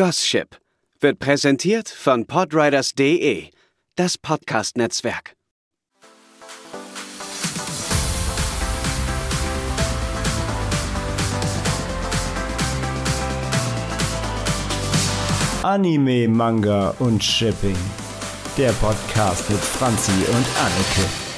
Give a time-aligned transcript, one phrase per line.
[0.00, 0.58] Gossip
[1.00, 3.50] wird präsentiert von podriders.de,
[3.96, 5.36] das Podcast-Netzwerk.
[15.62, 17.76] Anime, Manga und Shipping.
[18.56, 21.29] Der Podcast mit Franzi und Anneke.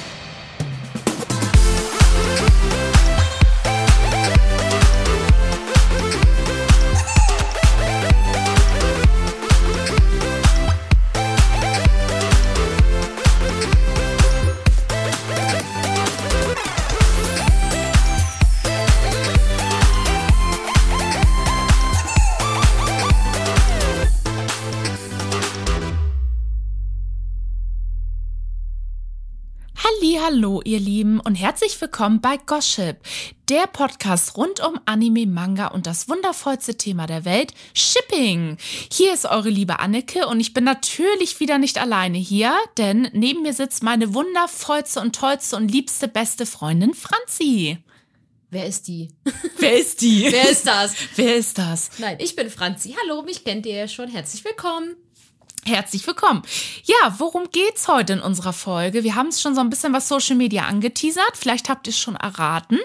[31.25, 32.97] Und herzlich willkommen bei Gossip,
[33.49, 38.57] der Podcast rund um Anime, Manga und das wundervollste Thema der Welt, Shipping.
[38.91, 43.43] Hier ist eure liebe Anneke und ich bin natürlich wieder nicht alleine hier, denn neben
[43.43, 47.77] mir sitzt meine wundervollste und tollste und liebste beste Freundin Franzi.
[48.49, 49.09] Wer ist die?
[49.59, 50.27] Wer ist die?
[50.29, 50.93] Wer ist das?
[51.15, 51.91] Wer ist das?
[51.99, 52.95] Nein, ich bin Franzi.
[53.01, 54.09] Hallo, mich kennt ihr ja schon.
[54.09, 54.95] Herzlich willkommen.
[55.65, 56.41] Herzlich willkommen.
[56.83, 59.05] Ja, worum geht's heute in unserer Folge?
[59.05, 61.31] Wir haben es schon so ein bisschen was Social Media angeteasert.
[61.35, 62.79] Vielleicht habt ihr es schon erraten.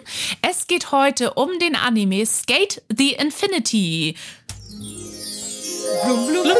[0.48, 4.14] Es geht heute um den Anime Skate the Infinity.
[6.04, 6.54] Blum, blum, blum,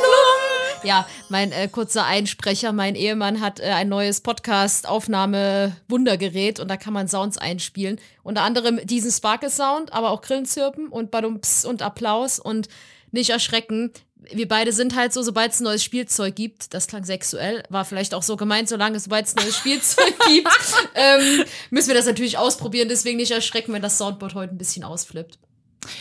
[0.83, 6.95] ja, mein äh, kurzer Einsprecher, mein Ehemann hat äh, ein neues Podcast-Aufnahme-Wundergerät und da kann
[6.95, 8.01] man Sounds einspielen.
[8.25, 12.69] Unter anderem diesen Sparkle-Sound, aber auch Grillenzirpen und Badumps und Applaus und
[13.11, 13.91] nicht erschrecken
[14.31, 17.85] wir beide sind halt so, sobald es ein neues Spielzeug gibt, das klang sexuell, war
[17.85, 20.49] vielleicht auch so gemeint, solange sobald es ein neues Spielzeug gibt,
[20.95, 22.89] ähm, müssen wir das natürlich ausprobieren.
[22.89, 25.39] Deswegen nicht erschrecken, wenn das Soundboard heute ein bisschen ausflippt.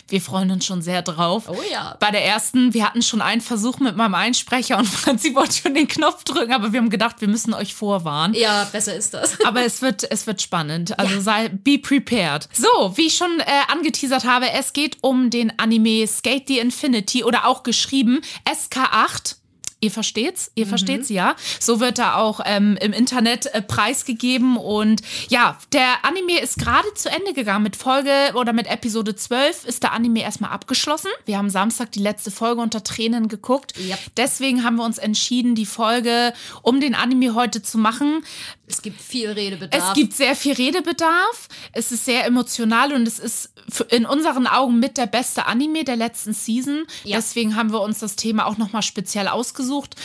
[0.08, 1.46] Wir freuen uns schon sehr drauf.
[1.48, 1.96] Oh ja.
[2.00, 5.74] Bei der ersten, wir hatten schon einen Versuch mit meinem Einsprecher und Franzi wollte schon
[5.74, 8.34] den Knopf drücken, aber wir haben gedacht, wir müssen euch vorwarnen.
[8.34, 9.40] Ja, besser ist das.
[9.46, 10.98] Aber es wird, es wird spannend.
[11.00, 11.22] Also ja.
[11.22, 12.48] sei, be prepared.
[12.54, 17.24] So, wie ich schon äh, angeteasert habe, es geht um den Anime Skate the Infinity
[17.24, 19.36] oder auch geschrieben SK8.
[19.80, 20.52] Ihr versteht's?
[20.56, 20.70] Ihr mhm.
[20.70, 21.36] versteht's ja.
[21.60, 24.58] So wird er auch ähm, im Internet äh, preisgegeben.
[24.58, 27.64] Und ja, der Anime ist gerade zu Ende gegangen.
[27.64, 31.12] Mit Folge oder mit Episode 12 ist der Anime erstmal abgeschlossen.
[31.26, 33.78] Wir haben Samstag die letzte Folge unter Tränen geguckt.
[33.78, 34.00] Yep.
[34.18, 36.34] Deswegen haben wir uns entschieden, die Folge
[36.64, 38.24] um den Anime heute zu machen.
[38.70, 39.82] Es gibt viel Redebedarf.
[39.82, 41.48] Es gibt sehr viel Redebedarf.
[41.72, 43.50] Es ist sehr emotional und es ist
[43.90, 46.86] in unseren Augen mit der beste Anime der letzten Season.
[47.06, 47.16] Ja.
[47.16, 49.96] Deswegen haben wir uns das Thema auch nochmal speziell ausgesucht.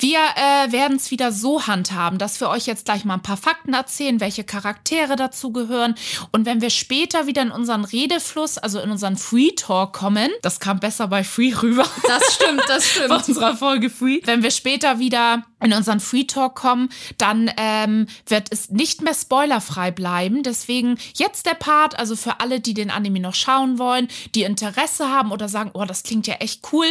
[0.00, 3.36] Wir äh, werden es wieder so handhaben, dass wir euch jetzt gleich mal ein paar
[3.36, 5.94] Fakten erzählen, welche Charaktere dazu gehören.
[6.32, 10.58] Und wenn wir später wieder in unseren Redefluss, also in unseren Free Talk kommen, das
[10.58, 11.84] kam besser bei Free rüber.
[12.08, 13.08] Das stimmt, das stimmt.
[13.08, 14.20] bei unserer Folge Free.
[14.24, 19.12] Wenn wir später wieder in unseren Free Talk kommen, dann ähm, wird es nicht mehr
[19.12, 20.42] spoilerfrei bleiben.
[20.42, 25.10] Deswegen jetzt der Part, also für alle, die den Anime noch schauen wollen, die Interesse
[25.10, 26.86] haben oder sagen, oh, das klingt ja echt cool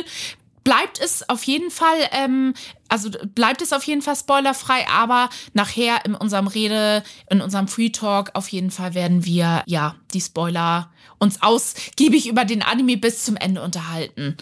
[0.69, 2.53] bleibt es auf jeden Fall, ähm,
[2.89, 7.89] also bleibt es auf jeden Fall spoilerfrei, aber nachher in unserem Rede, in unserem Free
[7.89, 13.23] Talk auf jeden Fall werden wir ja die Spoiler uns ausgiebig über den Anime bis
[13.23, 14.37] zum Ende unterhalten.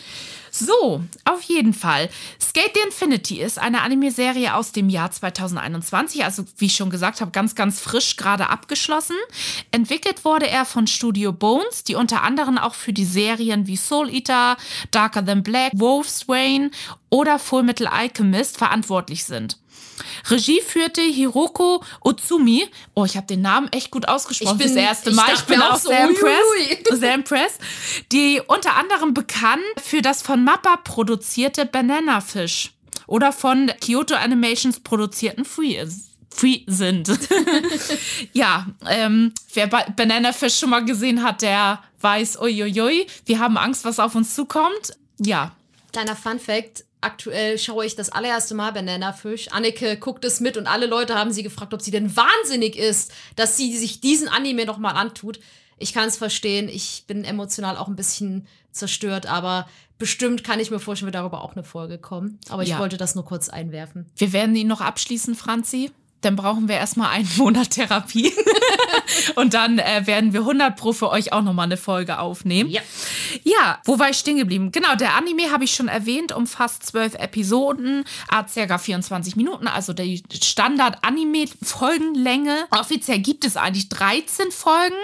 [0.60, 2.10] So, auf jeden Fall.
[2.42, 7.22] Skate the Infinity ist eine Anime-Serie aus dem Jahr 2021, also wie ich schon gesagt
[7.22, 9.16] habe, ganz, ganz frisch gerade abgeschlossen.
[9.72, 14.10] Entwickelt wurde er von Studio Bones, die unter anderem auch für die Serien wie Soul
[14.12, 14.58] Eater,
[14.90, 16.72] Darker Than Black, Wolf's Wayne
[17.10, 19.60] oder Full Metal Alchemist verantwortlich sind.
[20.30, 22.68] Regie führte Hiroko Otsumi.
[22.94, 25.34] Oh, ich habe den Namen echt gut ausgesprochen ich bin, das erste Mal.
[25.34, 26.88] Ich, ich bin auch so, sehr impressed.
[27.00, 27.60] Sehr impressed.
[28.12, 32.74] Die unter anderem bekannt für das von Mappa produzierte Banana Fish
[33.08, 35.86] oder von Kyoto Animations produzierten Free
[36.30, 37.10] Free sind.
[38.34, 43.86] ja, ähm, wer Banana Fish schon mal gesehen hat, der weiß, uiuiui, wir haben Angst,
[43.86, 44.94] was auf uns zukommt.
[45.20, 45.56] Ja.
[45.94, 49.48] Kleiner Fun Fact, aktuell schaue ich das allererste Mal Banana Fish.
[49.50, 53.14] Anneke guckt es mit und alle Leute haben sie gefragt, ob sie denn wahnsinnig ist,
[53.36, 55.40] dass sie sich diesen Anime nochmal antut.
[55.78, 56.70] Ich kann es verstehen.
[56.70, 59.68] Ich bin emotional auch ein bisschen zerstört, aber
[59.98, 62.40] bestimmt kann ich mir vorstellen, wird darüber auch eine Folge kommen.
[62.50, 62.80] Aber ich ja.
[62.80, 64.06] wollte das nur kurz einwerfen.
[64.16, 65.92] Wir werden ihn noch abschließen, Franzi.
[66.22, 68.32] Dann brauchen wir erstmal einen Monat Therapie.
[69.36, 72.70] und dann äh, werden wir 100 Pro für euch auch nochmal eine Folge aufnehmen.
[72.70, 72.82] Ja.
[73.44, 74.72] Ja, wo war ich stehen geblieben?
[74.72, 78.04] Genau, der Anime habe ich schon erwähnt, umfasst zwölf Episoden,
[78.48, 82.68] circa 24 Minuten, also die Standard-Anime-Folgenlänge.
[82.72, 84.96] Offiziell gibt es eigentlich 13 Folgen,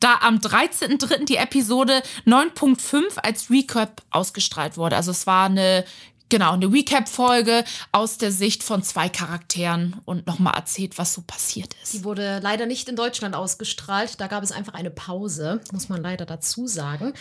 [0.00, 1.26] da am 13.03.
[1.26, 4.96] die Episode 9.5 als Recap ausgestrahlt wurde.
[4.96, 5.84] Also es war eine
[6.34, 11.76] Genau, eine Recap-Folge aus der Sicht von zwei Charakteren und nochmal erzählt, was so passiert
[11.80, 11.94] ist.
[11.94, 14.20] Die wurde leider nicht in Deutschland ausgestrahlt.
[14.20, 17.12] Da gab es einfach eine Pause, muss man leider dazu sagen.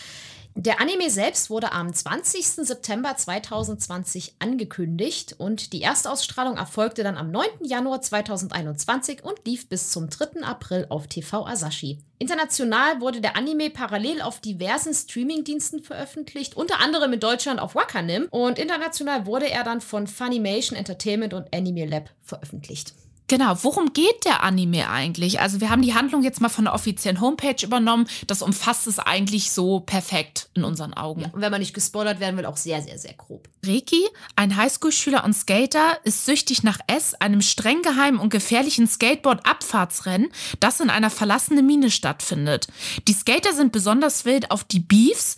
[0.55, 2.45] Der Anime selbst wurde am 20.
[2.45, 7.47] September 2020 angekündigt und die Erstausstrahlung erfolgte dann am 9.
[7.63, 10.43] Januar 2021 und lief bis zum 3.
[10.43, 11.97] April auf TV Asashi.
[12.19, 18.27] International wurde der Anime parallel auf diversen Streamingdiensten veröffentlicht, unter anderem in Deutschland auf Wakanim
[18.29, 22.93] und international wurde er dann von Funimation Entertainment und Anime Lab veröffentlicht.
[23.33, 25.39] Genau, worum geht der Anime eigentlich?
[25.39, 28.07] Also wir haben die Handlung jetzt mal von der offiziellen Homepage übernommen.
[28.27, 31.21] Das umfasst es eigentlich so perfekt in unseren Augen.
[31.21, 33.49] Ja, und wenn man nicht gespoilert werden will, auch sehr, sehr, sehr grob.
[33.65, 40.29] Reki, ein Highschool-Schüler und Skater, ist süchtig nach S, einem streng geheimen und gefährlichen Skateboard-Abfahrtsrennen,
[40.59, 42.67] das in einer verlassenen Mine stattfindet.
[43.07, 45.37] Die Skater sind besonders wild auf die Beefs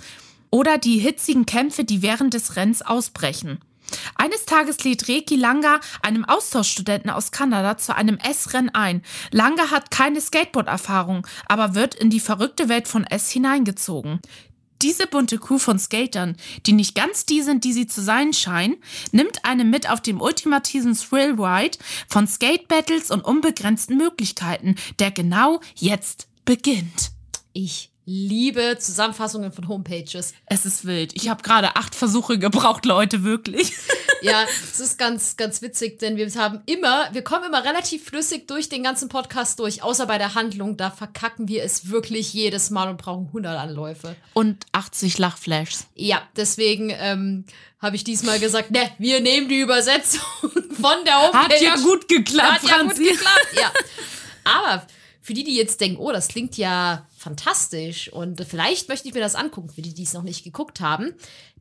[0.51, 3.61] oder die hitzigen Kämpfe, die während des Rennens ausbrechen.
[4.15, 9.01] Eines Tages lädt Reki Langa, einem Austauschstudenten aus Kanada, zu einem S-Rennen ein.
[9.31, 14.19] Langa hat keine Skateboard-Erfahrung, aber wird in die verrückte Welt von S hineingezogen.
[14.81, 16.35] Diese bunte Kuh von Skatern,
[16.65, 18.75] die nicht ganz die sind, die sie zu sein scheinen,
[19.11, 21.77] nimmt einen mit auf dem ultimativen Thrill-Ride
[22.07, 27.11] von Skate-Battles und unbegrenzten Möglichkeiten, der genau jetzt beginnt.
[27.53, 30.33] Ich liebe Zusammenfassungen von Homepages.
[30.45, 31.13] Es ist wild.
[31.15, 33.73] Ich habe gerade acht Versuche gebraucht, Leute, wirklich.
[34.21, 34.43] Ja,
[34.73, 38.69] es ist ganz, ganz witzig, denn wir haben immer, wir kommen immer relativ flüssig durch
[38.69, 40.77] den ganzen Podcast durch, außer bei der Handlung.
[40.77, 44.15] Da verkacken wir es wirklich jedes Mal und brauchen 100 Anläufe.
[44.33, 45.87] Und 80 Lachflashs.
[45.95, 47.45] Ja, deswegen ähm,
[47.79, 50.21] habe ich diesmal gesagt, ne, wir nehmen die Übersetzung
[50.79, 51.55] von der Homepage.
[51.55, 53.03] Hat ja gut geklappt, Hat ja gut Franzi.
[53.03, 53.71] geklappt, ja.
[54.43, 54.85] Aber
[55.25, 59.21] für die, die jetzt denken, oh, das klingt ja fantastisch und vielleicht möchte ich mir
[59.21, 61.15] das angucken, für die, die es noch nicht geguckt haben,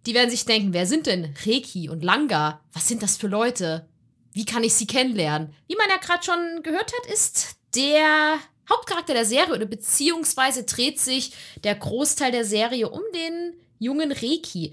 [0.04, 2.60] die werden sich denken, wer sind denn Reiki und Langa?
[2.74, 3.88] Was sind das für Leute?
[4.34, 5.54] Wie kann ich sie kennenlernen?
[5.66, 8.38] Wie man ja gerade schon gehört hat, ist der
[8.70, 11.32] Hauptcharakter der Serie oder beziehungsweise dreht sich
[11.64, 14.72] der Großteil der Serie um den jungen Reiki.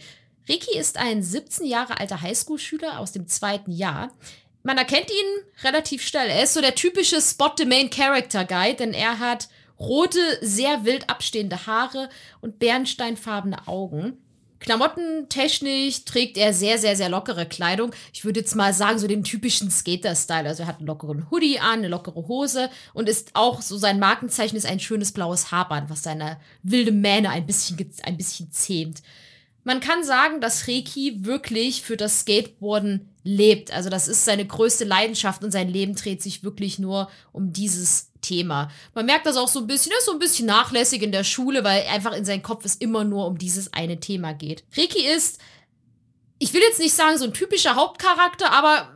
[0.49, 4.11] Reiki ist ein 17 Jahre alter Highschool-Schüler aus dem zweiten Jahr.
[4.63, 6.29] Man erkennt ihn relativ schnell.
[6.29, 9.49] Er ist so der typische Spot the Main Character Guy, denn er hat
[9.79, 12.09] rote, sehr wild abstehende Haare
[12.41, 14.17] und bernsteinfarbene Augen.
[14.59, 17.91] Klamottentechnisch trägt er sehr, sehr, sehr lockere Kleidung.
[18.13, 20.47] Ich würde jetzt mal sagen, so den typischen Skater-Style.
[20.47, 23.99] Also er hat einen lockeren Hoodie an, eine lockere Hose und ist auch so sein
[23.99, 29.01] Markenzeichen ist ein schönes blaues Haarband, was seine wilde Mähne ein bisschen, ein bisschen zähmt.
[29.63, 33.71] Man kann sagen, dass Reiki wirklich für das Skateboarden lebt.
[33.71, 38.11] Also das ist seine größte Leidenschaft und sein Leben dreht sich wirklich nur um dieses
[38.21, 38.71] Thema.
[38.95, 41.23] Man merkt das auch so ein bisschen, er ist so ein bisschen nachlässig in der
[41.23, 44.63] Schule, weil einfach in seinem Kopf es immer nur um dieses eine Thema geht.
[44.75, 45.39] Reiki ist,
[46.39, 48.89] ich will jetzt nicht sagen so ein typischer Hauptcharakter, aber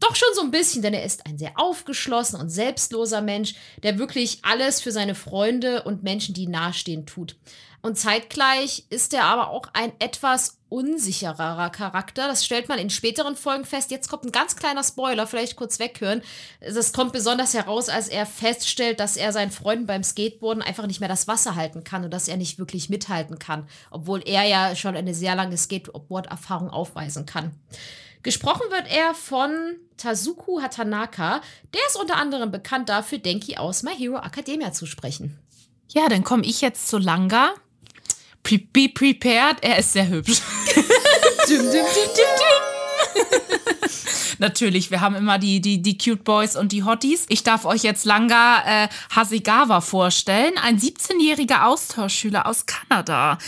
[0.00, 3.98] doch schon so ein bisschen, denn er ist ein sehr aufgeschlossen und selbstloser Mensch, der
[3.98, 7.36] wirklich alles für seine Freunde und Menschen, die nahestehen, tut.
[7.84, 12.26] Und zeitgleich ist er aber auch ein etwas unsichererer Charakter.
[12.28, 13.90] Das stellt man in späteren Folgen fest.
[13.90, 16.22] Jetzt kommt ein ganz kleiner Spoiler, vielleicht kurz weghören.
[16.62, 21.00] Das kommt besonders heraus, als er feststellt, dass er seinen Freunden beim Skateboarden einfach nicht
[21.00, 24.74] mehr das Wasser halten kann und dass er nicht wirklich mithalten kann, obwohl er ja
[24.74, 27.50] schon eine sehr lange Skateboard-Erfahrung aufweisen kann.
[28.22, 29.50] Gesprochen wird er von
[29.98, 31.42] Tazuku Hatanaka.
[31.74, 35.38] Der ist unter anderem bekannt dafür, Denki aus My Hero Academia zu sprechen.
[35.90, 37.52] Ja, dann komme ich jetzt zu Langa.
[38.44, 40.40] Pre be prepared, er ist sehr hübsch.
[41.48, 41.84] Dim, dim, dim.
[44.38, 47.26] Natürlich, wir haben immer die, die, die Cute Boys und die Hotties.
[47.28, 53.38] Ich darf euch jetzt Langa äh, Hasegawa vorstellen, ein 17-jähriger Austauschschüler aus Kanada.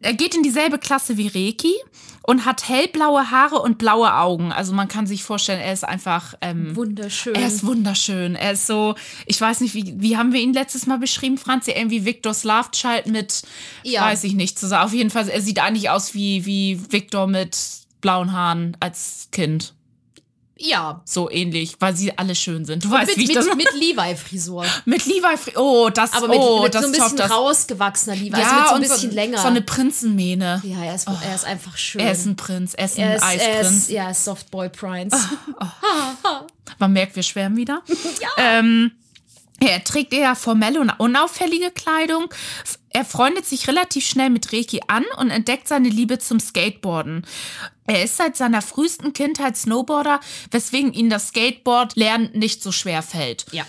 [0.00, 1.74] Er geht in dieselbe Klasse wie Reiki
[2.22, 4.52] und hat hellblaue Haare und blaue Augen.
[4.52, 7.34] Also man kann sich vorstellen, er ist einfach ähm, Wunderschön.
[7.34, 8.34] er ist wunderschön.
[8.36, 8.94] Er ist so,
[9.26, 11.72] ich weiß nicht, wie, wie haben wir ihn letztes Mal beschrieben, Franzi?
[11.72, 13.42] Irgendwie Victor Slavchild mit,
[13.82, 14.02] Ja.
[14.02, 14.84] weiß ich nicht, zusammen.
[14.84, 17.56] Auf jeden Fall, er sieht eigentlich aus wie, wie Victor mit
[18.00, 19.74] blauen Haaren als Kind.
[20.64, 21.02] Ja.
[21.04, 22.84] So ähnlich, weil sie alle schön sind.
[22.84, 24.64] Du weißt, Mit, wie ich mit, das mit Levi-Frisur.
[24.84, 27.30] mit Levi, Fri- oh, das, Aber mit, oh, mit das so ein bisschen das.
[27.30, 28.30] rausgewachsener Levi.
[28.30, 29.38] Ja, also mit so ein und bisschen so, länger.
[29.38, 30.62] so eine Prinzenmähne.
[30.64, 32.00] ja, er ist, er ist einfach schön.
[32.00, 33.70] Er ist ein Prinz, er ist ein er ist, Eisprinz.
[33.70, 35.16] ist, ja, Softboy Prince.
[36.78, 37.82] Man merkt, wir schwärmen wieder.
[38.20, 38.28] ja.
[38.38, 38.92] Ähm,
[39.60, 42.26] er trägt eher formelle und unauffällige Kleidung.
[42.90, 47.24] Er freundet sich relativ schnell mit Reiki an und entdeckt seine Liebe zum Skateboarden.
[47.86, 50.20] Er ist seit seiner frühesten Kindheit Snowboarder,
[50.50, 53.46] weswegen ihm das Skateboard-Lernen nicht so schwer fällt.
[53.52, 53.66] Ja.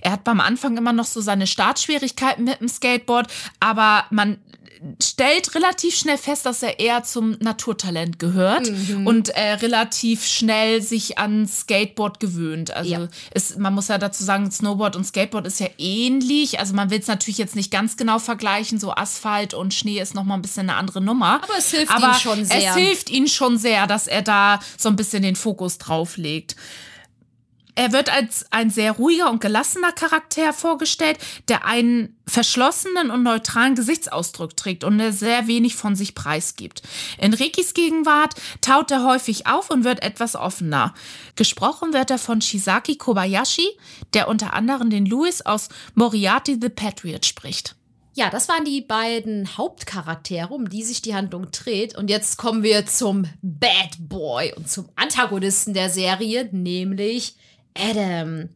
[0.00, 3.30] Er hat beim Anfang immer noch so seine Startschwierigkeiten mit dem Skateboard,
[3.60, 4.38] aber man
[5.00, 9.06] stellt relativ schnell fest, dass er eher zum Naturtalent gehört mhm.
[9.06, 12.72] und äh, relativ schnell sich an Skateboard gewöhnt.
[12.72, 13.08] Also ja.
[13.30, 16.58] es, man muss ja dazu sagen, Snowboard und Skateboard ist ja ähnlich.
[16.58, 18.80] Also man will es natürlich jetzt nicht ganz genau vergleichen.
[18.80, 21.40] So Asphalt und Schnee ist noch mal ein bisschen eine andere Nummer.
[21.42, 22.70] Aber es hilft ihm schon sehr.
[22.70, 26.56] Es hilft ihm schon sehr, dass er da so ein bisschen den Fokus drauf legt.
[27.74, 33.74] Er wird als ein sehr ruhiger und gelassener Charakter vorgestellt, der einen verschlossenen und neutralen
[33.74, 36.82] Gesichtsausdruck trägt und sehr wenig von sich preisgibt.
[37.18, 40.92] In Rikis Gegenwart taut er häufig auf und wird etwas offener.
[41.34, 43.68] Gesprochen wird er von Shisaki Kobayashi,
[44.12, 47.74] der unter anderem den Louis aus Moriarty the Patriot spricht.
[48.14, 51.96] Ja, das waren die beiden Hauptcharaktere, um die sich die Handlung dreht.
[51.96, 57.36] Und jetzt kommen wir zum Bad Boy und zum Antagonisten der Serie, nämlich
[57.74, 58.50] Adam.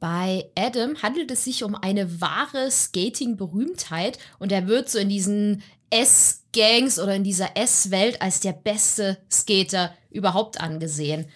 [0.00, 5.62] Bei Adam handelt es sich um eine wahre Skating-Berühmtheit und er wird so in diesen
[5.90, 11.26] S-Gangs oder in dieser S-Welt als der beste Skater überhaupt angesehen.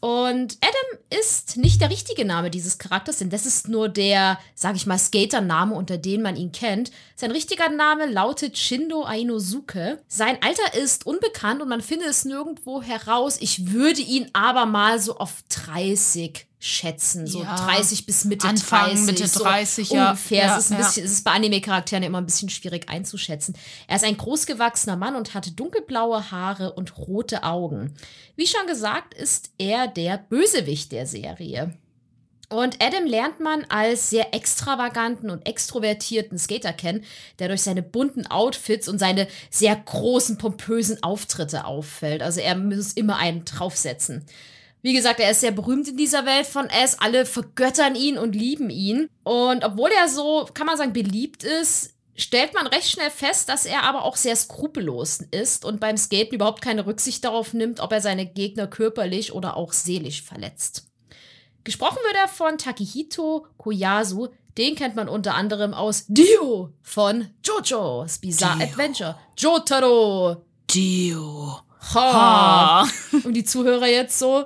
[0.00, 4.74] Und Adam ist nicht der richtige Name dieses Charakters, denn das ist nur der, sag
[4.74, 6.90] ich mal, Skater-Name, unter dem man ihn kennt.
[7.14, 10.02] Sein richtiger Name lautet Shindo Ainosuke.
[10.08, 13.38] Sein Alter ist unbekannt und man findet es nirgendwo heraus.
[13.40, 17.56] Ich würde ihn aber mal so auf 30 schätzen, so ja.
[17.56, 19.06] 30 bis Mitte Anfang, 30.
[19.06, 20.10] Mitte 30, so ja.
[20.10, 20.46] Ungefähr.
[20.46, 23.56] Ja, es, ist ein bisschen, es ist bei Anime-Charakteren immer ein bisschen schwierig einzuschätzen.
[23.88, 27.92] Er ist ein großgewachsener Mann und hat dunkelblaue Haare und rote Augen.
[28.36, 31.76] Wie schon gesagt, ist er der Bösewicht der Serie.
[32.48, 37.02] Und Adam lernt man als sehr extravaganten und extrovertierten Skater kennen,
[37.40, 42.22] der durch seine bunten Outfits und seine sehr großen, pompösen Auftritte auffällt.
[42.22, 44.26] Also er muss immer einen draufsetzen.
[44.82, 46.98] Wie gesagt, er ist sehr berühmt in dieser Welt von S.
[46.98, 49.08] Alle vergöttern ihn und lieben ihn.
[49.22, 53.64] Und obwohl er so, kann man sagen, beliebt ist, stellt man recht schnell fest, dass
[53.64, 57.92] er aber auch sehr skrupellos ist und beim Skaten überhaupt keine Rücksicht darauf nimmt, ob
[57.92, 60.86] er seine Gegner körperlich oder auch seelisch verletzt.
[61.64, 64.28] Gesprochen wird er von Takihito Koyasu.
[64.58, 68.66] Den kennt man unter anderem aus Dio von JoJo's Bizarre Dio.
[68.66, 69.18] Adventure.
[69.38, 70.44] Jotaro.
[70.68, 71.60] Dio.
[71.94, 72.12] Ha.
[72.12, 72.88] ha.
[73.24, 74.44] Und die Zuhörer jetzt so,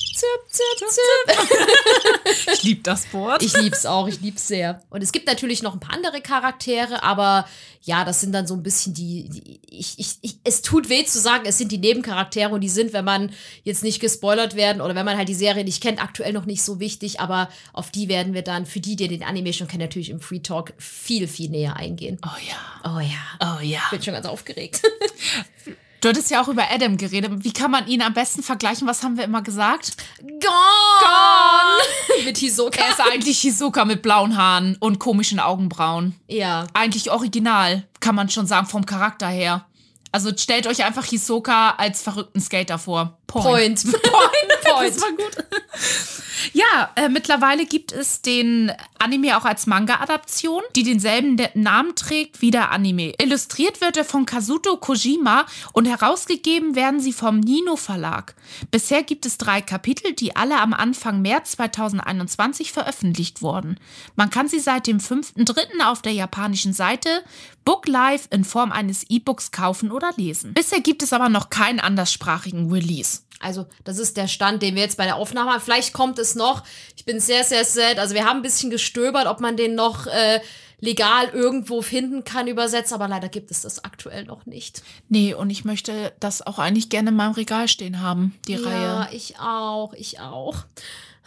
[0.00, 2.52] Zip, zip, zip.
[2.54, 3.42] ich liebe das Wort.
[3.42, 4.82] Ich liebe es auch, ich liebe es sehr.
[4.88, 7.46] Und es gibt natürlich noch ein paar andere Charaktere, aber
[7.82, 11.04] ja, das sind dann so ein bisschen die, die ich, ich, ich, es tut weh
[11.04, 13.30] zu sagen, es sind die Nebencharaktere und die sind, wenn man
[13.62, 16.62] jetzt nicht gespoilert werden oder wenn man halt die Serie nicht kennt, aktuell noch nicht
[16.62, 19.82] so wichtig, aber auf die werden wir dann, für die, die den Anime schon kennen,
[19.82, 22.18] natürlich im Free Talk viel, viel näher eingehen.
[22.24, 22.90] Oh ja.
[22.96, 23.56] Oh ja.
[23.58, 23.80] Oh ja.
[23.90, 24.82] Bin schon ganz aufgeregt.
[26.00, 27.30] Du hattest ja auch über Adam geredet.
[27.44, 28.88] Wie kann man ihn am besten vergleichen?
[28.88, 29.92] Was haben wir immer gesagt?
[30.20, 30.40] Gone!
[30.40, 32.24] Gone!
[32.24, 32.80] mit Hisoka.
[32.80, 36.14] Er ist eigentlich Hisoka mit blauen Haaren und komischen Augenbrauen.
[36.26, 36.66] Ja.
[36.72, 39.66] Eigentlich original, kann man schon sagen, vom Charakter her.
[40.12, 43.18] Also stellt euch einfach Hisoka als verrückten Skater vor.
[43.26, 43.44] Point.
[43.44, 44.02] Point.
[44.02, 44.02] Point.
[44.64, 44.96] Point.
[44.96, 45.36] Das war gut.
[46.52, 52.50] Ja, äh, mittlerweile gibt es den Anime auch als Manga-Adaption, die denselben Namen trägt wie
[52.50, 53.14] der Anime.
[53.20, 58.34] Illustriert wird er von Kazuto Kojima und herausgegeben werden sie vom Nino Verlag.
[58.70, 63.78] Bisher gibt es drei Kapitel, die alle am Anfang März 2021 veröffentlicht wurden.
[64.16, 65.84] Man kann sie seit dem 5.3.
[65.84, 67.22] auf der japanischen Seite
[67.64, 70.54] Book Live in Form eines E-Books kaufen oder lesen.
[70.54, 73.20] Bisher gibt es aber noch keinen anderssprachigen Release.
[73.40, 75.60] Also, das ist der Stand, den wir jetzt bei der Aufnahme haben.
[75.60, 76.62] Vielleicht kommt es noch.
[76.96, 77.98] Ich bin sehr, sehr sad.
[77.98, 80.40] Also, wir haben ein bisschen gestöbert, ob man den noch äh,
[80.80, 84.82] legal irgendwo finden kann, übersetzt, aber leider gibt es das aktuell noch nicht.
[85.08, 88.60] Nee, und ich möchte das auch eigentlich gerne in meinem Regal stehen haben, die ja,
[88.60, 88.82] Reihe.
[88.82, 90.64] Ja, ich auch, ich auch.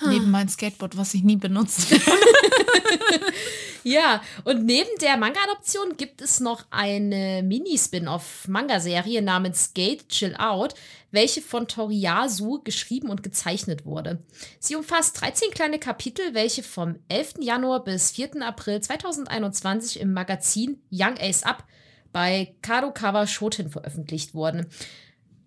[0.01, 1.87] Neben mein Skateboard, was ich nie benutzt.
[3.83, 10.73] ja, und neben der Manga-Adoption gibt es noch eine Mini-Spin-off-Manga-Serie namens Skate Chill Out,
[11.11, 14.19] welche von Toriyasu geschrieben und gezeichnet wurde.
[14.59, 17.35] Sie umfasst 13 kleine Kapitel, welche vom 11.
[17.39, 18.41] Januar bis 4.
[18.41, 21.63] April 2021 im Magazin Young Ace Up
[22.11, 24.67] bei Kadokawa Shoten veröffentlicht wurden.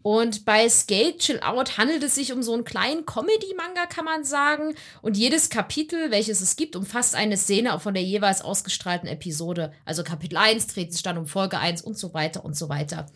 [0.07, 4.23] Und bei Skate Chill Out handelt es sich um so einen kleinen Comedy-Manga, kann man
[4.23, 4.77] sagen.
[5.03, 9.73] Und jedes Kapitel, welches es gibt, umfasst eine Szene von der jeweils ausgestrahlten Episode.
[9.85, 13.07] Also Kapitel 1 dreht sich dann um Folge 1 und so weiter und so weiter.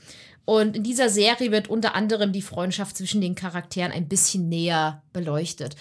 [0.51, 5.01] Und in dieser Serie wird unter anderem die Freundschaft zwischen den Charakteren ein bisschen näher
[5.13, 5.77] beleuchtet.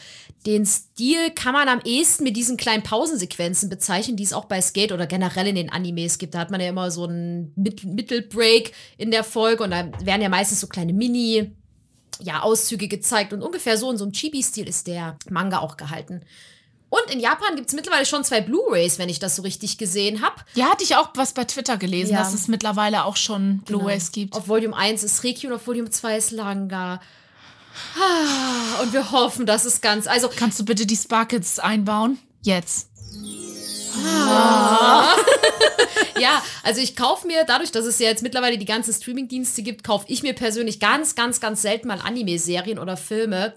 [0.45, 4.61] Den Stil kann man am ehesten mit diesen kleinen Pausensequenzen bezeichnen, die es auch bei
[4.61, 6.35] Skate oder generell in den Animes gibt.
[6.35, 10.29] Da hat man ja immer so einen Mittelbreak in der Folge und da werden ja
[10.29, 11.49] meistens so kleine Mini-
[12.21, 16.21] ja, Auszüge gezeigt und ungefähr so in so einem Chibi-Stil ist der Manga auch gehalten.
[16.89, 20.21] Und in Japan gibt es mittlerweile schon zwei Blu-Rays, wenn ich das so richtig gesehen
[20.23, 20.35] habe.
[20.55, 22.19] Ja, hatte ich auch was bei Twitter gelesen, Ja.
[22.19, 24.33] dass es mittlerweile auch schon Blu-rays gibt.
[24.35, 26.99] Auf Volume 1 ist Reiki und auf Volume 2 ist Langa.
[27.95, 30.07] Ah, Und wir hoffen, dass es ganz.
[30.07, 32.17] Also, Kannst du bitte die Sparkets einbauen?
[32.41, 32.87] Jetzt.
[36.19, 39.83] ja, also ich kaufe mir, dadurch, dass es ja jetzt mittlerweile die ganzen Streaming-Dienste gibt,
[39.83, 43.53] kaufe ich mir persönlich ganz, ganz, ganz selten mal Anime-Serien oder Filme.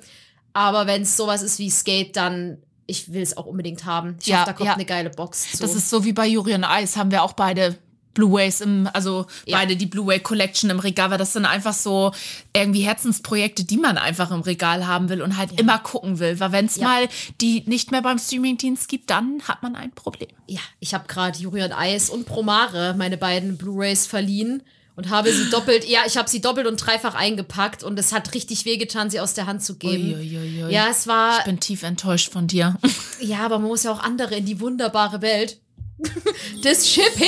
[0.52, 2.58] Aber wenn es sowas ist wie Skate, dann
[2.92, 4.16] ich will es auch unbedingt haben.
[4.20, 4.74] Ich Ja, hoffe, da kommt ja.
[4.74, 5.58] eine geile Box zu.
[5.58, 7.76] Das ist so wie bei on Ice, haben wir auch beide
[8.14, 9.56] Blu-rays im, also Ja.
[9.56, 12.12] beide die Blu-ray Collection im Regal, weil das sind einfach so
[12.54, 16.38] irgendwie Herzensprojekte, die man einfach im Regal haben will und halt immer gucken will.
[16.38, 16.84] Weil wenn es Ja.
[16.86, 17.08] mal
[17.40, 20.28] die nicht mehr beim Streamingdienst gibt, dann hat man ein Problem.
[20.46, 24.62] ja, ich habe gerade Yuri und Eis und Promare meine beiden Blu-rays verliehen
[24.96, 28.34] und habe sie doppelt, ja, ich habe sie doppelt und dreifach eingepackt und es hat
[28.34, 30.14] richtig wehgetan, sie aus der Hand zu geben.
[30.14, 30.70] Uiuiui.
[30.72, 32.76] Ja, es war, Ich bin tief enttäuscht von dir.
[33.20, 35.58] ja, aber man muss ja auch andere in die wunderbare Welt
[36.64, 37.20] des Shippings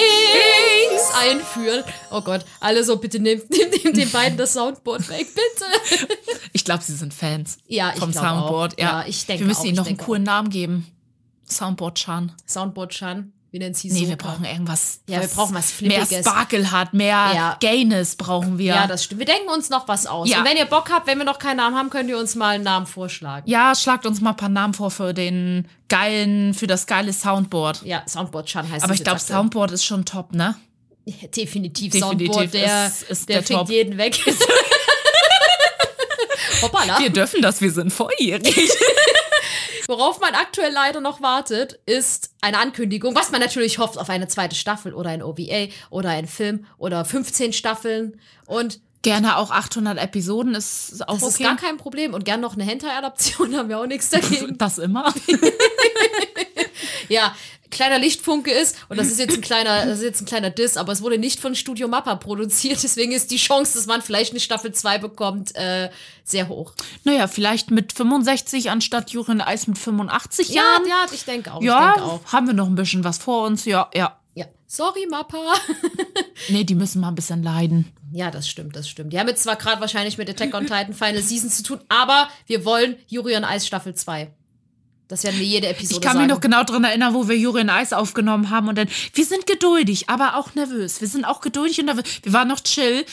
[1.20, 1.84] einführen.
[2.10, 6.06] Oh Gott, alle so, bitte nehmt, nehmt, nehmt den beiden das Soundboard weg, bitte.
[6.52, 8.74] Ich glaube, sie sind Fans Ja, ich vom Soundboard.
[8.74, 8.78] auch.
[8.78, 9.02] Ja.
[9.02, 10.86] Ja, ich denke Wir müssen auch, ihnen noch einen coolen Namen geben.
[11.48, 12.32] Soundboard Chan.
[12.48, 14.98] Soundboard-Chan, wie nennt sie Nee, wir brauchen irgendwas.
[15.06, 16.26] Ja, wir brauchen was Mehr Flippiges.
[16.26, 17.56] Sparkle hat, mehr Ja.
[17.60, 18.74] Gayness brauchen wir.
[18.74, 19.20] Ja, das stimmt.
[19.20, 20.28] Wir denken uns noch was aus.
[20.28, 20.40] Ja.
[20.40, 22.56] Und wenn ihr Bock habt, wenn wir noch keinen Namen haben, könnt ihr uns mal
[22.56, 23.48] einen Namen vorschlagen.
[23.48, 27.82] Ja, schlagt uns mal ein paar Namen vor für den geilen, für das geile Soundboard.
[27.84, 29.20] Ja, Soundboard-Chan heißt Aber ich glaube.
[29.20, 30.56] Soundboard ist schon top, ne?
[31.06, 33.70] Definitiv, Definitiv Soundboard, der, ist- ist der der fickt Top.
[33.70, 34.18] jeden weg.
[36.62, 36.98] Hoppala.
[36.98, 38.56] Wir dürfen das, wir sind volljährig.
[39.86, 44.28] Worauf man aktuell leider noch wartet, ist eine Ankündigung, was man natürlich hofft auf eine
[44.28, 48.20] zweite Staffel oder ein OVA oder ein Film oder 15 Staffeln.
[48.46, 51.42] Und Gerne auch 800 Episoden ist auch das ist okay.
[51.44, 52.14] gar kein Problem.
[52.14, 54.56] Und gern noch eine Hentai-Adaption, haben wir auch nichts dagegen.
[54.56, 55.12] das immer.
[57.08, 57.34] Ja,
[57.70, 60.76] kleiner Lichtfunke ist, und das ist jetzt ein kleiner, das ist jetzt ein kleiner Diss,
[60.76, 64.30] aber es wurde nicht von Studio Mappa produziert, deswegen ist die Chance, dass man vielleicht
[64.30, 65.90] eine Staffel 2 bekommt, äh,
[66.22, 66.72] sehr hoch.
[67.04, 70.86] naja, vielleicht mit 65 anstatt Jurin Eis mit 85 Ja, Jahren.
[70.88, 71.60] ja, ich denke auch.
[71.60, 72.20] ich Ja, denke auch.
[72.32, 73.64] haben wir noch ein bisschen was vor uns.
[73.64, 74.18] Ja, ja.
[74.36, 74.46] Ja.
[74.66, 75.38] Sorry, Mappa.
[76.48, 77.92] Nee, die müssen mal ein bisschen leiden.
[78.12, 79.12] Ja, das stimmt, das stimmt.
[79.12, 82.28] Die haben jetzt zwar gerade wahrscheinlich mit Attack on Titan Final Season zu tun, aber
[82.46, 84.30] wir wollen Yuri on Eis Staffel 2.
[85.08, 86.26] Das werden wir jede Episode Ich kann sagen.
[86.26, 89.24] mich noch genau dran erinnern, wo wir Juri in Eis aufgenommen haben und dann, wir
[89.24, 91.00] sind geduldig, aber auch nervös.
[91.00, 92.04] Wir sind auch geduldig und nervös.
[92.22, 93.04] Wir waren noch chill.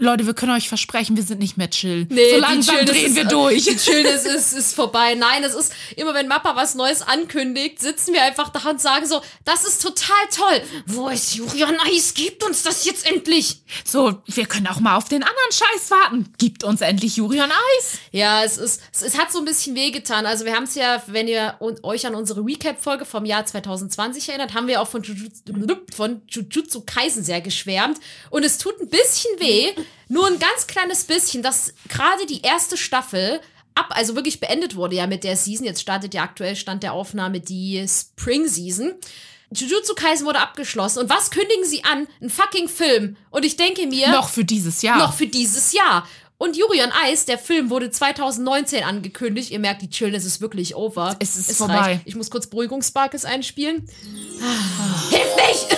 [0.00, 2.06] Leute, wir können euch versprechen, wir sind nicht mehr chill.
[2.08, 3.64] so die langsam Chillness drehen ist, wir durch.
[3.64, 5.14] Die Chillness ist, ist vorbei.
[5.14, 9.04] Nein, es ist immer, wenn Mappa was Neues ankündigt, sitzen wir einfach da und sagen
[9.04, 10.62] so, das ist total toll.
[10.86, 12.14] Wo ist Julian Eis?
[12.14, 13.60] Gibt uns das jetzt endlich.
[13.84, 16.32] So, wir können auch mal auf den anderen Scheiß warten.
[16.38, 17.98] Gibt uns endlich Juri on Eis.
[18.10, 20.24] Ja, es ist, es, es hat so ein bisschen wehgetan.
[20.24, 24.54] Also wir haben es ja, wenn ihr euch an unsere Recap-Folge vom Jahr 2020 erinnert,
[24.54, 25.52] haben wir auch von Jujutsu,
[25.94, 27.98] von Jujutsu Kaisen sehr geschwärmt.
[28.30, 29.74] Und es tut ein bisschen weh,
[30.08, 33.40] nur ein ganz kleines bisschen, dass gerade die erste Staffel
[33.74, 35.64] ab, also wirklich beendet wurde ja mit der Season.
[35.66, 38.94] Jetzt startet ja aktuell Stand der Aufnahme die Spring Season.
[39.52, 41.00] Jujutsu Kaisen wurde abgeschlossen.
[41.00, 42.06] Und was kündigen sie an?
[42.22, 43.16] Ein fucking Film.
[43.30, 44.98] Und ich denke mir Noch für dieses Jahr.
[44.98, 46.06] noch für dieses Jahr.
[46.40, 49.50] Und Yuri on Ice, der Film wurde 2019 angekündigt.
[49.50, 51.14] Ihr merkt, die Chillness ist wirklich over.
[51.18, 52.00] Es ist vorbei.
[52.06, 53.86] Ich muss kurz Beruhigungssparkes einspielen.
[54.42, 55.76] Ah, Hilf nicht!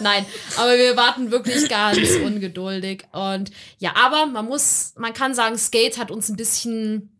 [0.00, 3.04] Nein, aber wir warten wirklich ganz ungeduldig.
[3.12, 7.10] Und ja, aber man muss, man kann sagen, Skate hat uns ein bisschen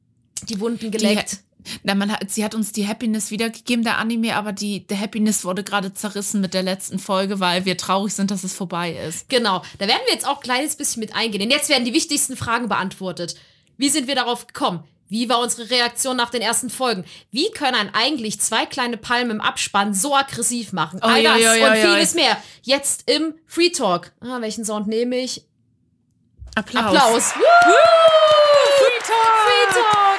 [0.48, 1.38] die Wunden geleckt.
[1.82, 5.44] Na, man hat, sie hat uns die Happiness wiedergegeben, der Anime, aber die, der Happiness
[5.44, 9.28] wurde gerade zerrissen mit der letzten Folge, weil wir traurig sind, dass es vorbei ist.
[9.28, 11.40] Genau, da werden wir jetzt auch ein kleines bisschen mit eingehen.
[11.40, 13.34] Denn jetzt werden die wichtigsten Fragen beantwortet.
[13.76, 14.84] Wie sind wir darauf gekommen?
[15.08, 17.04] Wie war unsere Reaktion nach den ersten Folgen?
[17.30, 21.02] Wie können eigentlich zwei kleine Palmen im Abspann so aggressiv machen?
[21.02, 22.36] All das oi, oi, und oi, vieles mehr.
[22.62, 24.12] Jetzt im Free Talk.
[24.20, 25.44] Ah, welchen Sound nehme ich?
[26.54, 26.86] Applaus.
[26.86, 27.34] Applaus.
[27.36, 27.42] Woo!
[27.42, 28.78] Talk.
[28.78, 29.43] Free Talk,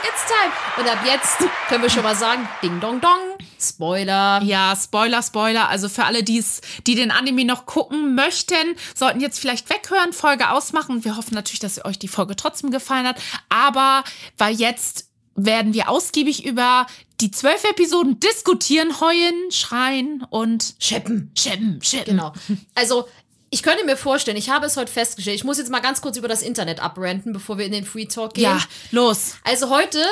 [0.08, 0.54] it's time.
[0.78, 1.38] Und ab jetzt
[1.68, 3.20] können wir schon mal sagen, ding dong dong,
[3.60, 4.42] Spoiler.
[4.44, 5.70] Ja, Spoiler, Spoiler.
[5.70, 10.50] Also für alle, die's, die den Anime noch gucken möchten, sollten jetzt vielleicht weghören, Folge
[10.52, 11.04] ausmachen.
[11.04, 13.18] Wir hoffen natürlich, dass euch die Folge trotzdem gefallen hat.
[13.50, 14.04] Aber
[14.38, 16.88] weil jetzt werden wir ausgiebig über
[17.22, 21.32] die zwölf Episoden diskutieren, heulen, schreien und Schippen.
[21.38, 22.18] schippen, schippen.
[22.18, 22.34] Genau.
[22.74, 23.08] Also,
[23.56, 26.18] ich könnte mir vorstellen, ich habe es heute festgestellt, ich muss jetzt mal ganz kurz
[26.18, 28.44] über das Internet abrenten, bevor wir in den Free Talk gehen.
[28.44, 28.60] Ja,
[28.92, 29.36] los.
[29.46, 30.04] Also heute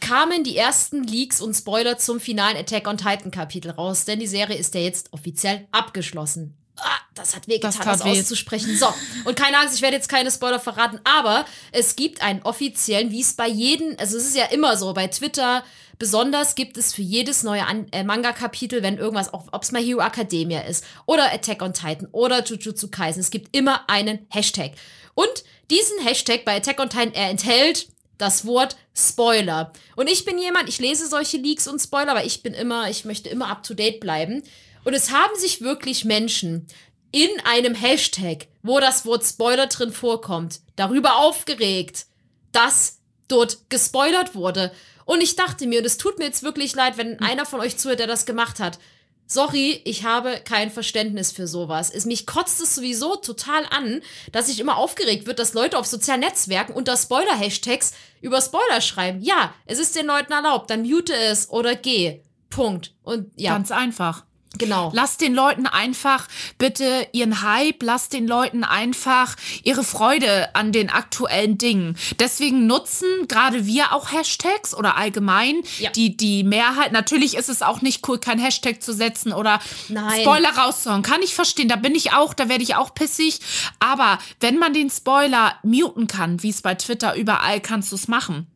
[0.00, 4.26] kamen die ersten Leaks und Spoiler zum finalen Attack on Titan Kapitel raus, denn die
[4.26, 6.54] Serie ist ja jetzt offiziell abgeschlossen.
[6.76, 8.20] Ah, das hat wehgetan, Das das, weh.
[8.20, 8.76] auszusprechen.
[8.76, 8.92] So,
[9.24, 13.22] und keine Angst, ich werde jetzt keine Spoiler verraten, aber es gibt einen offiziellen, wie
[13.22, 15.64] es bei jedem, also es ist ja immer so, bei Twitter
[16.02, 20.62] besonders gibt es für jedes neue äh, Manga-Kapitel, wenn irgendwas, ob es mal Hero Academia
[20.62, 24.72] ist oder Attack on Titan oder Jujutsu Kaisen, es gibt immer einen Hashtag.
[25.14, 27.86] Und diesen Hashtag bei Attack on Titan, er enthält
[28.18, 29.72] das Wort Spoiler.
[29.94, 33.04] Und ich bin jemand, ich lese solche Leaks und Spoiler, aber ich bin immer, ich
[33.04, 34.42] möchte immer up to date bleiben.
[34.82, 36.66] Und es haben sich wirklich Menschen
[37.12, 42.06] in einem Hashtag, wo das Wort Spoiler drin vorkommt, darüber aufgeregt,
[42.50, 44.72] dass dort gespoilert wurde.
[45.04, 47.76] Und ich dachte mir, und es tut mir jetzt wirklich leid, wenn einer von euch
[47.76, 48.78] zuhört, der das gemacht hat.
[49.26, 51.90] Sorry, ich habe kein Verständnis für sowas.
[51.90, 55.86] Es, mich kotzt es sowieso total an, dass ich immer aufgeregt wird, dass Leute auf
[55.86, 59.22] sozialen Netzwerken unter Spoiler-Hashtags über Spoiler schreiben.
[59.22, 62.20] Ja, es ist den Leuten erlaubt, dann mute es oder geh.
[62.50, 62.92] Punkt.
[63.02, 64.24] Und ja, Ganz einfach.
[64.58, 64.90] Genau.
[64.94, 70.90] Lasst den Leuten einfach bitte ihren Hype, lasst den Leuten einfach ihre Freude an den
[70.90, 71.96] aktuellen Dingen.
[72.18, 75.90] Deswegen nutzen gerade wir auch Hashtags oder allgemein Ja.
[75.90, 76.92] die, die Mehrheit.
[76.92, 80.20] Natürlich ist es auch nicht cool, kein Hashtag zu setzen oder Nein.
[80.20, 81.02] Spoiler rauszuhauen.
[81.02, 83.40] Kann ich verstehen, da bin ich auch, da werde ich auch pissig.
[83.78, 88.08] Aber wenn man den Spoiler muten kann, wie es bei Twitter überall kannst du es
[88.08, 88.46] machen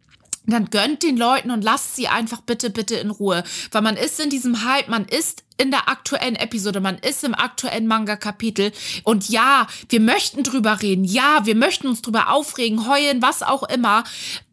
[0.47, 3.43] dann gönnt den Leuten und lasst sie einfach bitte, bitte in Ruhe.
[3.73, 7.35] Weil man ist in diesem Hype, man ist in der aktuellen Episode, man ist im
[7.35, 8.73] aktuellen Manga-Kapitel.
[9.05, 11.05] Und ja, wir möchten drüber reden.
[11.05, 14.05] Ja, wir möchten uns drüber aufregen, heulen, was auch immer.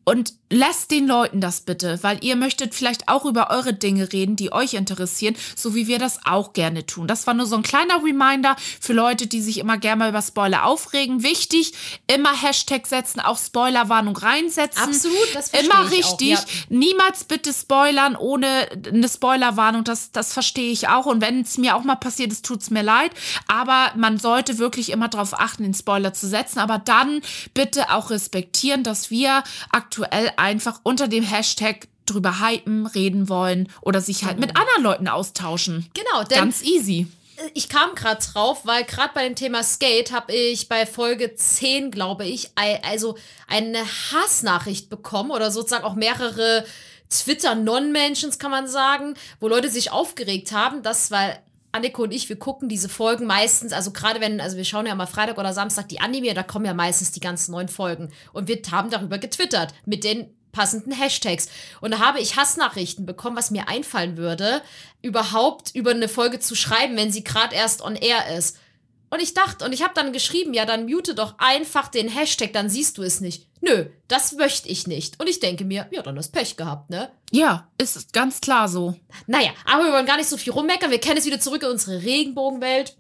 [0.06, 4.36] Und lasst den Leuten das bitte, weil ihr möchtet vielleicht auch über eure Dinge reden,
[4.36, 7.08] die euch interessieren, so wie wir das auch gerne tun.
[7.08, 10.22] Das war nur so ein kleiner Reminder für Leute, die sich immer gerne mal über
[10.22, 11.24] Spoiler aufregen.
[11.24, 11.74] Wichtig,
[12.08, 14.84] immer Hashtag setzen, auch Spoilerwarnung reinsetzen.
[14.84, 16.30] Absolut, das verstehe Immer ich auch, richtig.
[16.30, 16.40] ja.
[16.70, 19.84] Niemals bitte spoilern ohne eine Spoilerwarnung.
[19.84, 21.06] Das, das verstehe ich auch.
[21.08, 23.12] Und wenn es mir auch mal passiert ist, tut's mir leid.
[23.48, 26.60] Aber man sollte wirklich immer darauf achten, den Spoiler zu setzen.
[26.60, 27.22] Aber dann
[27.54, 34.02] bitte auch respektieren, dass wir aktuell einfach unter dem Hashtag drüber hypen, reden wollen oder
[34.02, 35.90] sich halt mit anderen Leuten austauschen.
[35.94, 37.08] Genau, denn Ganz easy.
[37.54, 41.92] ich kam gerade drauf, weil gerade bei dem Thema Skate habe ich bei Folge 10,
[41.92, 42.52] glaube ich,
[42.84, 46.66] also eine Hassnachricht bekommen oder sozusagen auch mehrere
[47.10, 51.40] Twitter-Non-Mentions, kann man sagen, wo Leute sich aufgeregt haben, dass, weil
[51.74, 54.96] Anneke und ich, wir gucken diese Folgen meistens, also gerade wenn, also wir schauen ja
[54.96, 58.12] mal Freitag oder Samstag die Anime, da kommen ja meistens die ganzen neuen Folgen.
[58.32, 61.50] Und wir haben darüber getwittert mit den passenden Hashtags.
[61.82, 64.62] Und da habe ich Hassnachrichten bekommen, was mir einfallen würde,
[65.02, 68.58] überhaupt über eine Folge zu schreiben, wenn sie gerade erst on air ist.
[69.14, 72.52] Und ich dachte, und ich habe dann geschrieben, ja, dann mute doch einfach den Hashtag,
[72.52, 73.46] dann siehst du es nicht.
[73.62, 75.20] Nö, das möchte ich nicht.
[75.20, 77.12] Und ich denke mir, ja, dann hast Pech gehabt, ne?
[77.30, 78.96] Ja, ist ganz klar so.
[79.28, 80.90] Naja, aber wir wollen gar nicht so viel rummeckern.
[80.90, 82.96] Wir kennen es wieder zurück in unsere Regenbogenwelt.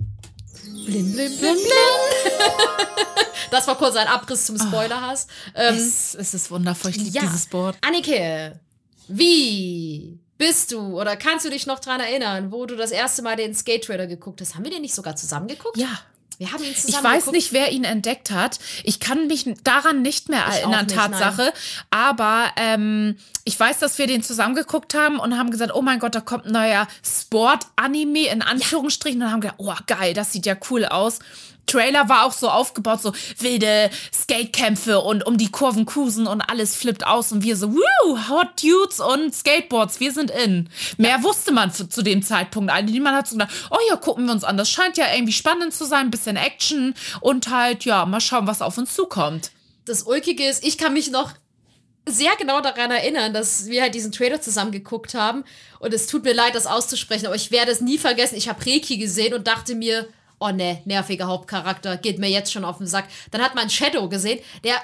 [0.86, 1.56] Blim, blim, blim, blim.
[3.50, 5.26] das war kurz ein Abriss zum Spoilerhass.
[5.56, 6.92] Ähm, Es, es ist wundervoll.
[6.92, 7.22] Ich liebe ja.
[7.24, 7.76] dieses Board.
[7.82, 8.60] Annike,
[9.08, 13.36] wie bist du oder kannst du dich noch dran erinnern, wo du das erste Mal
[13.36, 14.56] den Skate Trailer geguckt hast?
[14.56, 15.78] Haben wir den nicht sogar zusammen geguckt?
[15.78, 16.00] Ja.
[16.44, 17.36] Wir haben ihn zusammen Ich weiß geguckt.
[17.38, 18.60] nicht, wer ihn entdeckt hat.
[18.84, 21.54] Ich kann mich daran nicht mehr Ich erinnern, nicht, Tatsache.
[21.90, 26.00] Aber ähm, ich weiß, dass wir den zusammen geguckt haben und haben gesagt, oh mein
[26.00, 29.22] Gott, da kommt ein neuer Sport-Anime in Anführungsstrichen.
[29.22, 31.20] Und haben gedacht, oh geil, das sieht ja cool aus.
[31.66, 36.76] Trailer war auch so aufgebaut, so wilde Skatekämpfe und um die Kurven cruisen und alles
[36.76, 40.70] flippt aus und wir so, woo, Hot Dudes und Skateboards, wir sind in.
[40.98, 42.96] Mehr wusste man zu, zu dem Zeitpunkt eigentlich.
[42.96, 44.58] Niemand hat so gedacht, oh ja, gucken wir uns an.
[44.58, 48.48] Das scheint ja irgendwie spannend zu sein, ein bisschen Action und halt, ja, mal schauen,
[48.48, 49.52] was auf uns zukommt.
[49.86, 51.34] das Ulkige ist, ich kann mich noch
[52.08, 55.46] sehr genau daran erinnern, dass wir halt diesen Trailer zusammen geguckt haben.
[55.80, 58.36] Und es tut mir leid, das auszusprechen, aber ich werde es nie vergessen.
[58.36, 60.08] Ich habe Reiki gesehen und dachte mir,
[60.40, 63.06] oh ne, nerviger Hauptcharakter, geht mir jetzt schon auf den Sack.
[63.32, 64.76] Dann hat man Shadow gesehen, der,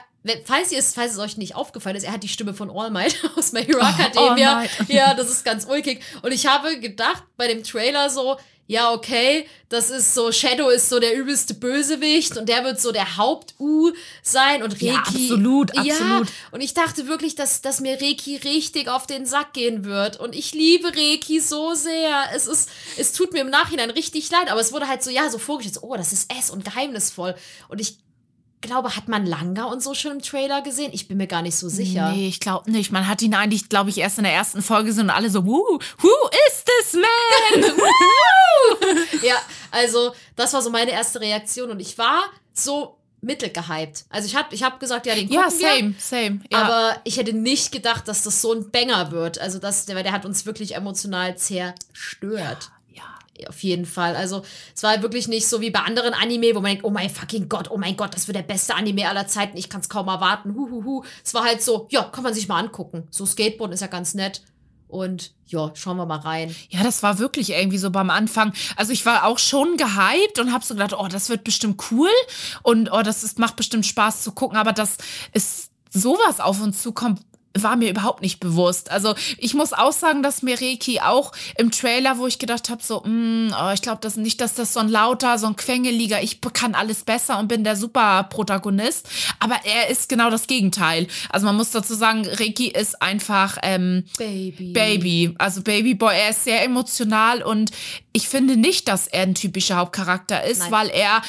[0.45, 2.89] falls, ihr es, falls es euch nicht aufgefallen ist, er hat die Stimme von All
[2.89, 4.59] Might aus My Hero Academia.
[4.59, 4.89] All Might.
[4.89, 6.01] ja, das ist ganz ulkig.
[6.21, 8.37] Und ich habe gedacht bei dem Trailer so,
[8.69, 12.91] ja, okay, das ist so, Shadow ist so der übelste Bösewicht und der wird so
[12.91, 14.85] der Haupt-U sein und Reiki.
[14.85, 16.27] Ja, absolut, Ja, absolut.
[16.51, 20.19] und ich dachte wirklich, dass, dass mir Reiki richtig auf den Sack gehen wird.
[20.19, 22.25] Und ich liebe Reiki so sehr.
[22.35, 25.31] Es ist, es tut mir im Nachhinein richtig leid, aber es wurde halt so, ja,
[25.31, 27.33] so vorgestellt, so, oh, das ist S und geheimnisvoll.
[27.69, 27.97] Und ich
[28.61, 30.91] glaube, hat man Langa und so schon im Trailer gesehen?
[30.93, 32.11] Ich bin mir gar nicht so sicher.
[32.11, 32.91] Nee, ich glaube nicht.
[32.91, 35.45] Man hat ihn eigentlich, glaube ich, erst in der ersten Folge gesehen und alle so,
[35.45, 37.63] Woo, who is this man?
[39.21, 39.35] Ja,
[39.71, 44.05] also das war so meine erste Reaktion und ich war so mittelgehypt.
[44.09, 45.75] Also ich habe ich hab gesagt, ja, den gucken ja, wir.
[45.75, 46.39] same, same.
[46.51, 46.63] Ja.
[46.63, 49.39] Aber ich hätte nicht gedacht, dass das so ein Banger wird.
[49.39, 52.63] Also das, der, der hat uns wirklich emotional zerstört.
[52.63, 52.78] ja.
[53.47, 54.15] Auf jeden Fall.
[54.15, 54.43] Also
[54.75, 57.49] es war wirklich nicht so wie bei anderen Anime, wo man denkt, oh mein fucking
[57.49, 59.57] Gott, oh mein Gott, das wird der beste Anime aller Zeiten.
[59.57, 60.55] Ich kann es kaum erwarten.
[60.55, 61.03] Huhuhu.
[61.23, 63.07] Es war halt so, ja, kann man sich mal angucken.
[63.11, 64.41] So Skateboarden ist ja ganz nett.
[64.89, 66.55] Und ja, schauen wir mal rein.
[66.69, 68.53] Ja, das war wirklich irgendwie so beim Anfang.
[68.75, 72.09] Also ich war auch schon gehypt und habe so gedacht, oh, das wird bestimmt cool
[72.63, 74.97] und oh, das ist, macht bestimmt Spaß zu gucken, aber dass
[75.31, 77.21] es sowas auf uns zukommt,
[77.57, 78.91] war mir überhaupt nicht bewusst.
[78.91, 82.83] Also ich muss auch sagen, dass mir Reiki auch im Trailer, wo ich gedacht habe,
[82.83, 86.21] so, mm, oh, ich glaube das nicht, dass das so ein lauter, so ein Quengeliger,
[86.21, 89.09] ich kann alles besser und bin der Super-Protagonist.
[89.39, 91.07] Aber er ist genau das Gegenteil.
[91.29, 94.73] Also man muss dazu sagen, Reiki ist einfach ähm, Baby.
[94.73, 97.71] Baby, also Babyboy, er ist sehr emotional und
[98.13, 100.71] ich finde nicht, dass er ein typischer Hauptcharakter ist, Nein.
[100.71, 101.21] weil er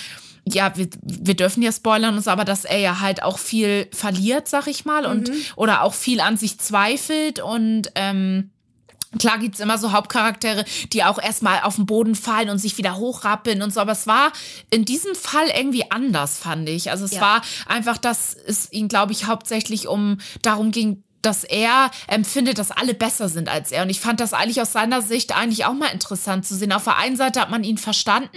[0.55, 4.49] ja, wir, wir dürfen ja spoilern uns, aber dass er ja halt auch viel verliert,
[4.49, 8.51] sag ich mal, und oder auch viel an sich zweifelt und ähm,
[9.19, 12.95] Klar gibt's immer so Hauptcharaktere, die auch erstmal auf den Boden fallen und sich wieder
[12.97, 14.33] hochrappeln und so, aber es war
[14.71, 16.93] in diesem Fall irgendwie anders, fand ich.
[16.93, 17.21] Also es Ja.
[17.21, 22.71] war einfach, dass es ihn, glaube ich, hauptsächlich um darum ging, dass er empfindet, dass
[22.71, 23.83] alle besser sind als er.
[23.83, 26.73] Und ich fand das eigentlich aus seiner Sicht eigentlich auch mal interessant zu sehen.
[26.73, 28.31] Auf der einen Seite hat man ihn verstanden,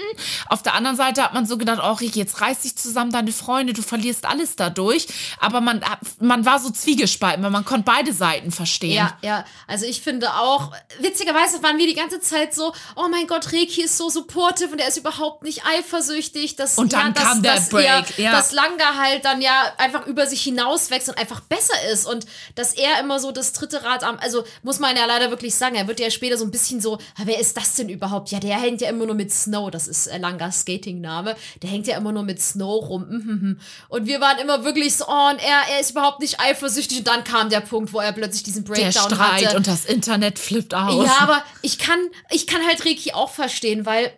[0.47, 3.31] auf der anderen Seite hat man so gedacht, oh Rick, jetzt reiß dich zusammen, deine
[3.31, 5.07] Freunde, du verlierst alles dadurch.
[5.39, 5.83] Aber man,
[6.19, 8.93] man war so zwiegespalten, weil man konnte beide Seiten verstehen.
[8.93, 9.45] Ja, ja.
[9.67, 13.83] Also ich finde auch, witzigerweise waren wir die ganze Zeit so, oh mein Gott, Reiki
[13.83, 16.55] ist so supportive und er ist überhaupt nicht eifersüchtig.
[16.55, 18.31] Dass, Und dann ja, dass, kam der dass Break, Er, ja.
[18.31, 22.72] Dass Langa halt dann ja einfach über sich hinauswächst und einfach besser ist und dass
[22.77, 25.87] er immer so das dritte Rad am, also muss man ja leider wirklich sagen, er
[25.87, 28.31] wird ja später so ein bisschen so, "Ah, wer ist das denn überhaupt?
[28.31, 31.87] Ja, der hängt ja immer nur mit Snow, das ist äh, Langas Skating-Name, der hängt
[31.87, 33.05] ja immer nur mit Snow rum.
[33.09, 33.59] mhm, mhm.
[33.89, 37.07] Und wir waren immer wirklich so, oh, und er, er ist überhaupt nicht eifersüchtig und
[37.07, 39.57] dann kam der Punkt, wo er plötzlich diesen Der Breakdown Streit hatte.
[39.57, 41.05] und das Internet flippt aus.
[41.05, 44.11] Ja, aber ich kann, ich kann halt Reiki auch verstehen, weil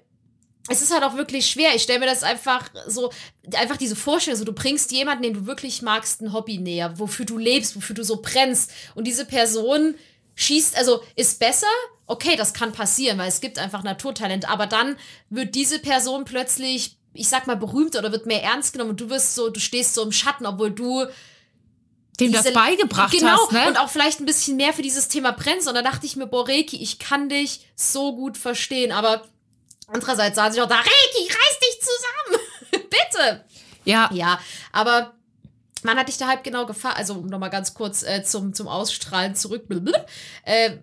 [0.68, 1.76] es ist halt auch wirklich schwer.
[1.76, 3.12] Ich stelle mir das einfach so,
[3.54, 7.26] einfach diese Vorstellung, so du bringst jemanden, den du wirklich magst, ein Hobby näher, wofür
[7.26, 8.72] du lebst, wofür du so brennst.
[8.96, 9.96] Und diese Person
[10.36, 11.68] schießt, also ist besser.
[12.08, 14.50] Okay, das kann passieren, weil es gibt einfach Naturtalent.
[14.50, 14.98] Aber dann
[15.30, 19.10] wird diese Person plötzlich, ich sag mal, berühmt oder wird mehr ernst genommen und du
[19.10, 21.06] wirst so, du stehst so im Schatten, obwohl du
[22.20, 23.68] dem das diese- beigebracht genau, hast, ne?
[23.68, 25.68] und auch vielleicht ein bisschen mehr für dieses Thema brennst.
[25.68, 28.92] Und da dachte ich mir, boah, Reiki, ich kann dich so gut verstehen.
[28.92, 29.24] Aber
[29.88, 32.90] andererseits saß ich auch da, Reiki, reiß dich zusammen.
[32.90, 33.46] Bitte.
[33.84, 34.40] ja, Ja,
[34.72, 35.14] aber
[35.84, 36.96] man hat dich da halb genau gefahren.
[36.98, 39.66] Also, um nochmal ganz kurz äh, zum, zum Ausstrahlen zurück.
[40.44, 40.78] Äh,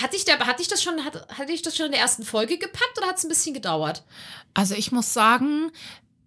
[0.00, 2.24] hat dich, der, hat dich das schon, hat, hat dich das schon in der ersten
[2.24, 4.02] Folge gepackt oder hat es ein bisschen gedauert?
[4.54, 5.70] also ich muss sagen,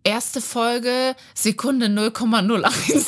[0.03, 3.07] erste Folge, Sekunde 0,01.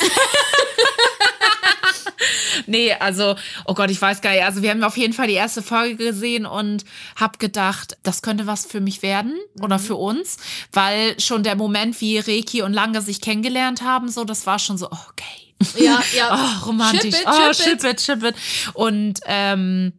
[2.66, 4.44] nee, also, oh Gott, ich weiß gar nicht.
[4.44, 6.84] Also wir haben auf jeden Fall die erste Folge gesehen und
[7.16, 10.36] hab gedacht, das könnte was für mich werden oder für uns,
[10.72, 14.78] weil schon der Moment, wie Reiki und Lange sich kennengelernt haben, so, das war schon
[14.78, 15.46] so, oh, okay.
[15.82, 16.60] Ja, ja.
[16.62, 17.14] Oh, romantisch.
[17.14, 18.34] Ship it, oh, ship ship it, ship it.
[18.74, 19.92] Und ähm,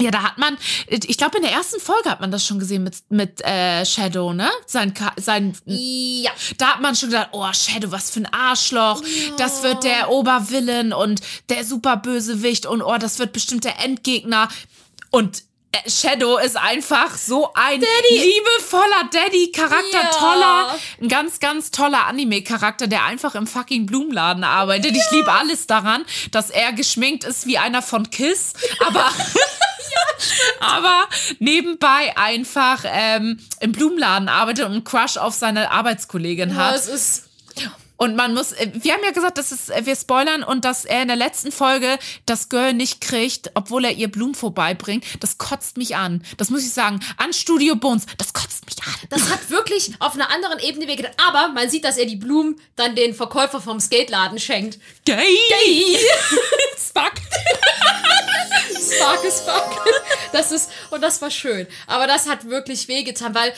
[0.00, 0.56] ja, da hat man,
[0.86, 4.32] ich glaube, in der ersten Folge hat man das schon gesehen mit, mit äh, Shadow,
[4.32, 4.48] ne?
[4.66, 6.30] Sein, sein, Ja.
[6.56, 9.02] da hat man schon gedacht, oh, Shadow, was für ein Arschloch.
[9.36, 14.48] Das wird der Obervillen und der Superbösewicht und oh, das wird bestimmt der Endgegner.
[15.10, 17.80] Und äh, Shadow ist einfach so ein
[18.10, 20.10] liebevoller Daddy-Charakter, Ja.
[20.10, 24.96] toller, ein ganz, ganz toller Anime-Charakter, der einfach im fucking Blumenladen arbeitet.
[24.96, 28.52] Ich liebe alles daran, dass er geschminkt ist wie einer von Kiss,
[28.86, 29.10] aber
[30.60, 31.04] aber
[31.38, 36.76] nebenbei einfach ähm, im Blumenladen arbeitet und einen Crush auf seine Arbeitskollegin Ja, hat.
[36.76, 37.27] es ist.
[37.98, 40.84] Und man muss, äh, wir haben ja gesagt, dass es, äh, wir spoilern und dass
[40.84, 45.04] er in der letzten Folge das Girl nicht kriegt, obwohl er ihr Blumen vorbeibringt.
[45.20, 46.22] Das kotzt mich an.
[46.36, 47.00] Das muss ich sagen.
[47.16, 48.94] An Studio Bones, das kotzt mich an.
[49.10, 51.12] Das hat wirklich auf einer anderen Ebene wehgetan.
[51.18, 54.78] Aber man sieht, dass er die Blumen dann den Verkäufer vom Skateladen schenkt.
[55.04, 55.36] Gay!
[55.48, 55.96] Gay!
[56.76, 57.14] Fuck.
[58.98, 59.84] Spark is fuck.
[60.32, 61.66] Das ist, und das war schön.
[61.86, 63.52] Aber das hat wirklich wehgetan, weil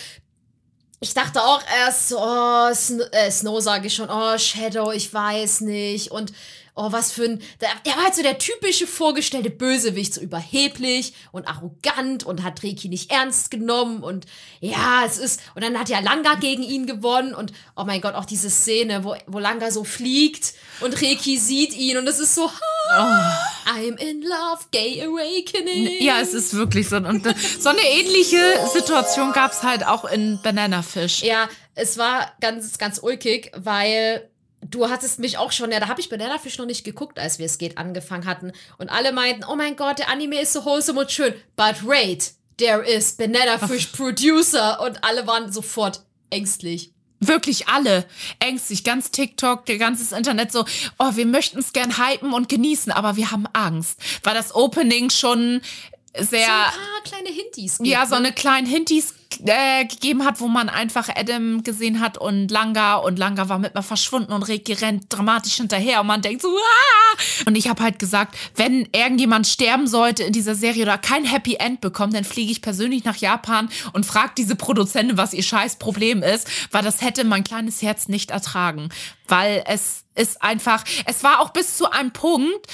[1.01, 5.63] ich dachte auch erst oh, Sn äh, Snow sage ich schon, oh, Shadow, ich weiß
[5.63, 6.11] nicht.
[6.11, 6.33] Und
[6.75, 11.49] oh, was für ein, der, war halt so der typische vorgestellte Bösewicht, so überheblich und
[11.49, 14.03] arrogant und hat Reiki nicht ernst genommen.
[14.03, 14.27] Und
[14.61, 17.35] ja, es ist, und dann hat ja Langa gegen ihn gewonnen.
[17.35, 21.75] Und oh mein Gott, auch diese Szene, wo, wo Langa so fliegt und Reiki sieht
[21.75, 21.97] ihn.
[21.97, 22.51] Und es ist so,
[22.91, 26.03] I'm in love, gay awakening.
[26.03, 26.97] Ja, es ist wirklich so.
[26.97, 28.39] Und äh, so eine ähnliche
[28.73, 31.23] Situation gab es halt auch in Banana Fish.
[31.23, 34.29] Ja, es war ganz, ganz ulkig, weil
[34.61, 37.39] du hattest mich auch schon, ja, da habe ich Banana Fish noch nicht geguckt, als
[37.39, 38.53] wir es geht angefangen hatten.
[38.79, 41.35] Und alle meinten, oh mein Gott, der Anime ist so wholesome und schön.
[41.57, 44.81] But wait, there is Banana Fish Producer.
[44.81, 46.93] Und alle waren sofort ängstlich.
[47.21, 48.07] Wirklich alle
[48.39, 50.65] ängstlich, ganz TikTok, der ganzes Internet so,
[50.99, 55.11] oh, wir möchten es gern hypen und genießen, aber wir haben Angst, weil das Opening
[55.11, 55.61] schon
[56.17, 57.79] sehr So ein paar kleine Hintis.
[57.79, 58.19] gibt, ja, so ne?
[58.19, 59.15] eine kleinen Hintis
[59.47, 63.75] äh, gegeben hat, wo man einfach Adam gesehen hat und Langa und Langa war mit
[63.75, 67.45] mir verschwunden und Reiki rennt dramatisch hinterher und man denkt so, ah!
[67.47, 71.55] Und ich habe halt gesagt, wenn irgendjemand sterben sollte in dieser Serie oder kein Happy
[71.55, 75.77] End bekommt, dann fliege ich persönlich nach Japan und frage diese Produzentin, was ihr scheiß
[75.77, 78.89] Problem ist, weil das hätte mein kleines Herz nicht ertragen.
[79.29, 82.67] Weil es ist einfach, es war auch bis zu einem Punkt,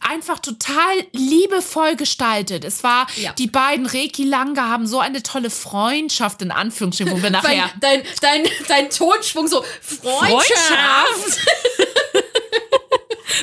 [0.00, 2.64] einfach total liebevoll gestaltet.
[2.64, 3.32] Es war, Ja.
[3.34, 7.70] die beiden Reiki Langa haben so eine tolle Freundschaft, in Anführungsstrichen, wo wir Dein, nachher.
[7.80, 11.46] dein, dein, dein Tonschwung so, Freundschaft.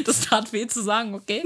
[0.06, 1.44] Das tat weh zu sagen, okay?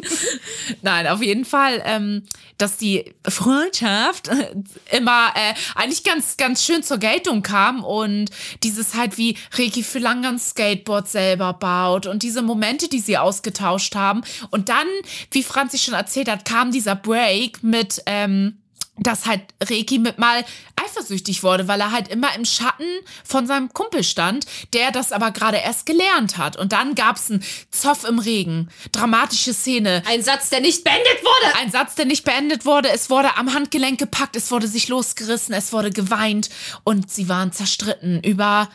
[0.82, 2.24] Nein, auf jeden Fall, ähm,
[2.58, 4.30] dass die Freundschaft
[4.92, 8.30] immer äh, eigentlich ganz, ganz schön zur Geltung kam und
[8.64, 13.18] dieses halt wie Reiki für lange ein Skateboard selber baut und diese Momente, die sie
[13.18, 14.22] ausgetauscht haben.
[14.50, 14.88] Und dann,
[15.32, 18.61] wie Franzi schon erzählt hat, kam dieser Break mit, ähm,
[18.98, 20.44] dass halt Reiki mit mal
[20.76, 22.86] eifersüchtig wurde, weil er halt immer im Schatten
[23.24, 26.58] von seinem Kumpel stand, der das aber gerade erst gelernt hat.
[26.58, 31.56] Und dann gab's einen Zoff im Regen, dramatische Szene, Ein Satz, der nicht beendet wurde.
[31.60, 32.90] ein Satz, der nicht beendet wurde.
[32.90, 36.50] Es wurde am Handgelenk gepackt, es wurde sich losgerissen, es wurde geweint
[36.84, 38.70] und sie waren zerstritten über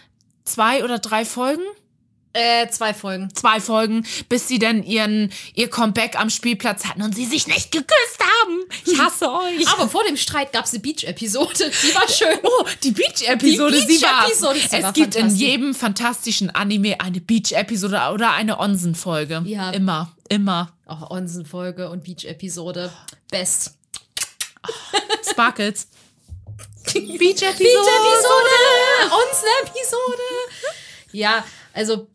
[0.45, 1.63] zwei oder drei Folgen
[2.37, 3.35] Äh, zwei Folgen.
[3.35, 7.73] zwei Folgen, bis sie dann ihren, ihr Comeback am Spielplatz hatten und sie sich nicht
[7.73, 8.61] geküsst haben.
[8.85, 9.67] Ich hasse euch.
[9.69, 11.71] Aber vor dem Streit gab es eine Beach-Episode.
[11.83, 12.39] Die war schön.
[12.43, 14.27] Oh, die Beach-Episode, Die sie war.
[14.31, 14.43] Es
[14.83, 19.43] war gibt in jedem fantastischen Anime eine Beach-Episode oder eine Onsen-Folge.
[19.47, 19.71] Ja.
[19.71, 20.73] Immer, immer.
[20.87, 22.93] Oh, Onsen-Folge und Beach-Episode.
[23.31, 23.79] Best.
[25.31, 25.89] Sparkles.
[26.85, 27.59] Beach-Episode.
[27.59, 29.11] Beach-Episode!
[29.11, 30.23] Onsen-Episode!
[31.13, 32.09] Ja, also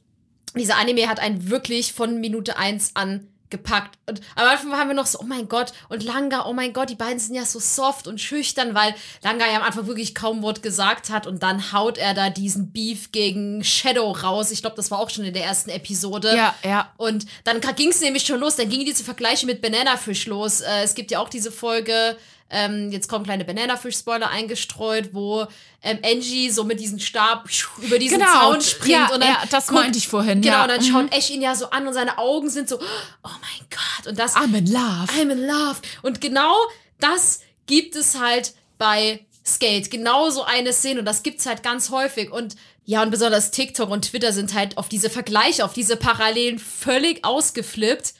[0.56, 4.00] dieser Anime hat einen wirklich von Minute 1 an gepackt.
[4.08, 6.90] Und am Anfang haben wir noch so, oh mein Gott, und Langa, oh mein Gott,
[6.90, 10.42] die beiden sind ja so soft und schüchtern, weil Langa ja am Anfang wirklich kaum
[10.42, 14.50] Wort gesagt hat und dann haut er da diesen Beef gegen Shadow raus.
[14.50, 16.36] Ich glaube, das war auch schon in der ersten Episode.
[16.36, 16.92] Ja, ja.
[16.98, 20.62] Und dann ging es nämlich schon los, dann gingen diese Vergleiche mit Banana Fish los.
[20.62, 22.18] Äh, es gibt ja auch diese Folge,
[22.52, 25.48] ähm, jetzt kommen kleine Banana Fish Spoiler eingestreut, wo
[25.82, 27.50] ähm, Angie so mit diesem Stab
[27.82, 28.32] über diesen Genau.
[28.32, 30.62] Zaun springt Ja, und dann ja, das meinte ich vorhin, Genau, ja.
[30.64, 30.86] und dann Mhm.
[30.92, 32.82] schaut Ash ihn ja so an und seine Augen sind so, oh
[33.24, 35.08] mein Gott, und das I'm in love.
[35.18, 35.78] I'm in love.
[36.02, 36.54] Und genau
[37.00, 39.90] das gibt es halt bei Skate.
[39.90, 41.00] Genau so eine Szene.
[41.00, 42.32] Und das gibt's halt ganz häufig.
[42.32, 46.60] Und ja, und besonders TikTok und Twitter sind halt auf diese Vergleiche, auf diese Parallelen
[46.60, 48.14] völlig ausgeflippt.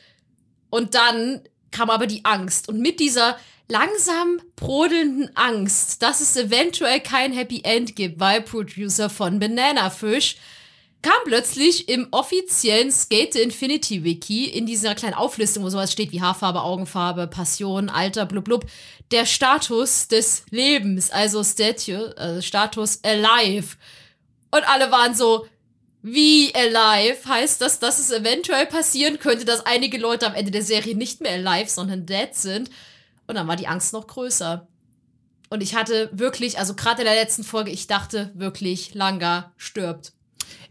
[0.70, 1.42] Und dann
[1.72, 2.70] kam aber die Angst.
[2.70, 3.38] Und mit dieser
[3.72, 10.36] langsam brodelnden Angst, dass es eventuell kein Happy End gibt, weil Producer von Banana Fish
[11.02, 16.22] kam plötzlich im offiziellen Skate Infinity Wiki in dieser kleinen Auflistung, wo sowas steht wie
[16.22, 18.66] Haarfarbe, Augenfarbe, Passion, Alter, blub blub,
[19.10, 23.78] der Status des Lebens, also Statue, also Status alive.
[24.52, 25.48] Und alle waren so,
[26.04, 27.26] wie alive?
[27.26, 31.22] Heißt das, dass es eventuell passieren könnte, dass einige Leute am Ende der Serie nicht
[31.22, 32.70] mehr alive, sondern dead sind?
[33.32, 34.68] Und dann war die Angst noch größer.
[35.50, 40.12] Und ich hatte wirklich, also gerade in der letzten Folge, ich dachte wirklich, Langa stirbt.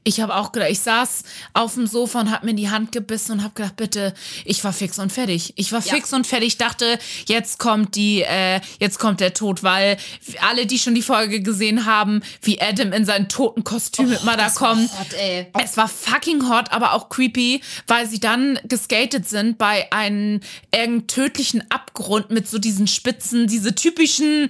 [0.03, 2.91] Ich habe auch gedacht, ich saß auf dem Sofa und habe mir in die Hand
[2.91, 4.15] gebissen und habe gedacht, bitte,
[4.47, 5.53] ich war fix und fertig.
[5.57, 5.93] Ich war Ja.
[5.95, 6.49] fix und fertig.
[6.49, 9.99] Ich dachte, jetzt kommt die, äh, jetzt kommt der Tod, weil
[10.49, 14.61] alle, die schon die Folge gesehen haben, wie Adam in sein Totenkostüm immer da Das
[14.61, 14.91] war kommt.
[14.99, 15.47] hot, ey.
[15.63, 20.41] Es war fucking hot, aber auch creepy, weil sie dann geskatet sind bei einem
[20.75, 24.49] irgendeinem tödlichen Abgrund mit so diesen Spitzen, diese typischen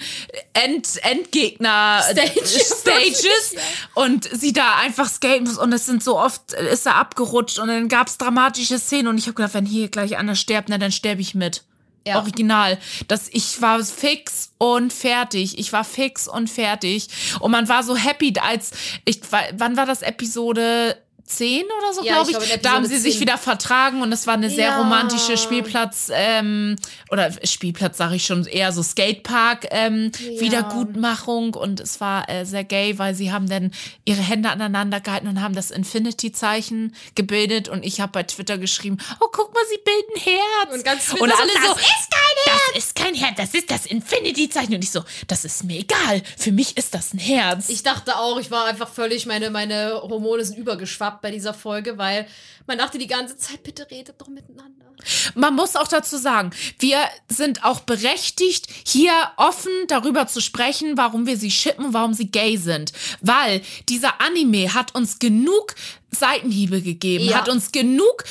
[0.53, 2.81] End Endgegner Stages.
[2.81, 3.55] Stages
[3.95, 7.69] und sie da einfach skaten muss und es sind so oft ist er abgerutscht und
[7.69, 10.93] dann gab's dramatische Szenen und ich habe gedacht, wenn hier gleich einer stirbt, na dann
[10.93, 11.65] sterbe ich mit.
[12.07, 12.19] Ja.
[12.19, 12.79] Original.
[13.09, 15.59] Das, ich war fix und fertig.
[15.59, 17.09] Ich war fix und fertig.
[17.41, 18.71] Und man war so happy, als
[19.05, 20.97] ich, wann war das Episode
[21.31, 22.45] 10 oder so, Ja, glaube ich ich.
[22.47, 23.21] glaube, da haben sie Episode sich 10.
[23.21, 24.79] wieder vertragen und es war eine sehr Ja.
[24.79, 26.77] romantische Spielplatz, ähm,
[27.11, 30.41] oder Spielplatz sage ich schon, eher so Skatepark ähm, Ja.
[30.41, 33.71] Wiedergutmachung und es war äh, sehr gay, weil sie haben dann
[34.05, 38.99] ihre Hände aneinander gehalten und haben das Infinity-Zeichen gebildet und ich habe bei Twitter geschrieben,
[39.21, 40.75] oh guck mal, sie bilden Herz.
[40.75, 42.61] Und ganz und so, alle "Das so, ist kein Herz.
[42.75, 46.23] Das ist kein Herz, das ist das Infinity-Zeichen und ich so, das ist mir egal,
[46.39, 47.69] für mich ist das ein Herz.
[47.69, 51.99] Ich dachte auch, ich war einfach völlig, meine, meine Hormone sind übergeschwappt bei dieser Folge,
[51.99, 52.27] weil
[52.67, 54.87] man dachte die ganze Zeit, bitte redet doch miteinander.
[55.35, 56.99] Man muss auch dazu sagen, wir
[57.29, 62.57] sind auch berechtigt, hier offen darüber zu sprechen, warum wir sie shippen, warum sie gay
[62.57, 62.93] sind.
[63.21, 65.75] Weil dieser Anime hat uns genug
[66.11, 67.39] Seitenhiebe gegeben, Ja.
[67.39, 68.25] hat uns genug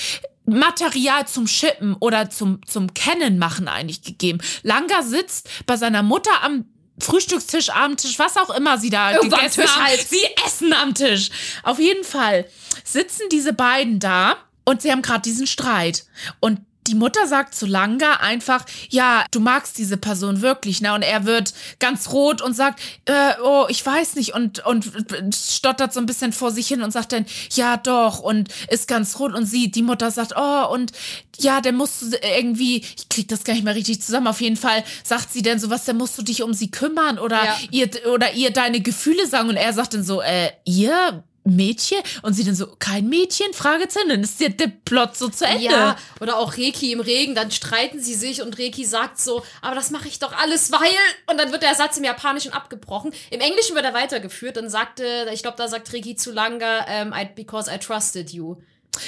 [0.45, 4.39] Material zum Shippen oder zum, zum Kennenmachen eigentlich gegeben.
[4.63, 6.65] Langa sitzt bei seiner Mutter am
[7.01, 9.83] Frühstückstisch, Abendtisch, was auch immer sie da Irgendwo am gegessen Tisch haben.
[9.85, 10.07] halt.
[10.09, 11.29] Sie essen am Tisch.
[11.63, 12.45] Auf jeden Fall
[12.83, 16.05] sitzen diese beiden da und sie haben gerade diesen Streit.
[16.39, 16.59] Und
[16.89, 20.93] die Mutter sagt zu Langa einfach, ja, du magst diese Person wirklich, ne?
[20.93, 24.91] Und er wird ganz rot und sagt, äh, oh, ich weiß nicht und und
[25.35, 29.19] stottert so ein bisschen vor sich hin und sagt dann, ja, doch und ist ganz
[29.19, 30.91] rot und sie, die Mutter sagt, oh und
[31.37, 34.27] ja, der musst du irgendwie, ich krieg das gar nicht mehr richtig zusammen.
[34.27, 37.43] Auf jeden Fall sagt sie dann sowas, dann musst du dich um sie kümmern oder
[37.43, 37.57] Ja.
[37.71, 41.23] ihr oder ihr deine Gefühle sagen und er sagt dann so, äh, ihr
[41.55, 45.45] Mädchen und sie dann so kein Mädchen Fragezeichen dann ist der, der Plot so zu
[45.45, 45.65] Ende.
[45.65, 49.75] Ja, oder auch Reki im Regen, dann streiten sie sich und Reki sagt so, aber
[49.75, 50.79] das mache ich doch alles, weil.
[51.27, 53.11] Und dann wird der Satz im Japanischen abgebrochen.
[53.29, 54.57] Im Englischen wird er weitergeführt.
[54.57, 58.57] Dann sagte, ich glaube, da sagt Reki zu Langa, ähm, I, because I trusted you.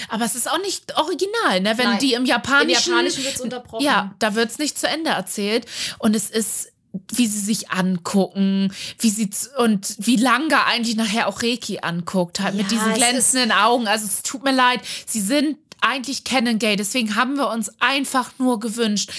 [0.09, 1.77] Aber es ist auch nicht original, ne?
[1.77, 1.99] Wenn Nein.
[1.99, 2.91] die im Im Japanischen.
[2.91, 3.83] Japanischen wird's unterbrochen.
[3.83, 5.65] Ja, da wird's nicht zu Ende erzählt.
[5.99, 6.70] Und es ist,
[7.13, 12.55] wie sie sich angucken, wie sie und wie Langa eigentlich nachher auch Reiki anguckt, halt
[12.55, 13.87] mit Ja, diesen es glänzenden Augen.
[13.87, 18.31] Also es tut mir leid, sie sind eigentlich Canon Gay, deswegen haben wir uns einfach
[18.37, 19.11] nur gewünscht.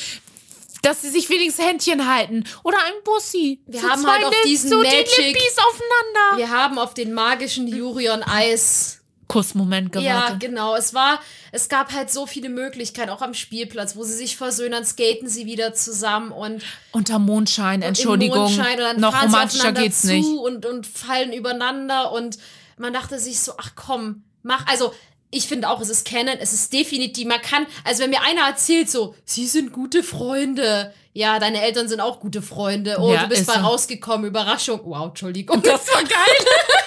[0.82, 2.42] Dass sie sich wenigstens Händchen halten.
[2.64, 3.60] Oder ein Bussi.
[3.66, 6.38] Wir so haben halt auf Lips, diesen so Magic- die aufeinander.
[6.38, 8.98] Wir haben auf den magischen Jurion Eis
[9.32, 10.40] Kussmoment Ja, gewartet.
[10.40, 10.74] genau.
[10.76, 11.20] Es war,
[11.52, 15.28] es gab halt so viele Möglichkeiten, auch am Spielplatz, wo sie sich versöhnen, dann skaten
[15.28, 16.62] sie wieder zusammen und
[16.92, 18.38] Unter Mondschein, Entschuldigung.
[18.38, 20.28] Mondschein und dann Noch fahren sie romantischer aufeinander geht's zu nicht.
[20.38, 22.38] Und, und fallen übereinander und
[22.78, 24.92] man dachte sich so, ach komm, mach, also
[25.30, 28.46] ich finde auch, es ist Canon, es ist definitiv, man kann, also wenn mir einer
[28.48, 33.22] erzählt so, sie sind gute Freunde, ja, deine Eltern sind auch gute Freunde, oh, Ja,
[33.22, 33.60] du bist ist bei so.
[33.60, 35.62] rausgekommen, Überraschung, wow, Entschuldigung.
[35.62, 36.10] Das war geil.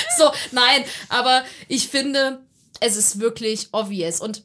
[0.18, 2.40] so, nein, aber ich finde,
[2.80, 4.20] es ist wirklich obvious.
[4.20, 4.44] Und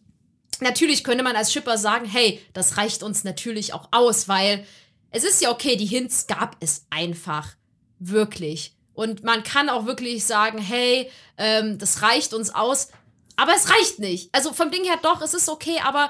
[0.59, 4.65] natürlich könnte man als Shipper sagen, hey, das reicht uns natürlich auch aus, weil
[5.11, 7.55] es ist ja okay, die Hints gab es einfach.
[7.99, 8.75] Wirklich.
[8.93, 12.89] Und man kann auch wirklich sagen, hey, ähm, das reicht uns aus.
[13.37, 14.29] Aber es reicht nicht.
[14.33, 16.09] Also vom Ding her doch, es ist okay, aber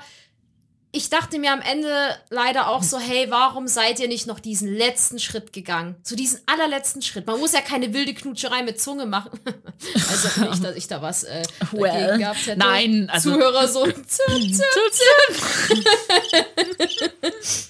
[0.96, 1.94] ich dachte mir am Ende
[2.30, 5.96] leider auch so, hey, warum seid ihr nicht noch diesen letzten Schritt gegangen?
[6.04, 7.28] So diesen allerletzten Schritt.
[7.28, 9.38] Man muss ja keine wilde Knutscherei mit Zunge machen.
[10.10, 12.58] also nicht, dass ich da was äh, dagegen Well, gehabt hätte.
[12.60, 13.86] nein, also- Zuhörer so.
[13.92, 15.86] zip, zip.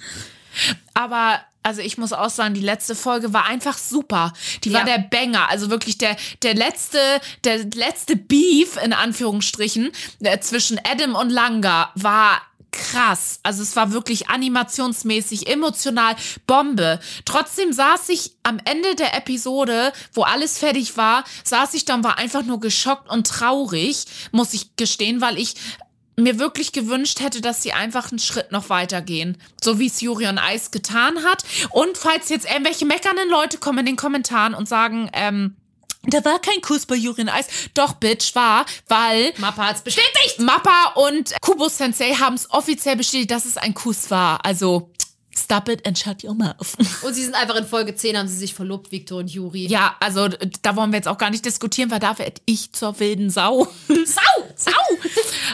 [0.94, 4.34] Aber also ich muss auch sagen, die letzte Folge war einfach super.
[4.64, 4.98] Die war Ja.
[4.98, 7.00] der Banger, also wirklich der der letzte
[7.44, 12.40] der letzte Beef in Anführungsstrichen äh, zwischen Adam und Langa war
[12.76, 13.40] krass.
[13.44, 16.16] Also es war wirklich animationsmäßig, emotional
[16.46, 17.00] Bombe.
[17.26, 22.18] Trotzdem saß ich am Ende der Episode, wo alles fertig war, saß ich dann war
[22.18, 25.56] einfach nur geschockt und traurig, muss ich gestehen, weil ich
[26.18, 29.38] mir wirklich gewünscht hätte, dass sie einfach einen Schritt noch weitergehen.
[29.62, 31.44] So wie es Jurion Eis getan hat.
[31.72, 35.56] Und falls jetzt irgendwelche meckernden Leute kommen in den Kommentaren und sagen, ähm,
[36.08, 37.48] da war kein Kuss bei Jurion Eis.
[37.74, 40.40] Doch, Bitch, war, weil Mappa hat's bestätigt.
[40.40, 44.44] Mappa und Kubo Sensei haben es offiziell bestätigt, dass es ein Kuss war.
[44.46, 44.90] Also,
[45.38, 46.76] stop it and shut your mouth.
[47.04, 49.68] Und sie sind einfach in Folge 10 haben sie sich verlobt, Victor und Juri.
[49.68, 50.30] Ja, also
[50.62, 53.68] da wollen wir jetzt auch gar nicht diskutieren, weil da werde ich zur wilden Sau.
[53.88, 54.22] Sau!
[54.56, 54.72] Sau!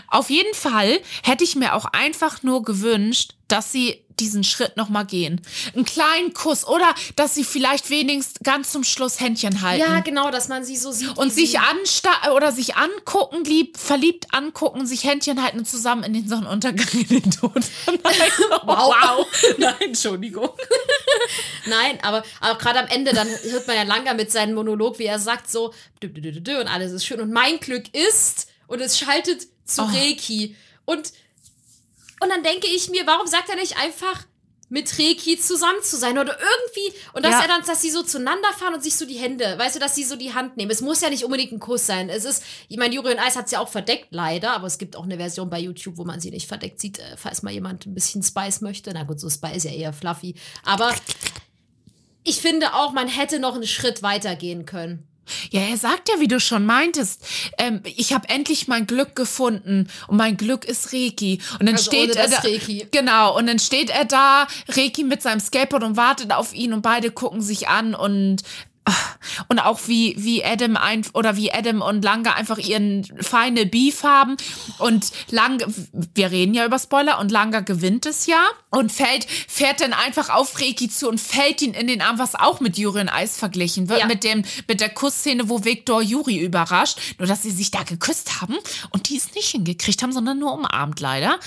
[0.08, 5.06] Auf jeden Fall hätte ich mir auch einfach nur gewünscht, dass sie diesen Schritt nochmal
[5.06, 5.42] gehen.
[5.74, 9.82] Einen kleinen Kuss oder dass sie vielleicht wenigstens ganz zum Schluss Händchen halten.
[9.82, 11.18] Ja, genau, dass man sie so sieht.
[11.18, 16.14] und sich ansta oder sich angucken, lieb, verliebt angucken, sich Händchen halten und zusammen in
[16.14, 17.52] den Sonnenuntergang in den Tod.
[17.88, 17.98] Nein,
[18.64, 18.94] Wow.
[18.94, 19.28] wow.
[19.58, 20.50] Nein, Entschuldigung.
[21.66, 25.06] Nein, aber, aber gerade am Ende, dann hört man ja Langer mit seinem Monolog, wie
[25.06, 25.74] er sagt so,
[26.04, 27.22] und alles ist schön.
[27.22, 29.86] Und mein Glück ist, und es schaltet zu Oh.
[29.86, 30.56] Reiki.
[30.86, 31.12] Und,
[32.22, 34.26] und dann denke ich mir, warum sagt er nicht einfach,
[34.70, 37.42] mit Reki zusammen zu sein oder irgendwie und dass Ja.
[37.42, 39.96] er dann, dass sie so zueinander fahren und sich so die Hände, weißt du, dass
[39.96, 40.72] sie so die Hand nehmen.
[40.72, 42.08] Es muss ja nicht unbedingt ein Kuss sein.
[42.08, 44.78] Es ist, ich meine, Juri und Eis hat sie ja auch verdeckt, leider, aber es
[44.78, 47.52] gibt auch eine Version bei YouTube, wo man sie nicht verdeckt sieht, äh, falls mal
[47.52, 48.92] jemand ein bisschen Spice möchte.
[48.94, 50.36] Na gut, so Spice ist ja eher fluffy.
[50.64, 50.96] Aber
[52.24, 55.06] ich finde auch, man hätte noch einen Schritt weiter gehen können.
[55.52, 57.24] Ja, er sagt ja, wie du schon meintest,
[57.58, 61.40] ähm, ich habe endlich mein Glück gefunden und mein Glück ist Reiki.
[61.60, 62.88] Und dann Also steht er da, Reiki.
[62.92, 66.82] Genau, und dann steht er da, Reiki mit seinem Skateboard und wartet auf ihn und
[66.82, 68.44] beide gucken sich an und
[69.48, 74.04] und auch wie wie Adam ein oder wie Adam und Lange einfach ihren Final Beef
[74.04, 74.38] haben.
[74.80, 75.66] Und Lange
[76.16, 80.30] wir reden ja über Spoiler und Lange gewinnt es ja und fällt fährt dann einfach
[80.30, 83.38] auf Reiki zu und fällt ihn in den Arm was auch mit Juri und Eis
[83.38, 84.08] verglichen wird Ja.
[84.08, 88.42] mit dem mit der Kussszene wo Viktor Juri überrascht nur dass sie sich da geküsst
[88.42, 88.56] haben
[88.92, 91.40] und die es nicht hingekriegt haben sondern nur umarmt leider.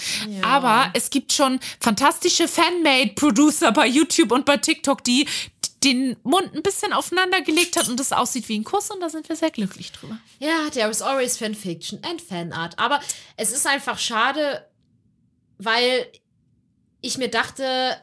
[0.43, 5.26] Aber es gibt schon fantastische Fanmade Producer bei YouTube und bei TikTok die
[5.85, 9.09] den Mund ein bisschen aufeinander gelegt hat und das aussieht wie ein Kuss und da
[9.09, 10.18] sind wir sehr glücklich drüber.
[10.39, 12.78] Ja, there is always Fanfiction and Fanart.
[12.78, 13.01] Aber
[13.37, 14.66] es ist einfach schade,
[15.59, 16.11] weil
[17.01, 17.97] ich mir dachte,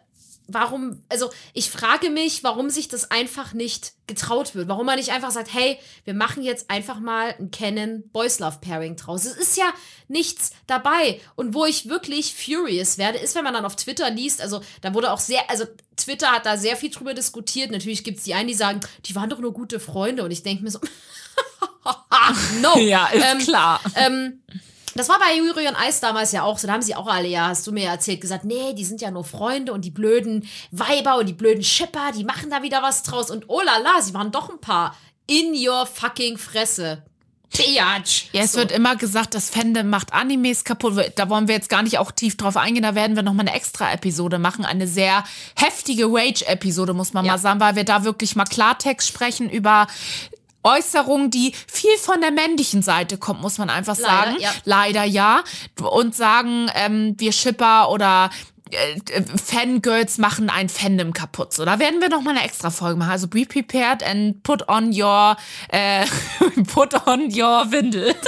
[0.54, 4.68] warum, also ich frage mich, warum sich das einfach nicht getraut wird.
[4.68, 8.60] Warum man nicht einfach sagt, hey, wir machen jetzt einfach mal ein Canon Boys Love
[8.62, 9.26] Pairing draus.
[9.26, 9.72] Es ist ja
[10.08, 11.20] nichts dabei.
[11.36, 14.94] Und wo ich wirklich furious werde, ist, wenn man dann auf Twitter liest, also da
[14.94, 17.72] wurde auch sehr, also Twitter hat da sehr viel drüber diskutiert.
[17.72, 20.24] Natürlich gibt es die einen, die sagen, die waren doch nur gute Freunde.
[20.24, 20.80] Und ich denke mir so,
[22.62, 22.76] no.
[22.78, 23.82] Ähm, klar.
[23.96, 24.42] ähm,
[24.96, 26.68] das war bei Juri und Eis damals ja auch so.
[26.68, 29.12] Da haben sie auch alle, ja, hast du mir erzählt, gesagt, nee, die sind ja
[29.12, 33.04] nur Freunde und die blöden Weiber und die blöden Schipper, die machen da wieder was
[33.04, 33.30] draus.
[33.32, 34.96] Und oh la la, sie waren doch ein paar.
[35.28, 37.04] In your fucking Fresse.
[37.58, 38.30] Biatch.
[38.32, 38.60] Ja, es So.
[38.60, 40.94] wird immer gesagt, das Fandom macht Animes kaputt.
[41.16, 42.84] Da wollen wir jetzt gar nicht auch tief drauf eingehen.
[42.84, 44.64] Da werden wir nochmal eine extra Episode machen.
[44.64, 45.26] Eine sehr
[45.58, 47.34] heftige Rage-Episode, muss man Ja.
[47.34, 49.88] mal sagen, weil wir da wirklich mal Klartext sprechen über
[50.64, 54.38] Äußerungen, die viel von der männlichen Seite kommt, muss man einfach Leider, sagen.
[54.40, 54.52] ja.
[54.66, 55.44] Leider ja.
[55.82, 58.30] Und sagen, ähm, wir Schipper oder
[58.72, 61.54] äh, äh, Fangirls machen ein Fandom kaputt.
[61.54, 63.12] So, da werden wir noch mal eine extra Folge machen.
[63.12, 65.36] Also be prepared and put on your
[65.70, 66.06] äh,
[66.74, 68.16] put on your Windel.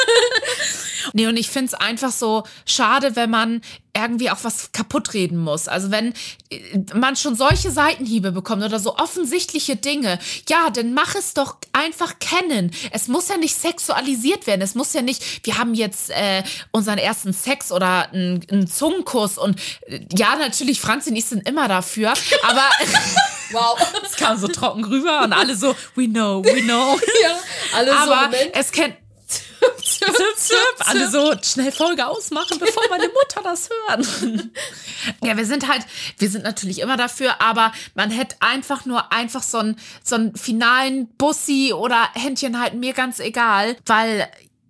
[1.12, 3.60] Nee, und ich find's einfach so schade, wenn man
[3.96, 5.68] irgendwie auch was kaputt reden muss.
[5.68, 6.14] Also wenn
[6.50, 10.20] äh, man schon solche Seitenhiebe bekommt oder so offensichtliche Dinge,
[10.50, 12.72] ja, dann mach es doch einfach kennen.
[12.92, 14.62] Es muss ja nicht sexualisiert werden.
[14.62, 19.38] Es muss ja nicht, wir haben jetzt äh, unseren ersten Sex oder einen, einen Zungenkuss
[19.38, 22.14] und äh, ja, natürlich, Franzi und ich sind immer dafür,
[22.44, 22.64] aber
[23.52, 23.78] Wow.
[24.04, 26.98] es kam so trocken rüber und alle so, we know, we know.
[27.24, 27.40] ja,
[27.76, 28.52] alle so, Aber Moment.
[28.54, 28.96] es kennt.
[30.06, 34.08] Zip, zip, Alle so schnell Folge ausmachen, bevor meine Mutter das hört.
[35.24, 35.86] ja, wir sind halt,
[36.18, 40.36] wir sind natürlich immer dafür, aber man hätte einfach nur einfach so einen, so einen
[40.36, 44.30] finalen Bussi oder Händchen halten, mir ganz egal, weil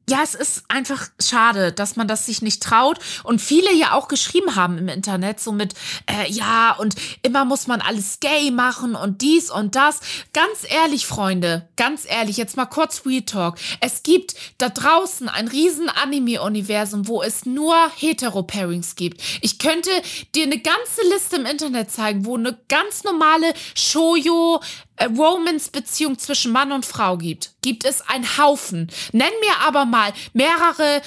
[0.10, 4.10] ja, es ist einfach schade, dass man das sich nicht traut und viele ja auch
[4.10, 5.76] geschrieben haben im Internet, so mit,
[6.08, 10.02] äh, ja, und immer muss man alles gay machen und dies und das.
[10.34, 13.56] Ganz ehrlich, Freunde, ganz ehrlich, jetzt mal kurz Real Talk.
[13.80, 19.22] Es gibt da draußen ein riesen Anime-Universum, wo es nur Hetero-Pairings gibt.
[19.42, 19.90] Ich könnte
[20.36, 24.60] dir eine ganze Liste im Internet zeigen, wo eine ganz normale Shoujo
[24.93, 27.52] äh, Romance-Beziehung zwischen Mann und Frau gibt.
[27.62, 28.92] Gibt es einen Haufen.
[29.12, 31.02] Nenn mir aber mal mehrere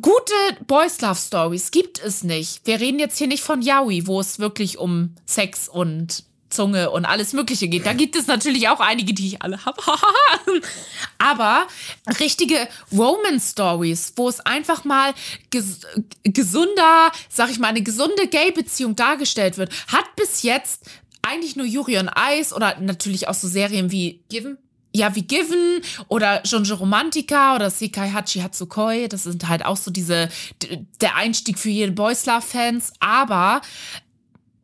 [0.00, 0.34] gute
[0.66, 1.70] Boys Love Stories.
[1.70, 2.66] Gibt es nicht.
[2.66, 7.04] Wir reden jetzt hier nicht von Yaoi, wo es wirklich um Sex und Zunge und
[7.04, 7.86] alles Mögliche geht.
[7.86, 9.80] Da gibt es natürlich auch einige, die ich alle habe.
[11.18, 11.66] Aber
[12.20, 15.14] richtige Romance-Stories, wo es einfach mal
[15.50, 15.80] ges
[16.22, 20.82] gesunder, sag ich mal, eine gesunde Gay-Beziehung dargestellt wird, hat bis jetzt
[21.22, 24.58] eigentlich nur Yuri on Ice oder natürlich auch so Serien wie Given?
[24.94, 29.08] ja, wie Given oder Jonjo Romantica oder Sekai Hachi Hatsukoi.
[29.08, 30.28] Das sind halt auch so diese,
[31.00, 32.92] der Einstieg für jede Boys Love Fans.
[33.00, 33.62] Aber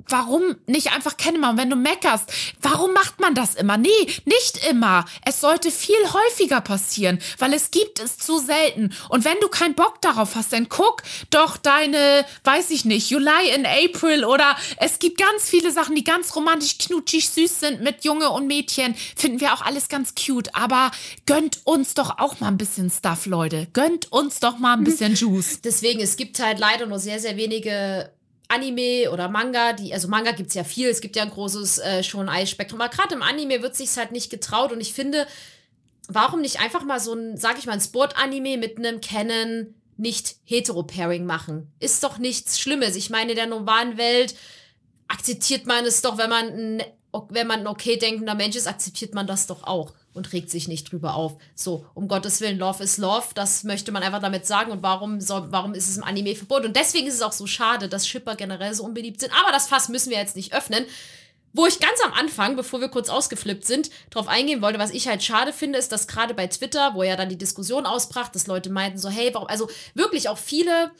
[0.09, 1.59] warum nicht einfach kennen machen?
[1.59, 2.33] Wenn du meckerst,
[2.63, 3.77] warum macht man das immer?
[3.77, 3.89] Nee,
[4.25, 5.05] nicht immer.
[5.25, 8.95] Es sollte viel häufiger passieren, weil es gibt es zu selten.
[9.09, 13.51] Und wenn du keinen Bock darauf hast, dann guck doch deine, weiß ich nicht, July
[13.55, 18.05] in April oder es gibt ganz viele Sachen, die ganz romantisch, knutschig, süß sind mit
[18.05, 18.95] Junge und Mädchen.
[19.17, 20.55] Finden wir auch alles ganz cute.
[20.55, 20.91] Aber
[21.27, 23.69] gönnt uns doch auch mal ein bisschen Stuff, Leute.
[23.73, 25.61] Gönnt uns doch mal ein bisschen Juice.
[25.63, 28.11] Deswegen, es gibt halt leider nur sehr, sehr wenige
[28.49, 31.78] Anime oder Manga, die, also Manga gibt es ja viel, es gibt ja ein großes
[31.78, 35.26] äh, schon Eisspektrum, aber gerade im Anime wird sich's halt nicht getraut und ich finde,
[36.09, 40.36] warum nicht einfach mal so ein, sag ich mal, ein Sport-Anime mit einem Canon nicht
[40.44, 41.70] Hetero-Pairing machen?
[41.78, 42.96] Ist doch nichts Schlimmes.
[42.96, 44.34] Ich meine, in der normalen Welt
[45.09, 46.82] akzeptiert man es doch, wenn man ein,
[47.28, 50.69] wenn man ein okay denkender Mensch ist, akzeptiert man das doch auch und regt sich
[50.69, 51.39] nicht drüber auf.
[51.55, 54.71] So, um Gottes Willen, Love is Love, das möchte man einfach damit sagen.
[54.71, 56.66] Und warum, soll, warum ist es im Anime verboten?
[56.66, 59.33] Und deswegen ist es auch so schade, dass Shipper generell so unbeliebt sind.
[59.41, 60.85] Aber das Fass müssen wir jetzt nicht öffnen.
[61.55, 65.09] Wo ich ganz am Anfang, bevor wir kurz ausgeflippt sind, darauf eingehen wollte, was ich
[65.09, 68.47] halt schade finde, ist, dass gerade bei Twitter, wo ja dann die Diskussion ausbrach, dass
[68.47, 70.91] Leute meinten so, hey, warum, also wirklich auch viele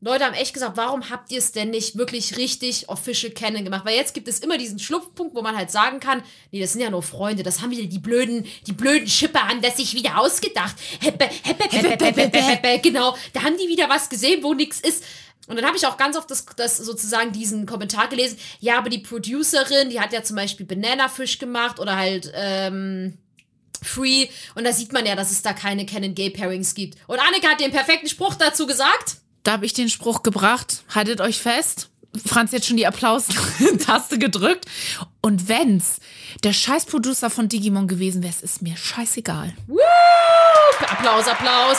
[0.00, 3.86] Leute haben echt gesagt, warum habt ihr es denn nicht wirklich richtig official kennen gemacht?
[3.86, 6.22] Weil jetzt gibt es immer diesen Schlupfpunkt, wo man halt sagen kann,
[6.52, 9.62] nee, das sind ja nur Freunde, das haben wieder die blöden, die blöden Schipper an,
[9.62, 10.76] das sich wieder ausgedacht.
[11.00, 14.80] Heppe, heppe, heppe, heppe, heppe, heppe, genau, da haben die wieder was gesehen, wo nichts
[14.80, 15.02] ist.
[15.48, 18.90] Und dann habe ich auch ganz oft das, das sozusagen diesen Kommentar gelesen, ja, aber
[18.90, 23.16] die Producerin, die hat ja zum Beispiel Banana Fish gemacht oder halt, ähm,
[23.82, 24.28] Free.
[24.54, 26.96] Und da sieht man ja, dass es da keine Canon Gay Pairings gibt.
[27.06, 29.18] Und Annika hat den perfekten Spruch dazu gesagt.
[29.46, 30.82] Da habe ich den Spruch gebracht.
[30.92, 31.88] Haltet euch fest.
[32.26, 34.64] Franz hat schon die Applaus-Taste gedrückt.
[35.20, 36.00] Und wenn's
[36.42, 39.54] der Scheiß-Producer von Digimon gewesen wäre, es ist mir scheißegal.
[39.68, 39.78] Woo!
[40.80, 41.76] Applaus, Applaus.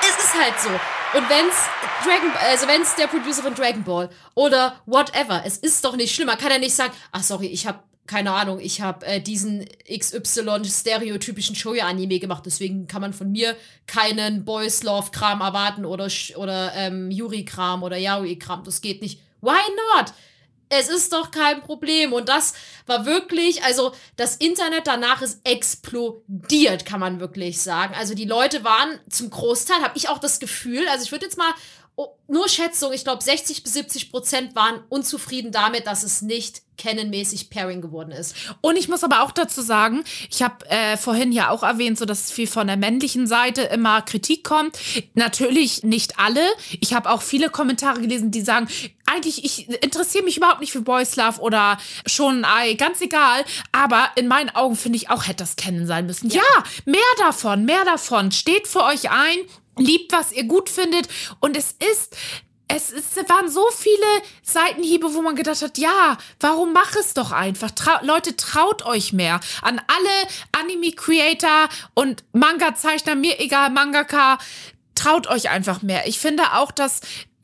[0.00, 0.70] Es ist halt so.
[1.16, 1.54] Und wenn's
[2.02, 6.26] Dragon, also wenn's der Producer von Dragon Ball oder whatever, es ist doch nicht schlimm.
[6.26, 7.78] Man kann ja nicht sagen, ach sorry, ich habe
[8.08, 13.54] keine Ahnung, ich habe äh, diesen XY stereotypischen Shoya-Anime gemacht, deswegen kann man von mir
[13.86, 18.64] keinen Boys Love-Kram erwarten oder, oder ähm, Yuri-Kram oder Yaoi-Kram.
[18.64, 19.20] Das geht nicht.
[19.40, 19.60] Why
[19.94, 20.12] not?
[20.70, 22.12] Es ist doch kein Problem.
[22.12, 22.54] Und das
[22.86, 27.94] war wirklich, also das Internet danach ist explodiert, kann man wirklich sagen.
[27.94, 31.38] Also die Leute waren zum Großteil, habe ich auch das Gefühl, also ich würde jetzt
[31.38, 31.54] mal
[31.96, 36.62] oh, nur Schätzung, ich glaube 60 bis 70 Prozent waren unzufrieden damit, dass es nicht
[36.78, 38.34] Canon-mäßig Pairing geworden ist.
[38.60, 42.04] Und ich muss aber auch dazu sagen, ich habe äh, vorhin ja auch erwähnt, so
[42.04, 44.78] dass viel von der männlichen Seite immer Kritik kommt.
[45.14, 46.40] Natürlich nicht alle.
[46.80, 48.68] Ich habe auch viele Kommentare gelesen, die sagen,
[49.06, 53.44] eigentlich ich interessiere mich überhaupt nicht für Boys Love oder schon Ei, ganz egal.
[53.72, 56.30] Aber in meinen Augen finde ich auch hätte das Canon sein müssen.
[56.30, 56.42] Ja.
[56.42, 58.32] ja, mehr davon, mehr davon.
[58.32, 59.38] Steht für euch ein
[59.78, 61.08] liebt, was ihr gut findet.
[61.40, 62.16] Und es ist,
[62.68, 64.06] es, es waren so viele
[64.42, 67.70] Seitenhiebe, wo man gedacht hat, ja, warum mach es doch einfach?
[67.70, 69.40] Trau Leute, traut euch mehr.
[69.62, 74.38] An alle Anime-Creator und Manga-Zeichner, mir egal, Mangaka,
[74.94, 76.06] traut euch einfach mehr.
[76.06, 77.00] Ich finde auch, dass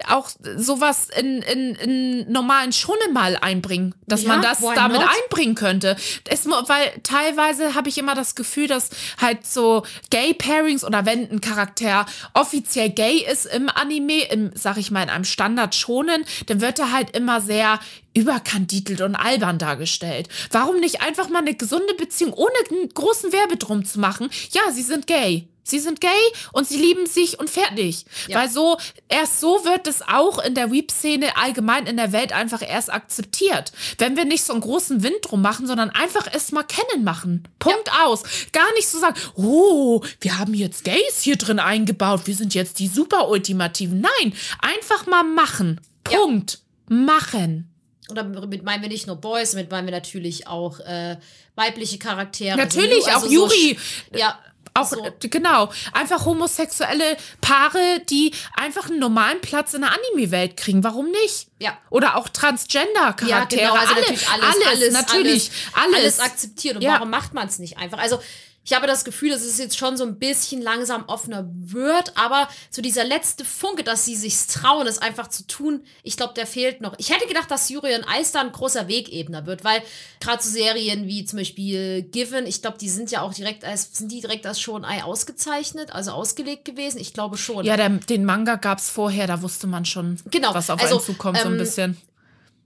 [0.09, 5.09] auch sowas in, in, in normalen Schonen mal einbringen, dass ja, man das damit not?
[5.09, 5.97] einbringen könnte.
[6.29, 8.91] Es, weil teilweise habe ich immer das Gefühl, dass
[9.21, 14.91] halt so Gay-Pairings oder wenn ein Charakter offiziell gay ist im Anime, im, sag ich
[14.91, 17.79] mal, in einem Standard Schonen, dann wird er halt immer sehr
[18.15, 20.29] überkandidelt und albern dargestellt.
[20.51, 24.29] Warum nicht einfach mal eine gesunde Beziehung ohne einen großen Werbedrum zu machen?
[24.51, 25.49] Ja, sie sind gay.
[25.65, 26.11] Sie sind gay
[26.53, 28.05] und sie lieben sich und fertig.
[28.29, 28.39] Ja.
[28.39, 28.77] Weil so,
[29.09, 33.73] erst so wird es auch in der Weep-Szene allgemein in der Welt einfach erst akzeptiert.
[33.97, 37.49] Wenn wir nicht so einen großen Wind drum machen, sondern einfach es mal kennen machen.
[37.59, 38.05] Punkt ja.
[38.05, 38.23] aus.
[38.53, 42.79] Gar nicht so sagen, oh, wir haben jetzt Gays hier drin eingebaut, wir sind jetzt
[42.79, 44.03] die super Ultimativen.
[44.03, 45.81] Nein, einfach mal machen.
[46.05, 46.53] Punkt.
[46.91, 46.97] Ja.
[46.97, 47.71] Machen.
[48.09, 51.17] Und damit meinen wir nicht nur Boys, damit meinen wir natürlich auch äh,
[51.55, 52.57] weibliche Charaktere.
[52.57, 53.79] Natürlich, also auch Yuri.
[54.13, 54.39] So, ja,
[54.75, 55.03] auch, so.
[55.21, 55.73] genau.
[55.93, 60.83] Einfach homosexuelle Paare, die einfach einen normalen Platz in der Anime-Welt kriegen.
[60.83, 61.49] Warum nicht?
[61.61, 61.79] Ja.
[61.91, 63.63] Oder auch Transgender-Charaktere.
[63.63, 63.81] Ja, genau.
[63.81, 65.51] Also alle, natürlich alles, alles, alles, natürlich.
[65.75, 66.77] Alles, alles akzeptiert.
[66.77, 66.95] Und ja.
[66.95, 67.99] warum macht man es nicht einfach?
[67.99, 68.21] Also,
[68.65, 72.49] ich habe das Gefühl, dass es jetzt schon so ein bisschen langsam offener wird, aber
[72.71, 76.47] so dieser letzte Funke, dass sie sich trauen, es einfach zu tun, ich glaube, der
[76.47, 76.95] fehlt noch.
[76.99, 79.83] Ich hätte gedacht, dass und Ice da ein großer Wegebner wird, weil
[80.21, 83.91] gerade so Serien wie zum Beispiel Given, ich glaube, die sind ja auch direkt als,
[83.93, 86.99] sind die direkt als Show Ei ausgezeichnet, also ausgelegt gewesen?
[86.99, 87.65] Ich glaube schon.
[87.65, 90.55] Ja, der, den Manga gab es vorher, da wusste man schon, genau.
[90.55, 91.97] was auf also, einen zukommt, ähm, so ein ähm, bisschen.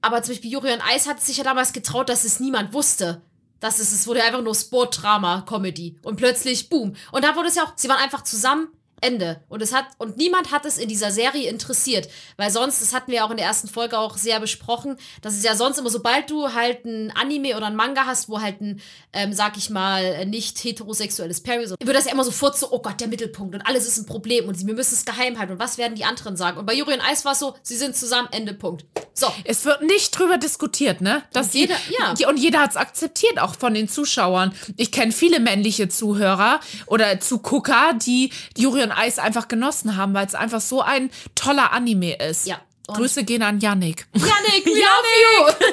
[0.01, 3.21] Aber zum Beispiel und Ice hat sich ja damals getraut, dass es niemand wusste.
[3.61, 5.97] Das ist, es wurde einfach nur Sport, Drama, Comedy.
[6.03, 6.95] Und plötzlich, boom.
[7.13, 8.69] Und da wurde es ja auch, sie waren einfach zusammen
[9.01, 9.43] Ende.
[9.49, 12.09] Und es hat, und niemand hat es in dieser Serie interessiert.
[12.37, 15.43] Weil sonst, das hatten wir auch in der ersten Folge auch sehr besprochen, dass es
[15.43, 18.81] ja sonst immer, sobald du halt ein Anime oder ein Manga hast, wo halt ein,
[19.13, 22.81] ähm, sag ich mal, nicht heterosexuelles Pairing ist, wird das ja immer sofort so, oh
[22.81, 25.59] Gott, der Mittelpunkt und alles ist ein Problem und wir müssen es geheim halten und
[25.59, 26.59] was werden die anderen sagen?
[26.59, 28.85] Und bei Juri und Eis war es so, sie sind zusammen, Ende, Punkt.
[29.15, 29.27] So.
[29.45, 31.23] Es wird nicht drüber diskutiert, ne?
[31.33, 32.29] Dass und jeder, die, ja.
[32.29, 34.55] Und jeder hat es akzeptiert, auch von den Zuschauern.
[34.77, 40.26] Ich kenne viele männliche Zuhörer oder Zugucker, die Juri und Eis einfach genossen haben, weil
[40.26, 42.47] es einfach so ein toller Anime ist.
[42.47, 42.61] Ja.
[42.89, 44.07] Grüße gehen an Yannick.
[44.14, 45.66] Yannick, we love you!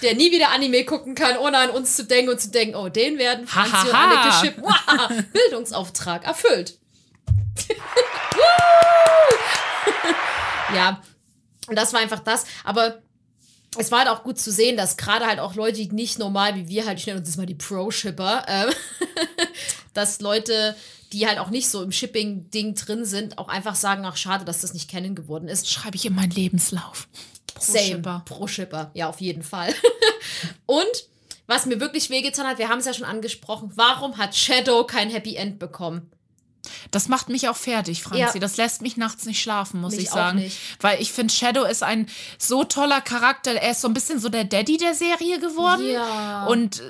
[0.02, 2.88] Der nie wieder Anime gucken kann, ohne an uns zu denken und zu denken, oh,
[2.88, 4.60] den werden Franzi und Annik geschippt.
[4.60, 6.78] Wow, Bildungsauftrag erfüllt.
[10.74, 11.00] ja,
[11.68, 12.44] und das war einfach das.
[12.64, 13.00] Aber
[13.78, 16.56] es war halt auch gut zu sehen, dass gerade halt auch Leute, die nicht normal
[16.56, 18.74] wie wir halt, ich nenne uns jetzt mal die Pro-Shipper, ähm,
[19.94, 20.76] dass Leute,
[21.14, 24.60] die halt auch nicht so im Shipping-Ding drin sind, auch einfach sagen, ach schade, dass
[24.60, 25.70] das nicht kennen geworden ist.
[25.70, 27.08] Schreibe ich in meinen Lebenslauf.
[27.58, 27.84] Same.
[27.84, 28.22] Shipper.
[28.24, 29.72] Pro Shipper, ja, auf jeden Fall.
[30.66, 31.08] Und
[31.46, 35.08] was mir wirklich wehgetan hat, wir haben es ja schon angesprochen, warum hat Shadow kein
[35.08, 36.10] Happy End bekommen?
[36.90, 38.38] Das macht mich auch fertig, Franzi.
[38.38, 38.40] Ja.
[38.40, 40.38] Das lässt mich nachts nicht schlafen, muss Mich ich sagen.
[40.38, 40.58] nicht.
[40.80, 42.08] Weil ich finde, Shadow ist ein
[42.38, 43.52] so toller Charakter.
[43.52, 45.86] Er ist so ein bisschen so der Daddy der Serie geworden.
[45.86, 46.46] Ja.
[46.46, 46.82] Und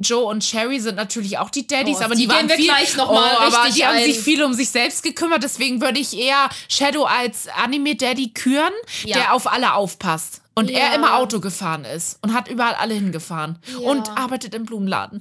[0.00, 2.66] Joe und Sherry sind natürlich auch die Daddies, Oh, aber die die, waren wir viel,
[2.66, 4.04] gleich noch mal oh, aber die haben ein.
[4.04, 5.42] sich viel um sich selbst gekümmert.
[5.42, 8.72] Deswegen würde ich eher Shadow als Anime-Daddy küren,
[9.04, 9.16] Ja.
[9.18, 10.40] der auf alle aufpasst.
[10.54, 10.78] Und Ja.
[10.78, 13.58] er immer Auto gefahren ist und hat überall alle hingefahren.
[13.72, 13.78] Ja.
[13.88, 15.20] Und arbeitet im Blumenladen.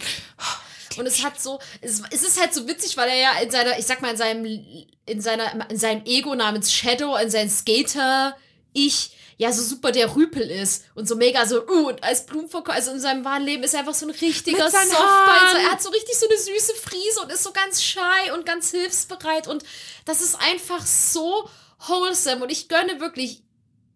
[0.97, 3.79] Und es hat so, es, es ist halt so witzig, weil er ja in seiner,
[3.79, 4.45] ich sag mal, in seinem,
[5.05, 9.11] in seiner, in seinem Ego namens Shadow, in seinem Skater-Ich,
[9.41, 12.91] ja, so super der Rüpel ist und so mega so, uh, und als Blumenverkäufer, also
[12.91, 15.51] in seinem wahren Leben ist er einfach so ein richtiger Softball.
[15.51, 18.45] So, er hat so richtig so eine süße Frise und ist so ganz shy und
[18.45, 19.63] ganz hilfsbereit und
[20.05, 21.49] das ist einfach so
[21.87, 23.41] wholesome und ich gönne wirklich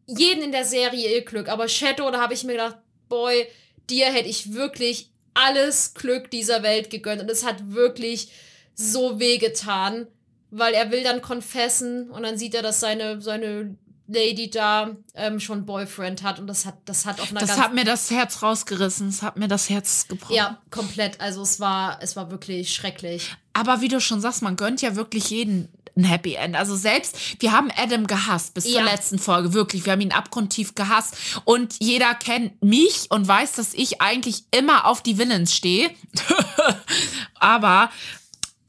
[0.08, 2.78] jeden in der Serie ihr Glück, aber Shadow, da habe ich mir gedacht,
[3.08, 3.48] boy,
[3.88, 8.32] dir hätte ich wirklich alles Glück dieser Welt gegönnt und es hat wirklich
[8.74, 10.08] so wehgetan,
[10.50, 13.78] weil er will dann confessen und dann sieht er, dass seine, seine
[14.08, 17.74] Lady da ähm, schon Boyfriend hat und das hat, das hat auf einer Das hat
[17.74, 19.08] mir das Herz rausgerissen.
[19.08, 20.36] Das hat mir das Herz gebrochen.
[20.36, 21.20] ja, komplett.
[21.22, 23.36] Also es war, es war wirklich schrecklich.
[23.54, 26.58] Aber wie du schon sagst, man gönnt ja wirklich jeden ein Happy End.
[26.58, 28.84] Also selbst, wir haben Adam gehasst bis zur Ja.
[28.84, 29.86] letzten Folge, wirklich.
[29.86, 31.16] Wir haben ihn abgrundtief gehasst.
[31.46, 35.90] Und jeder kennt mich und weiß, dass ich eigentlich immer auf die Villains stehe.
[37.40, 37.90] aber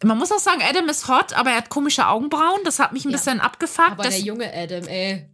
[0.06, 2.60] man muss auch sagen, Adam ist hot, aber er hat komische Augenbrauen.
[2.64, 3.16] Das hat mich ein Ja.
[3.16, 3.92] bisschen abgefuckt.
[3.92, 5.26] Aber der junge Adam, ey.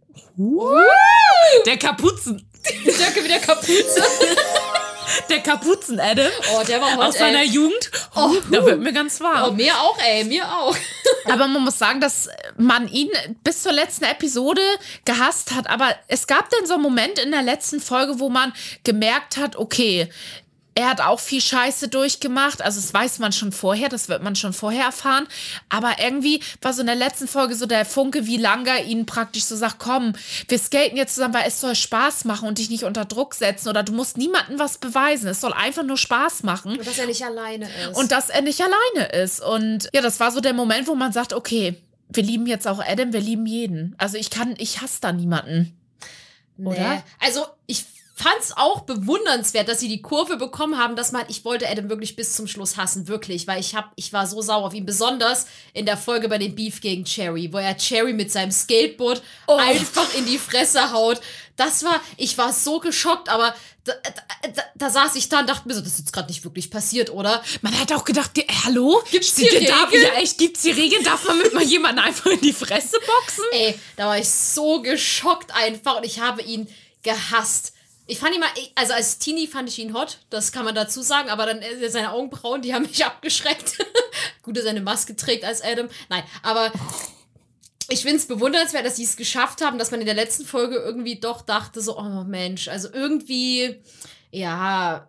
[1.65, 2.47] der Kapuzen.
[2.99, 4.01] Danke wieder Kapuze.
[5.29, 7.43] Der Kapuzen-Adam Oh, der war hot, aus seiner.
[7.43, 7.91] Jugend.
[8.15, 9.49] Oh, da wird mir ganz warm.
[9.49, 10.75] Oh, mir auch, ey, mir auch.
[11.25, 13.09] Aber man muss sagen, dass man ihn
[13.43, 14.61] bis zur letzten Episode
[15.05, 15.69] gehasst hat.
[15.69, 18.53] Aber es gab dann so einen Moment in der letzten Folge, wo man
[18.85, 20.09] gemerkt hat, okay,
[20.75, 22.61] er hat auch viel Scheiße durchgemacht.
[22.61, 25.27] Also das weiß man schon vorher, das wird man schon vorher erfahren.
[25.69, 29.43] Aber irgendwie war so in der letzten Folge so der Funke, wie Langa ihn praktisch
[29.43, 30.13] so sagt, komm,
[30.47, 33.69] wir skaten jetzt zusammen, weil es soll Spaß machen und dich nicht unter Druck setzen.
[33.69, 35.27] Oder du musst niemandem was beweisen.
[35.27, 36.79] Es soll einfach nur Spaß machen.
[36.83, 37.95] Dass er nicht alleine ist.
[37.95, 39.41] Und dass er nicht alleine ist.
[39.41, 41.75] Und ja, das war so der Moment, wo man sagt, okay,
[42.09, 43.95] wir lieben jetzt auch Adam, wir lieben jeden.
[43.97, 45.77] Also ich kann, ich hasse da niemanden.
[46.57, 46.95] oder?
[46.95, 47.01] Nee.
[47.19, 51.67] Also, ich fand's auch bewundernswert, dass sie die Kurve bekommen haben, dass man, ich wollte
[51.67, 54.73] Adam wirklich bis zum Schluss hassen, wirklich, weil ich hab, ich war so sauer auf
[54.73, 58.51] ihn, besonders in der Folge bei dem Beef gegen Cherry, wo er Cherry mit seinem
[58.51, 59.55] Skateboard Oh.
[59.57, 61.19] einfach in die Fresse haut.
[61.55, 63.53] Das war, ich war so geschockt, aber
[63.83, 66.29] da, da, da, da saß ich da und dachte mir so, das ist jetzt gerade
[66.29, 67.43] nicht wirklich passiert, oder?
[67.61, 69.03] Man hat auch gedacht, die, hallo?
[69.11, 70.03] Gibt's die darf- Regeln?
[70.13, 71.03] Ja, echt, gibt's die Regeln?
[71.03, 73.43] Darf man mit mal jemanden einfach in die Fresse boxen?
[73.51, 76.67] Ey, da war ich so geschockt einfach und ich habe ihn
[77.03, 77.73] gehasst.
[78.05, 81.01] Ich fand ihn mal, also als Teenie fand ich ihn hot, das kann man dazu
[81.01, 83.77] sagen, aber dann äh, seine Augenbrauen, die haben mich abgeschreckt.
[84.41, 85.87] Gut, dass er eine Maske trägt als Adam.
[86.09, 86.71] Nein, aber
[87.89, 90.75] ich finde es bewundernswert, dass sie es geschafft haben, dass man in der letzten Folge
[90.75, 93.81] irgendwie doch dachte, so, oh Mensch, also irgendwie,
[94.31, 95.07] ja,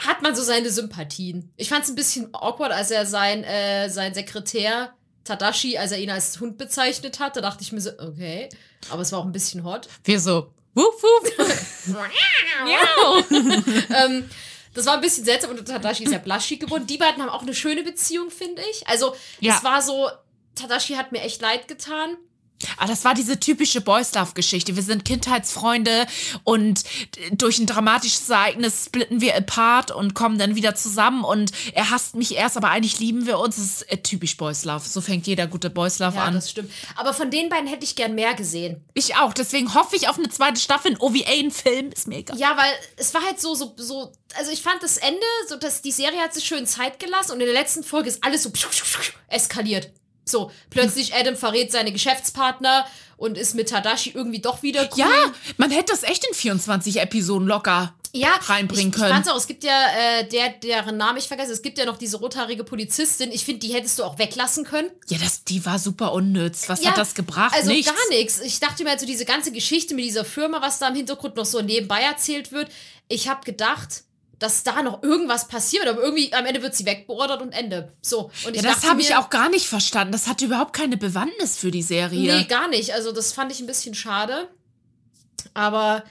[0.00, 1.52] hat man so seine Sympathien.
[1.56, 4.94] Ich fand es ein bisschen awkward, als er sein, äh, sein Sekretär
[5.24, 7.36] Tadashi, als er ihn als Hund bezeichnet hat.
[7.36, 8.48] Da dachte ich mir so, okay.
[8.90, 9.88] Aber es war auch ein bisschen hot.
[10.04, 11.86] Wir so, wuff, wuff.
[12.64, 13.18] Miau.
[14.06, 14.30] ähm,
[14.74, 16.86] das war ein bisschen seltsam und Tadashi ist ja blushy geworden.
[16.86, 18.86] Die beiden haben auch eine schöne Beziehung, finde ich.
[18.86, 19.56] Also, Ja.
[19.56, 20.08] es war so,
[20.54, 22.16] Tadashi hat mir echt leid getan.
[22.76, 24.76] Ah, das war diese typische Boys Love Geschichte.
[24.76, 26.06] Wir sind Kindheitsfreunde
[26.44, 26.82] und
[27.32, 32.14] durch ein dramatisches Ereignis splitten wir apart und kommen dann wieder zusammen und er hasst
[32.16, 33.56] mich erst, aber eigentlich lieben wir uns.
[33.56, 34.86] Das ist äh, typisch Boys Love.
[34.86, 36.34] So fängt jeder gute Boys Love Ja, an.
[36.34, 36.70] das stimmt.
[36.96, 38.84] Aber von den beiden hätte ich gern mehr gesehen.
[38.94, 39.32] Ich auch.
[39.32, 40.92] Deswegen hoffe ich auf eine zweite Staffel.
[40.92, 42.38] Ein OVA, ein Film, ist mir egal.
[42.38, 45.82] Ja, weil es war halt so, so, so, also ich fand das Ende, so dass
[45.82, 48.50] die Serie hat sich schön Zeit gelassen und in der letzten Folge ist alles so
[49.28, 49.90] eskaliert.
[50.30, 54.98] So, plötzlich Adam verrät seine Geschäftspartner und ist mit Tadashi irgendwie doch wieder cool.
[54.98, 59.08] Ja, man hätte das echt in 24 Episoden locker ja, reinbringen ich, können.
[59.08, 61.84] Ich fand's auch, es gibt ja, äh, der, deren Namen ich vergesse, es gibt ja
[61.84, 63.30] noch diese rothaarige Polizistin.
[63.30, 64.90] Ich finde, die hättest du auch weglassen können.
[65.08, 66.68] Ja, das, die war super unnütz.
[66.68, 67.54] Was Ja, hat das gebracht?
[67.54, 67.92] Also Nichts.
[67.92, 68.40] gar nichts.
[68.40, 71.36] Ich dachte mir halt so diese ganze Geschichte mit dieser Firma, was da im Hintergrund
[71.36, 72.68] noch so nebenbei erzählt wird.
[73.08, 74.02] Ich habe gedacht,
[74.40, 77.92] dass da noch irgendwas passiert, aber irgendwie am Ende wird sie wegbeordert und Ende.
[78.02, 78.32] So.
[78.44, 80.10] Und Ja, das habe ich auch gar nicht verstanden.
[80.12, 82.38] Das hatte überhaupt keine Bewandtnis für die Serie.
[82.38, 82.92] Nee, gar nicht.
[82.94, 84.48] Also das fand ich ein bisschen schade.
[85.54, 86.02] Aber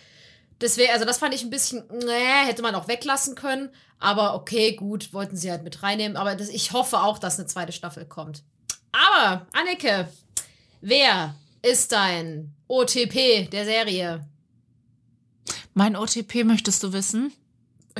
[0.61, 3.69] Deswegen, also das fand ich ein bisschen, nee, hätte man auch weglassen können.
[3.99, 6.17] Aber okay, gut, wollten sie halt mit reinnehmen.
[6.17, 8.43] Aber das, ich hoffe auch, dass eine zweite Staffel kommt.
[8.91, 10.09] Aber, Anneke,
[10.82, 14.25] wer ist dein OTP der Serie?
[15.73, 17.32] Mein OTP möchtest du wissen?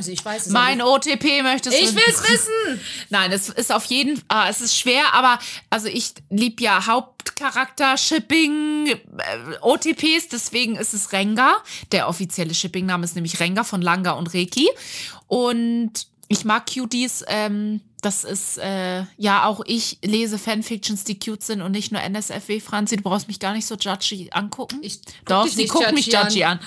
[0.00, 0.86] Also ich weiß es Mein nicht.
[0.86, 2.80] OTP möchtest du Ich will's wissen!
[3.10, 5.38] Nein, es ist auf jeden ah, es ist schwer, aber
[5.68, 8.96] also ich lieb ja Hauptcharakter Shipping äh,
[9.60, 11.52] OTPs, deswegen ist es Renga.
[11.92, 14.70] Der offizielle Shipping-Name ist nämlich Renga von Langa und Reiki.
[15.26, 15.92] Und
[16.28, 17.22] ich mag Cuties.
[17.28, 22.00] Ähm, das ist, äh, ja, auch ich lese Fanfictions, die cute sind und nicht nur
[22.00, 22.96] NSFW, Franzi.
[22.96, 24.78] Du brauchst mich gar nicht so judgy angucken.
[24.82, 26.60] Ich guck Doch, sie nicht guckt mich judgy judgy an.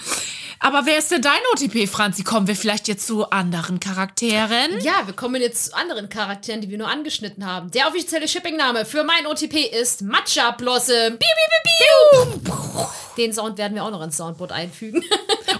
[0.59, 2.23] Aber wer ist denn dein OTP, Franzi?
[2.23, 4.79] Kommen wir vielleicht jetzt zu anderen Charakteren?
[4.81, 7.69] Ja, wir kommen jetzt zu anderen Charakteren, die wir nur angeschnitten haben.
[7.71, 11.17] Der offizielle Shipping-Name für mein OTP ist Matcha Blossom.
[11.17, 12.85] Biu, biu, biu, biu.
[13.17, 15.03] Den Sound werden wir auch noch ins Soundboard einfügen.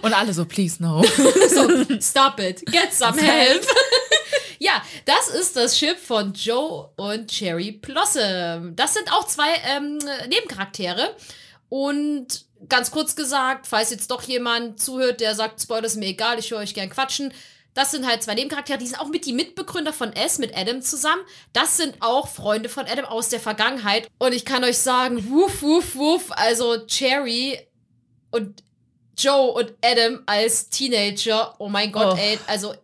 [0.01, 1.03] Und alle so, please no.
[1.49, 2.65] so, stop it.
[2.67, 3.65] Get some help.
[4.63, 8.75] Ja, das ist das Chip von Joe und Cherry Blossom.
[8.75, 9.97] Das sind auch zwei ähm,
[10.29, 11.15] Nebencharaktere.
[11.69, 16.39] Und ganz kurz gesagt, falls jetzt doch jemand zuhört, der sagt, Spoiler ist mir egal,
[16.39, 17.33] ich höre euch gern quatschen.
[17.73, 20.81] Das sind halt zwei Nebencharaktere, die sind auch mit die Mitbegründer von S mit Adam
[20.83, 21.23] zusammen.
[21.53, 24.07] Das sind auch Freunde von Adam aus der Vergangenheit.
[24.19, 26.31] Und ich kann euch sagen, wuff, wuff, wuff.
[26.31, 27.59] Also Cherry
[28.29, 28.63] und
[29.17, 31.55] Joe und Adam als Teenager.
[31.59, 32.17] Oh mein Gott, Oh.
[32.21, 32.37] ey.
[32.45, 32.75] Also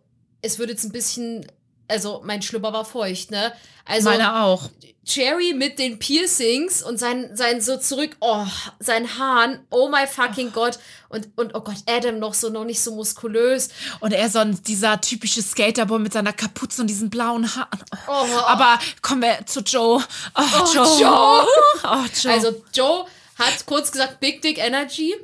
[0.42, 1.46] es wird jetzt ein bisschen,
[1.90, 3.52] also mein Schlüpper war feucht, ne?
[3.84, 4.70] Also Meiner auch.
[5.04, 8.46] Cherry mit den Piercings und sein, sein so zurück, oh,
[8.78, 10.78] sein Hahn, oh my fucking Gott.
[11.08, 13.70] Und, und oh Gott, Adam noch so, noch nicht so muskulös.
[13.98, 17.80] Und er so ein, dieser typische Skaterboy mit seiner Kapuze und diesen blauen Haaren.
[18.06, 18.26] Oh.
[18.46, 20.04] Aber kommen wir zu Joe.
[20.36, 21.00] Oh, Oh, Joe.
[21.00, 21.46] Joe.
[21.82, 22.32] Oh, Joe.
[22.32, 25.14] Also Joe hat kurz gesagt Big Dick Energy.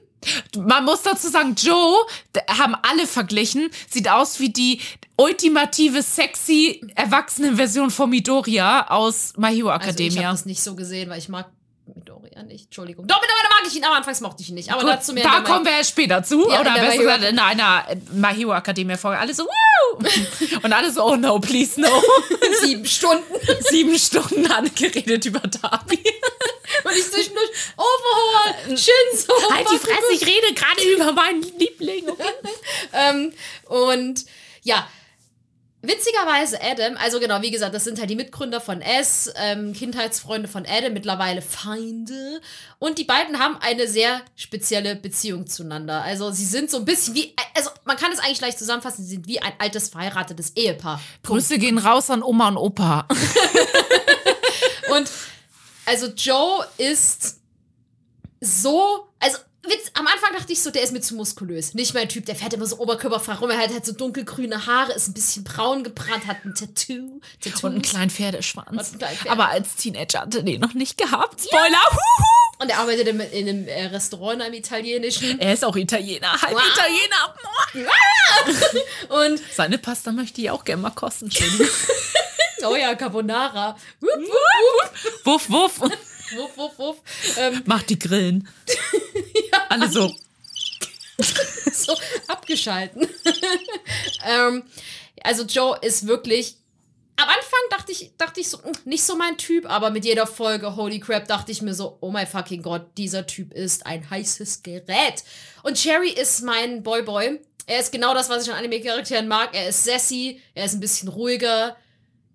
[0.57, 1.97] Man muss dazu sagen, Joe,
[2.49, 4.81] haben alle verglichen, sieht aus wie die
[5.17, 10.29] ultimative, sexy, erwachsene Version von Midoriya aus My Hero Also ich Academia.
[10.29, 11.47] habe das nicht so gesehen, weil ich mag
[11.95, 12.65] Midoriya nicht.
[12.67, 13.07] Entschuldigung.
[13.07, 14.73] Doch, mittlerweile mag ich ihn, aber anfangs mochte ich ihn nicht.
[14.73, 15.23] Aber Gut, dazu mehr.
[15.23, 16.49] da kommen wir später zu.
[16.51, 19.19] Ja, oder der besser gesagt in einer My Hero Academia Folge.
[19.21, 19.99] Alle so, Woo!
[20.63, 21.89] Und alle so, oh no, please no.
[22.61, 23.23] sieben Stunden.
[23.71, 26.03] Sieben Stunden angeredet über Darby.
[26.87, 29.33] Und ich zwischendurch Overhaul, Shinzo.
[29.51, 32.09] halt die Fresse, ich rede gerade über meinen Liebling.
[32.09, 32.25] Okay?
[32.93, 33.33] Ähm,
[33.69, 34.25] und
[34.63, 34.89] ja,
[35.83, 40.49] witzigerweise Adam, also genau, wie gesagt, das sind halt die Mitgründer von S, ähm, Kindheitsfreunde
[40.49, 42.41] von Adam, mittlerweile Feinde.
[42.79, 46.03] Und die beiden haben eine sehr spezielle Beziehung zueinander.
[46.03, 49.15] Also sie sind so ein bisschen wie, also man kann es eigentlich leicht zusammenfassen, sie
[49.17, 51.01] sind wie ein altes verheiratetes Ehepaar.
[51.23, 53.07] Grüße gehen raus an Oma und Opa.
[55.87, 57.37] Also Joe ist
[58.41, 61.75] so, also Witz, am Anfang dachte ich so, der ist mir zu muskulös.
[61.75, 64.93] Nicht mein Typ, der fährt immer so oberkörperfrei rum, er hat halt so dunkelgrüne Haare,
[64.93, 67.21] ist ein bisschen braun gebrannt, hat ein Tattoo.
[67.41, 67.65] Tattoos.
[67.65, 68.69] Und einen kleinen Pferdeschwanz.
[68.91, 71.41] Einen kleinen Pferde- Aber als Teenager hatte den noch nicht gehabt.
[71.41, 71.83] Spoiler!
[71.91, 72.25] Huhu.
[72.59, 75.39] Und er arbeitet in, in einem äh, Restaurant, einem italienischen.
[75.41, 76.63] Er ist auch Italiener, halb Wow.
[77.75, 77.95] Italiener.
[79.27, 81.29] Und, Seine Pasta möchte ich auch gerne mal kosten.
[82.65, 83.77] Oh ja, Carbonara.
[84.01, 84.11] Wupp,
[85.25, 85.91] wupp, wuff, wuff.
[86.37, 87.03] wupp, wupp, wupp.
[87.39, 88.49] Ähm, Macht die Grillen.
[89.69, 90.13] Alle so.
[91.73, 91.97] so
[92.29, 93.07] abgeschalten.
[94.27, 94.63] ähm,
[95.23, 96.57] also Joe ist wirklich.
[97.19, 100.27] Am Anfang dachte ich, dachte ich so, "Hm, nicht so mein Typ, aber mit jeder
[100.27, 104.09] Folge, holy crap, dachte ich mir so, oh mein fucking Gott, dieser Typ ist ein
[104.11, 105.25] heißes Gerät.
[105.63, 107.41] Und Cherry ist mein Boy-Boy.
[107.65, 109.55] Er ist genau das, was ich an Anime-Charakteren mag.
[109.55, 111.77] Er ist sassy, er ist ein bisschen ruhiger,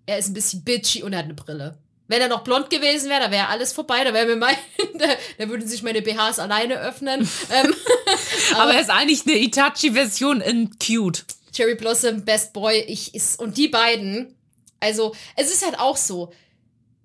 [0.06, 1.78] er ist ein bisschen bitchy und er hat eine Brille.
[2.08, 4.56] Wenn er noch blond gewesen wäre, da wäre alles vorbei, da wäre mir mein,
[4.98, 5.06] da,
[5.38, 7.20] da würden sich meine BHs alleine öffnen.
[7.50, 7.74] ähm,
[8.56, 11.24] Aber er ist eigentlich eine Itachi-Version in cute.
[11.52, 14.34] Cherry Blossom, Best Boy, ich ist und die beiden.
[14.80, 16.32] Also, es ist halt auch so.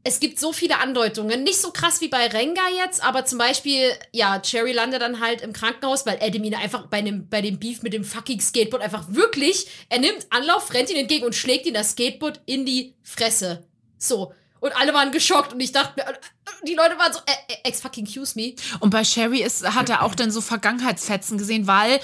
[0.07, 1.43] Es gibt so viele Andeutungen.
[1.43, 5.41] Nicht so krass wie bei Renga jetzt, aber zum Beispiel, ja, Cherry landet dann halt
[5.41, 9.03] im Krankenhaus, weil ihn einfach bei dem, bei dem Beef mit dem fucking Skateboard einfach
[9.09, 13.67] wirklich, er nimmt Anlauf, rennt ihn entgegen und schlägt ihn das Skateboard in die Fresse.
[13.97, 14.31] So.
[14.61, 16.17] Und alle waren geschockt und ich dachte mir,
[16.65, 18.55] die Leute waren so, äh, äh, ex fucking excuse me.
[18.79, 21.99] Und bei Sherry ist, hat er auch dann so Vergangenheitsfetzen gesehen, weil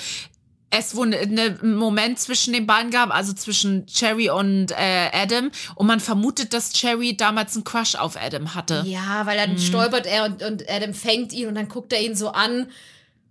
[0.74, 5.52] es wohl einen Moment zwischen den beiden gab, also zwischen Cherry und äh, Adam.
[5.76, 8.84] Und man vermutet, dass Cherry damals einen Crush auf Adam hatte.
[8.86, 12.16] Ja, weil dann stolpert er und, und Adam fängt ihn und dann guckt er ihn
[12.16, 12.68] so an.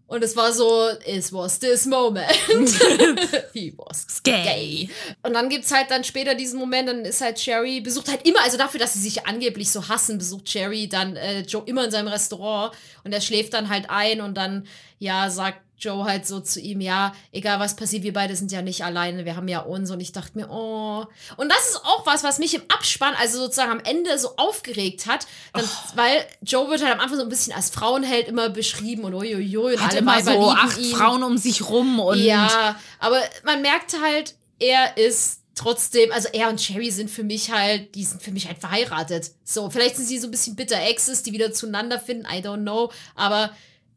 [0.07, 2.27] Und es war so, it was this moment.
[3.55, 4.91] He was Gay.
[5.23, 8.43] Und dann gibt's halt dann später diesen Moment, dann ist halt Sherry, besucht halt immer,
[8.43, 11.91] also dafür, dass sie sich angeblich so hassen, besucht Sherry dann äh, Joe immer in
[11.91, 12.75] seinem Restaurant
[13.05, 14.67] und er schläft dann halt ein und dann,
[14.99, 18.63] ja, sagt Joe halt so zu ihm, ja, egal was passiert, wir beide sind ja
[18.63, 19.91] nicht alleine, wir haben ja uns.
[19.91, 21.05] Und ich dachte mir, oh.
[21.37, 25.07] Und das ist auch was, was mich im Abspann, also sozusagen am Ende so aufgeregt
[25.07, 25.97] hat, dann, oh.
[25.97, 29.75] weil Joe wird halt am Anfang so ein bisschen als Frauenheld immer beschrieben und uiuiui.
[29.75, 30.95] Und hat immer so acht ihn.
[30.95, 32.19] Frauen um sich rum und.
[32.19, 37.51] Ja, aber man merkte halt, er ist trotzdem, also er und Cherry sind für mich
[37.51, 39.33] halt, die sind für mich halt verheiratet.
[39.45, 42.63] So, vielleicht sind sie so ein bisschen bitter Exes, die wieder zueinander finden, I don't
[42.63, 43.51] know, aber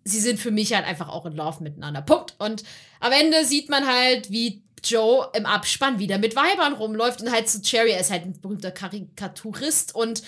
[0.06, 2.02] sie sind für mich halt einfach auch in Love miteinander.
[2.02, 2.36] Punkt.
[2.38, 2.64] Und
[3.00, 7.50] am Ende sieht man halt, wie Joe im Abspann wieder mit Weibern rumläuft und halt
[7.50, 10.22] zu Cherry, er ist halt ein berühmter Karikaturist und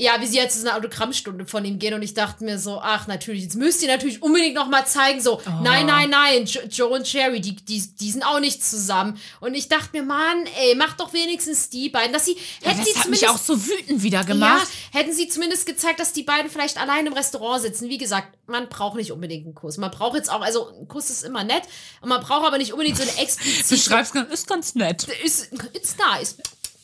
[0.00, 2.80] ja, wie sie jetzt in eine Autogrammstunde von ihm gehen und ich dachte mir so,
[2.80, 5.50] ach natürlich, jetzt müsst ihr natürlich unbedingt noch mal zeigen, so, oh.
[5.60, 9.18] nein, nein, nein, jo Joe und Jerry, die, die, die sind auch nicht zusammen.
[9.40, 12.78] Und ich dachte mir, Mann, ey, mach doch wenigstens die beiden, dass sie, ja, hätten
[12.78, 14.68] das sie hat mich auch so wütend wieder gemacht.
[14.92, 17.88] Ja, hätten sie zumindest gezeigt, dass die beiden vielleicht allein im Restaurant sitzen.
[17.88, 19.78] Wie gesagt, man braucht nicht unbedingt einen Kuss.
[19.78, 21.64] Man braucht jetzt auch, also ein Kuss ist immer nett,
[22.02, 23.74] und man braucht aber nicht unbedingt so eine explizite.
[23.74, 25.08] Beschreib's ganz, ist ganz nett.
[25.24, 26.36] Ist, it's nice.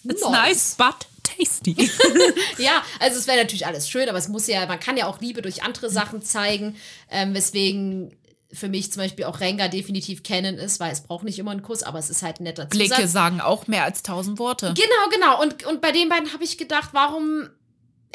[0.03, 1.91] It's nice, nice but tasty.
[2.59, 5.21] ja, also es wäre natürlich alles schön, aber es muss ja, man kann ja auch
[5.21, 6.77] Liebe durch andere Sachen zeigen,
[7.11, 8.15] ähm, weswegen
[8.53, 11.63] für mich zum Beispiel auch Renga definitiv kennen ist, weil es braucht nicht immer einen
[11.63, 12.89] Kuss, aber es ist halt ein netter Zusatz.
[12.89, 14.75] Blicke sagen auch mehr als tausend Worte.
[14.77, 15.43] Genau, genau.
[15.43, 17.49] Und, und bei den beiden habe ich gedacht, warum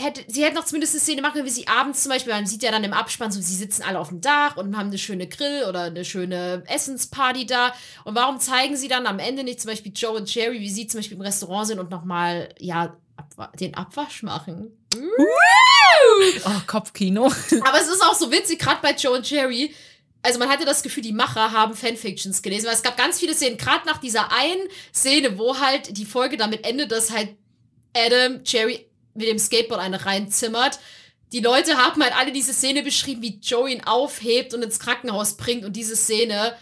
[0.01, 2.45] hätte, sie hätten noch zumindest eine Szene machen können, wie sie abends zum Beispiel, man
[2.45, 4.97] sieht ja dann im Abspann, so sie sitzen alle auf dem Dach und haben eine
[4.97, 7.73] schöne Grill oder eine schöne Essensparty da.
[8.05, 10.87] Und warum zeigen sie dann am Ende nicht zum Beispiel Joe und Jerry, wie sie
[10.87, 12.97] zum Beispiel im Restaurant sind und nochmal, ja,
[13.59, 14.71] den Abwasch machen?
[16.45, 17.25] Oh, Kopfkino.
[17.65, 19.73] Aber es ist auch so witzig, gerade bei Joe und Jerry.
[20.21, 23.33] Also man hatte das Gefühl, die Macher haben Fanfictions gelesen, weil es gab ganz viele
[23.33, 27.35] Szenen, gerade nach dieser einen Szene, wo halt die Folge damit endet, dass halt
[27.95, 30.79] Adam Jerry mit dem Skateboard eine reinzimmert.
[31.31, 35.37] Die Leute haben halt alle diese Szene beschrieben, wie Joe ihn aufhebt und ins Krankenhaus
[35.37, 36.55] bringt und diese Szene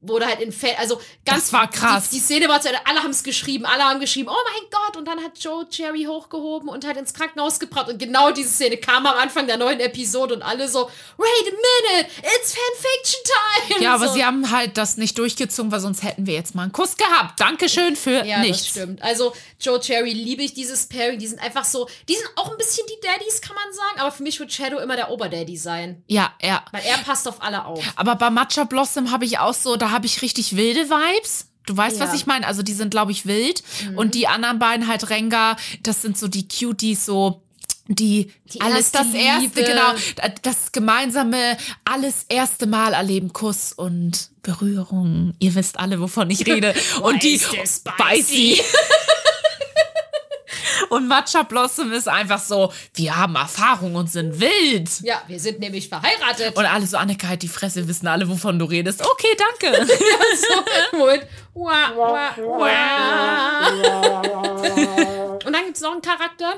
[0.00, 2.08] wurde halt in Fett, also ganz das war krass.
[2.10, 4.70] Die, die Szene war zu Ende, alle haben es geschrieben, alle haben geschrieben, oh mein
[4.70, 8.48] Gott, und dann hat Joe Jerry hochgehoben und hat ins Krankenhaus gebracht und genau diese
[8.48, 13.20] Szene kam am Anfang der neuen Episode und alle so, wait a minute, it's Fanfiction
[13.24, 13.82] time.
[13.82, 14.14] Ja, aber so.
[14.14, 17.38] sie haben halt das nicht durchgezogen, weil sonst hätten wir jetzt mal einen Kuss gehabt.
[17.38, 18.64] Dankeschön für ja, nichts.
[18.64, 19.02] Das stimmt.
[19.02, 22.56] Also Joe Jerry liebe ich dieses Pairing, die sind einfach so, die sind auch ein
[22.56, 26.02] bisschen die Daddies, kann man sagen, aber für mich wird Shadow immer der Oberdaddy sein.
[26.06, 26.64] Ja, ja.
[26.72, 27.84] Weil er passt auf alle auf.
[27.96, 31.46] Aber bei Matcha Blossom habe ich auch so, da habe ich richtig wilde Vibes.
[31.66, 32.06] Du weißt, ja.
[32.06, 32.46] was ich meine?
[32.46, 33.62] Also die sind, glaube ich, wild.
[33.88, 33.98] Mhm.
[33.98, 37.42] Und die anderen beiden halt Renga, das sind so die Cuties, so
[37.86, 39.62] die, die alles das erste, Liebe.
[39.64, 39.94] genau,
[40.42, 45.34] das gemeinsame, alles erste Mal erleben, Kuss und Berührung.
[45.40, 46.74] Ihr wisst alle, wovon ich rede.
[47.02, 48.60] und die spicy.
[50.90, 54.90] Und Matcha Blossom ist einfach so, wir haben Erfahrung und sind wild.
[55.02, 56.56] Ja, wir sind nämlich verheiratet.
[56.56, 59.00] Und alle so, Annika, halt die Fresse, wissen alle, wovon du redest.
[59.00, 59.78] Okay, danke.
[59.86, 59.86] ja,
[60.36, 60.58] so,
[61.04, 61.22] und,
[61.54, 63.68] wah, wah, wah.
[65.46, 66.54] und dann gibt es noch einen Charakter,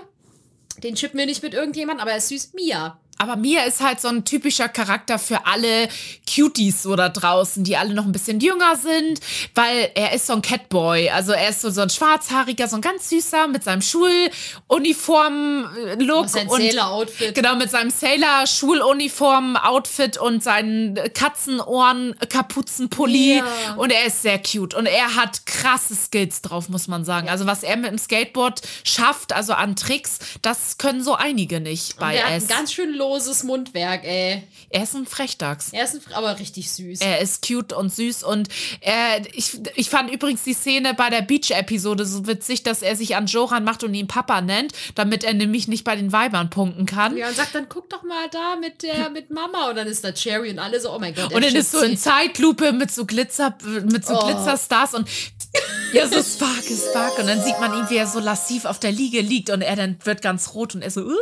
[0.83, 2.55] den chippen wir nicht mit irgendjemand, aber er ist süß.
[2.55, 2.99] Mia.
[3.23, 5.89] Aber Mia ist halt so ein typischer Charakter für alle
[6.29, 9.21] Cuties so da draußen, die alle noch ein bisschen jünger sind,
[9.55, 11.09] weil er ist so ein Catboy.
[11.11, 16.29] Also er ist so, so ein schwarzhaariger, so ein ganz süßer mit seinem Schuluniform-Look.
[16.29, 17.37] Sein Sailor-Outfit.
[17.37, 23.37] Genau, mit seinem Sailor-Schuluniform-Outfit und seinen Katzenohren-Kapuzenpulli.
[23.37, 23.45] Ja.
[23.77, 24.75] Und er ist sehr cute.
[24.75, 27.29] Und er hat krasse Skills drauf, muss man sagen.
[27.29, 27.33] Ja.
[27.33, 31.99] Also was er mit dem Skateboard schafft, also an Tricks, das können so einige nicht
[31.99, 32.43] bei und er S.
[32.43, 34.43] Hat ein ganz schön loses Mundwerk, ey.
[34.71, 35.69] Er ist ein Frechdachs.
[35.73, 37.01] Er ist ein, aber richtig süß.
[37.01, 38.49] Er ist cute und süß und
[38.81, 43.17] er, ich, ich fand übrigens die Szene bei der Beach-Episode so witzig, dass er sich
[43.17, 46.87] an Joran macht und ihn Papa nennt, damit er nämlich nicht bei den Weibern punkten
[46.87, 47.17] kann.
[47.17, 50.05] Ja, und sagt dann, guck doch mal da mit der, mit Mama und dann ist
[50.05, 51.33] da Cherry und alle so, oh mein Gott.
[51.33, 53.55] Und dann ist so in Zeitlupe mit so Glitzer,
[53.85, 54.27] mit so oh.
[54.27, 55.09] Glitzerstars und
[55.93, 57.19] ja, so Spark, Spark.
[57.19, 59.77] Und dann sieht man ihn, wie er so lassiv auf der Liege liegt und er
[59.77, 61.17] dann wird ganz rot und er so, uh.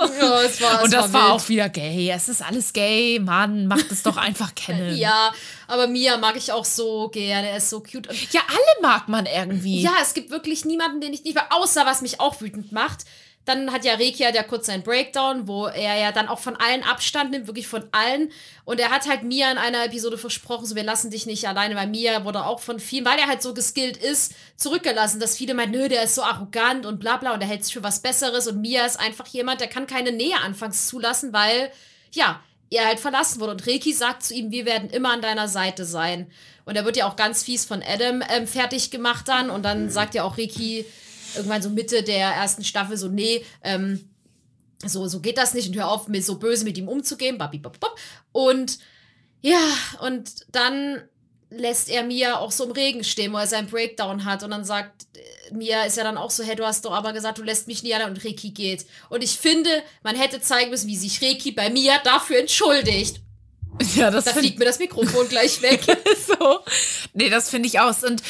[0.20, 2.10] Ja, es war, und es das war, war auch wieder gay.
[2.10, 4.96] Es ist alles gay, Mann, macht es doch einfach kennen.
[4.96, 5.32] ja,
[5.68, 7.48] aber Mia mag ich auch so gerne.
[7.50, 8.08] Er ist so cute.
[8.08, 9.82] Und ja, alle mag man irgendwie.
[9.82, 13.04] Ja, es gibt wirklich niemanden, den ich nicht mag, außer was mich auch wütend macht.
[13.46, 16.82] Dann hat ja Rekia ja kurz seinen Breakdown, wo er ja dann auch von allen
[16.82, 18.30] Abstand nimmt, wirklich von allen.
[18.64, 21.76] Und er hat halt Mia in einer Episode versprochen, so wir lassen dich nicht alleine,
[21.76, 25.54] weil Mia wurde auch von vielen, weil er halt so geskillt ist, zurückgelassen, dass viele
[25.54, 28.00] meinen, nö, der ist so arrogant und bla bla und er hält sich für was
[28.00, 28.46] Besseres.
[28.48, 31.70] Und Mia ist einfach jemand, der kann keine Nähe anfangs zulassen, weil,
[32.12, 32.40] ja,
[32.70, 33.52] er halt verlassen wurde.
[33.52, 36.30] Und Reiki sagt zu ihm, wir werden immer an deiner Seite sein.
[36.64, 39.50] Und er wird ja auch ganz fies von Adam ähm, fertig gemacht dann.
[39.50, 40.84] Und dann sagt ja auch Reiki,
[41.34, 44.10] irgendwann so Mitte der ersten Staffel so, nee, ähm,
[44.84, 47.38] so, so geht das nicht und hör auf, mir so böse mit ihm umzugehen.
[48.32, 48.78] Und
[49.40, 49.60] Ja,
[50.00, 51.02] und dann
[51.50, 54.42] lässt er Mia auch so im Regen stehen, wo er seinen Breakdown hat.
[54.42, 57.12] Und dann sagt äh, Mia, ist ja dann auch so, hey, du hast doch aber
[57.12, 58.86] gesagt, du lässt mich nie allein und Reiki geht.
[59.08, 59.70] Und ich finde,
[60.02, 63.20] man hätte zeigen müssen, wie sich Reiki bei Mia dafür entschuldigt.
[63.94, 65.82] Ja, das Da fliegt mir das Mikrofon gleich weg.
[66.26, 66.60] so.
[67.12, 68.04] Nee, das finde ich aus.
[68.04, 68.22] Und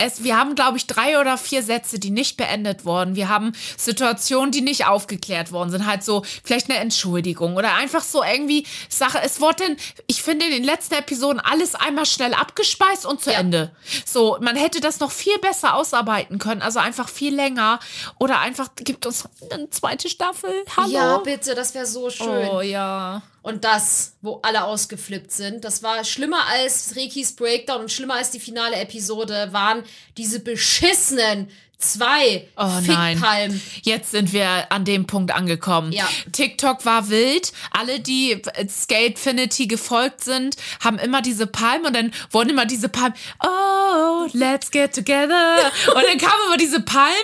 [0.00, 3.14] es, wir haben, glaube ich, drei oder vier Sätze, die nicht beendet wurden.
[3.14, 5.86] Wir haben Situationen, die nicht aufgeklärt worden sind.
[5.86, 9.20] Halt so, vielleicht eine Entschuldigung oder einfach so irgendwie Sache.
[9.22, 9.76] Es wurde denn,
[10.06, 13.40] ich finde, in den letzten Episoden alles einmal schnell abgespeist und zu Ja.
[13.40, 13.72] Ende.
[14.04, 16.62] So, man hätte das noch viel besser ausarbeiten können.
[16.62, 17.80] Also einfach viel länger.
[18.18, 20.50] Oder einfach, gibt uns eine zweite Staffel.
[20.76, 20.90] Hallo.
[20.90, 22.48] Ja, bitte, das wäre so schön.
[22.48, 23.22] Oh ja.
[23.42, 28.30] Und das, wo alle ausgeflippt sind, das war schlimmer als Rikis Breakdown und schlimmer als
[28.30, 29.82] die finale Episode, waren
[30.16, 31.48] diese beschissenen
[31.80, 33.16] zwei Oh nein.
[33.16, 33.62] Fickpalmen.
[33.82, 35.92] Jetzt sind wir an dem Punkt angekommen.
[35.92, 36.06] Ja.
[36.32, 37.52] TikTok war wild.
[37.70, 43.14] Alle, die Skatefinity gefolgt sind, haben immer diese Palmen und dann wurden immer diese Palmen,
[43.44, 45.70] oh, let's get together.
[45.94, 47.14] Und dann kamen immer diese Palmen.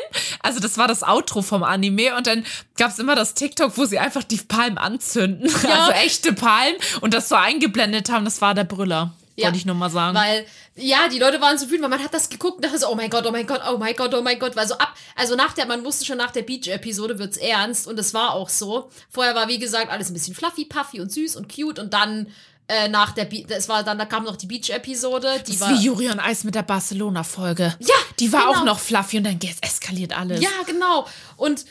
[0.43, 2.45] Also das war das Outro vom Anime und dann
[2.77, 5.51] gab es immer das TikTok, wo sie einfach die Palmen anzünden.
[5.67, 8.25] Also echte Palmen und das so eingeblendet haben.
[8.25, 9.13] Das war der Brüller.
[9.37, 10.17] Ja, Wollte ich nur mal sagen.
[10.17, 12.89] Weil, ja, die Leute waren so wütend, weil man hat das geguckt und dachte so,
[12.89, 14.57] oh mein Gott, oh mein Gott, oh mein Gott, oh mein Gott.
[14.57, 17.99] Weil so ab, also nach der, man wusste schon nach der Beach-Episode wird's ernst und
[17.99, 18.91] es war auch so.
[19.11, 22.29] Vorher war, wie gesagt, alles ein bisschen fluffy, puffy und süß und cute und dann
[22.69, 25.73] äh, nach der, Be es war dann, da kam noch die Beach-Episode, die das war.
[25.73, 27.75] ist wie Juri und Eis mit der Barcelona-Folge.
[27.79, 28.53] Ja, Die war genau.
[28.61, 30.41] auch noch fluffy und dann es eskaliert alles.
[30.41, 31.07] Ja, genau.
[31.37, 31.65] Und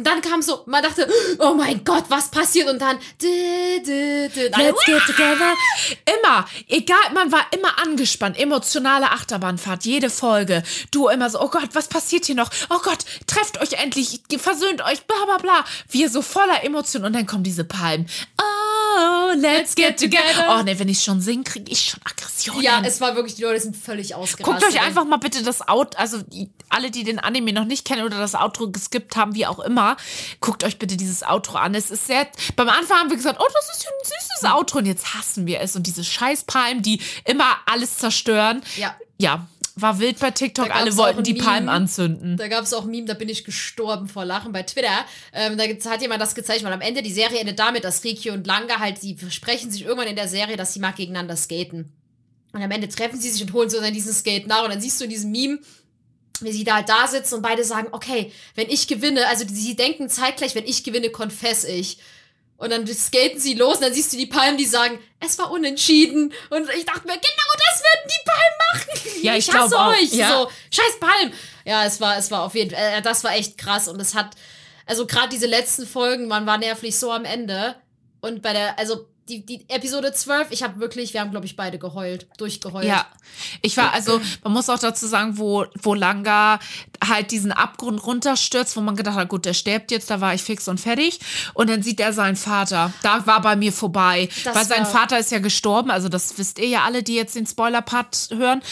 [0.00, 2.68] dann kam so, man dachte, oh mein Gott, was passiert?
[2.68, 5.54] Und dann, dü, dü, dü, Let's get together.
[6.18, 10.62] Immer, egal, man war immer angespannt, emotionale Achterbahnfahrt, jede Folge.
[10.90, 12.50] Du immer so, oh Gott, was passiert hier noch?
[12.70, 15.64] Oh Gott, trefft euch endlich, versöhnt euch, bla bla bla.
[15.90, 18.08] Wir so voller Emotionen und dann kommen diese Palmen.
[18.40, 18.55] Oh,
[19.36, 20.56] let's get together.
[20.58, 22.62] Oh ne, wenn ich schon singe, kriege ich schon Aggressionen.
[22.62, 24.62] ja, es war wirklich, die Leute sind völlig ausgerastet.
[24.62, 27.84] Guckt euch einfach mal bitte das Out, also die, alle, die den Anime noch nicht
[27.86, 29.96] kennen oder das Outro geskippt haben, wie auch immer,
[30.40, 31.74] guckt euch bitte dieses Outro an.
[31.74, 32.26] Es ist sehr,
[32.56, 35.46] beim Anfang haben wir gesagt, oh, das ist ja ein süßes Outro und jetzt hassen
[35.46, 38.62] wir es und diese Scheißpalmen, die immer alles zerstören.
[38.76, 38.96] Ja.
[39.18, 39.46] Ja,
[39.78, 41.34] war wild bei TikTok, alle wollten die.
[41.34, 42.38] Palmen anzünden.
[42.38, 45.04] Da gab es auch ein Meme, da bin ich gestorben vor Lachen bei Twitter.
[45.34, 48.32] Ähm, da hat jemand das gezeigt, weil am Ende die Serie endet damit, dass Rikyo
[48.32, 51.92] und Langa halt, die versprechen sich irgendwann in der Serie, dass sie mal gegeneinander skaten.
[52.52, 54.64] Und am Ende treffen sie sich und holen so dann diesen Skate nach.
[54.64, 55.58] Und dann siehst du in diesem Meme,
[56.40, 59.76] wie sie da halt da sitzen und beide sagen, okay, wenn ich gewinne, also sie
[59.76, 61.98] denken zeitgleich, wenn ich gewinne, confess ich.
[62.58, 65.50] Und dann skaten sie los und dann siehst du die Palmen, die sagen, es war
[65.50, 66.32] unentschieden.
[66.50, 69.22] Und ich dachte mir, genau das würden die Palmen machen.
[69.22, 70.12] Ja, ich hasse glaub auch, euch.
[70.12, 70.28] ja.
[70.30, 71.34] So, scheiß Palmen.
[71.64, 73.88] Ja, es war, es war auf jeden Fall, äh, das war echt krass.
[73.88, 74.30] Und es hat,
[74.86, 77.76] also gerade diese letzten Folgen, man war nervlich so am Ende.
[78.20, 81.56] Und bei der, also die, die Episode 12, ich habe wirklich, wir haben, glaube ich,
[81.56, 82.86] beide geheult, durchgeheult.
[82.86, 83.06] Ja,
[83.60, 86.60] ich war, also man muss auch dazu sagen, wo, wo Langa
[87.04, 90.42] halt diesen Abgrund runterstürzt, wo man gedacht hat, gut, der stirbt jetzt, da war ich
[90.42, 91.18] fix und fertig.
[91.54, 92.92] Und dann sieht er seinen Vater.
[93.02, 94.28] Da war bei mir vorbei.
[94.44, 97.34] Das weil sein Vater ist ja gestorben, also das wisst ihr ja alle, die jetzt
[97.34, 98.62] den Spoiler-Part hören.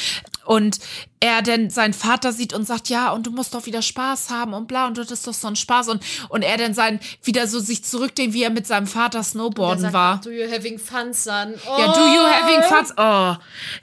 [0.45, 0.79] Und
[1.21, 4.53] er dann seinen Vater sieht und sagt, ja, und du musst doch wieder Spaß haben
[4.53, 5.89] und bla, und das ist doch so ein Spaß.
[5.89, 9.83] Und, und er dann sein, wieder so sich zurückdenkt, wie er mit seinem Vater Snowboarden
[9.83, 10.21] sagt, war.
[10.21, 11.55] Do you having fun, son?
[11.67, 11.79] Oh.
[11.79, 12.93] Ja, do you having fun?
[12.97, 13.37] Oh,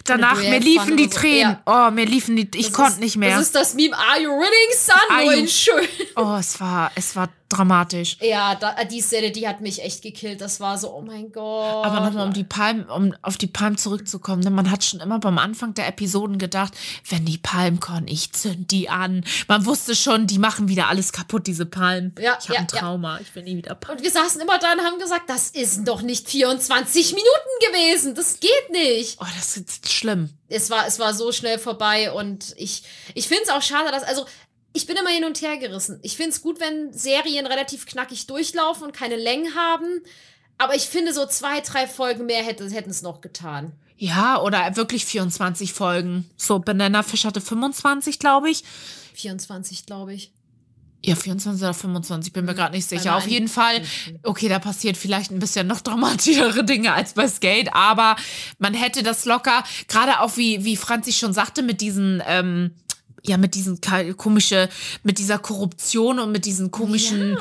[0.05, 1.19] danach, mir liefen die so.
[1.19, 1.57] Tränen.
[1.65, 3.35] Oh, mir liefen die, ich konnte nicht mehr.
[3.35, 4.95] Das ist das Meme, are you winning, son?
[5.09, 5.87] Are Nur you- schön.
[6.15, 8.17] oh, es war, es war dramatisch.
[8.21, 10.41] Ja, da, die Szene, die hat mich echt gekillt.
[10.41, 11.85] Das war so, oh mein Gott.
[11.85, 14.41] Aber nochmal um die Palmen, um auf die Palmen zurückzukommen.
[14.41, 16.73] Denn man hat schon immer beim Anfang der Episoden gedacht,
[17.09, 19.23] wenn die Palmen kommen, ich zünd die an.
[19.47, 22.13] Man wusste schon, die machen wieder alles kaputt, diese Palmen.
[22.19, 22.79] Ja, ich habe ja, ein ja.
[22.79, 23.19] Trauma.
[23.19, 23.97] Ich will nie wieder Palmen.
[23.99, 27.27] Und wir saßen immer da und haben gesagt, das ist doch nicht 24 Minuten
[27.71, 28.15] gewesen.
[28.15, 29.17] Das geht nicht.
[29.21, 30.29] Oh, das ist schlimm.
[30.49, 34.03] Es war, es war so schnell vorbei und ich, ich finde es auch schade, dass,
[34.03, 34.25] also,
[34.73, 35.99] ich bin immer hin und her gerissen.
[36.01, 40.01] Ich finde es gut, wenn Serien relativ knackig durchlaufen und keine Längen haben.
[40.57, 43.73] Aber ich finde, so zwei, drei Folgen mehr hätte- hätten es noch getan.
[44.01, 46.27] Ja, oder wirklich 24 Folgen.
[46.35, 48.63] So, Banana Fish hatte 25, glaube ich.
[49.13, 50.31] 24, glaube ich.
[51.05, 53.15] Ja, 24 oder 25, bin mir gerade nicht sicher.
[53.15, 53.79] Auf jeden Fall,
[54.23, 58.15] okay, da passiert vielleicht ein bisschen noch dramatischere Dinge als bei Skate, aber
[58.57, 62.71] man hätte das locker, gerade auch wie, wie Franzi schon sagte, mit diesen, ähm,
[63.23, 63.79] ja, mit diesen
[64.17, 64.67] komische,
[65.03, 67.37] mit dieser Korruption und mit diesen komischen,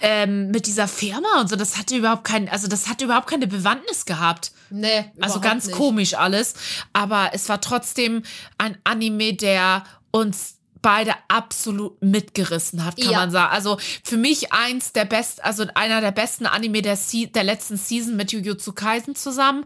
[0.00, 3.46] ähm, mit dieser Firma und so, das hatte überhaupt kein, also das hatte überhaupt keine
[3.46, 4.52] Bewandtnis gehabt.
[4.70, 5.76] Nee, Also ganz nicht.
[5.76, 6.54] komisch alles.
[6.92, 8.22] Aber es war trotzdem
[8.58, 13.18] ein Anime, der uns beide absolut mitgerissen hat, kann Ja.
[13.20, 13.52] man sagen.
[13.52, 17.76] Also für mich eins der besten, also einer der besten Anime der, Se der letzten
[17.76, 19.64] Season mit Jujutsu Kaisen zusammen.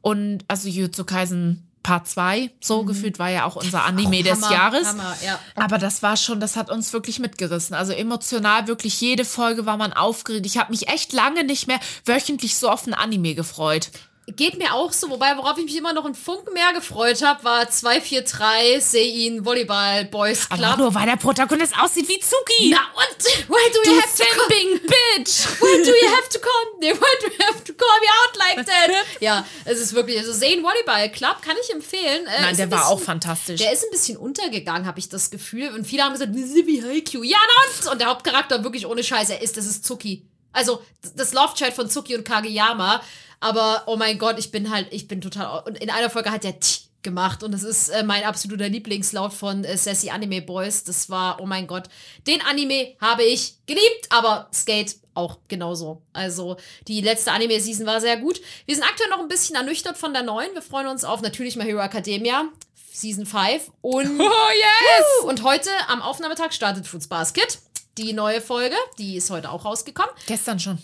[0.00, 4.52] Und also Jujutsu Kaisen Part 2, so gefühlt war ja auch unser Anime des Hammer,
[4.52, 4.88] Jahres.
[4.88, 5.38] Hammer, ja.
[5.54, 7.76] Aber das war schon, das hat uns wirklich mitgerissen.
[7.76, 10.46] Also emotional, wirklich jede Folge war man aufgeregt.
[10.46, 13.90] Ich habe mich echt lange nicht mehr wöchentlich so auf ein Anime gefreut.
[14.26, 17.44] Geht mir auch so, wobei, worauf ich mich immer noch einen Funken mehr gefreut habe,
[17.44, 20.60] war 243 Sein Volleyball Boys Club.
[20.60, 22.70] Aber nur weil der Protagonist aussieht wie Zuki.
[22.70, 23.24] Na und?
[23.48, 25.44] Why do you du have to simping bitch.
[25.60, 28.36] Why do you have to call nee, Why do you have to call me out
[28.36, 28.90] like that?
[29.20, 32.26] ja, es ist wirklich, also Sein Volleyball Club kann ich empfehlen.
[32.26, 33.60] Äh, Nein, der war auch bisschen- fantastisch.
[33.60, 35.68] Der ist ein bisschen untergegangen, habe ich das Gefühl.
[35.68, 37.22] Und viele haben gesagt, wie Haikyuu.
[37.24, 37.92] Ja, na und?
[37.92, 40.26] Und der Hauptcharakter wirklich ohne Scheiß, er ist, das ist Zuki.
[40.54, 40.82] Also,
[41.14, 43.02] das Love-Chat von Zuki und Kageyama.
[43.40, 45.62] Aber, oh mein Gott, ich bin halt, ich bin total.
[45.66, 47.42] Und in einer Folge hat der T gemacht.
[47.42, 50.84] Und das ist äh, mein absoluter Lieblingslaut von äh, Sassy Anime Boys.
[50.84, 51.84] Das war, oh mein Gott.
[52.26, 56.02] Den Anime habe ich geliebt, aber Skate auch genauso.
[56.12, 56.56] Also,
[56.88, 58.40] die letzte Anime-Season war sehr gut.
[58.66, 60.52] Wir sind aktuell noch ein bisschen ernüchtert von der neuen.
[60.54, 62.46] Wir freuen uns auf natürlich My Hero Academia.
[62.92, 65.24] Season 5 und Oh yes!
[65.24, 67.58] und heute am Aufnahmetag startet Fruits Basket.
[67.98, 70.10] Die neue Folge, die ist heute auch rausgekommen.
[70.26, 70.78] Gestern schon.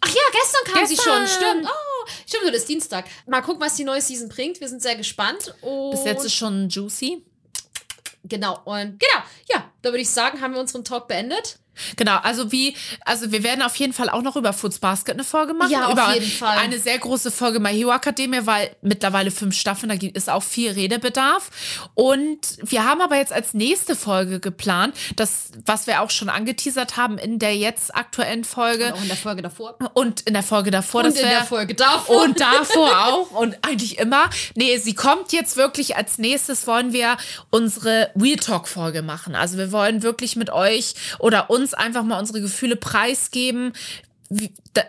[0.00, 1.26] Ach ja, gestern kam sie Gestern.
[1.26, 1.66] schon, stimmt.
[1.68, 3.06] Oh, stimmt, heute ist Dienstag.
[3.26, 4.60] Mal gucken, was die neue Season bringt.
[4.60, 5.54] Wir sind sehr gespannt.
[5.62, 7.22] Und Bis jetzt ist schon juicy.
[8.24, 11.58] genau, und genau, ja, da würde ich sagen, haben wir unseren Talk beendet.
[11.96, 15.24] Genau, also wie, also wir werden auf jeden Fall auch noch über Foods Basket eine
[15.24, 15.70] Folge machen.
[15.70, 16.58] Ja, auf jeden Fall.
[16.58, 20.42] Eine sehr große Folge My Hero Academia, weil mittlerweile fünf Staffeln, da gibt es auch
[20.42, 21.50] viel Redebedarf.
[21.94, 26.96] Und wir haben aber jetzt als nächste Folge geplant, das, was wir auch schon angeteasert
[26.96, 29.76] haben in der jetzt aktuellen Folge Auch in der Folge davor.
[29.94, 31.04] und in der Folge davor.
[31.04, 32.22] Und in der Folge davor.
[32.24, 34.30] Und davor auch und eigentlich immer.
[34.54, 37.16] Nee, sie kommt jetzt wirklich als nächstes wollen wir
[37.50, 39.34] unsere Real Talk Folge machen.
[39.34, 43.72] Also wir wollen wirklich mit euch oder uns einfach mal unsere Gefühle preisgeben.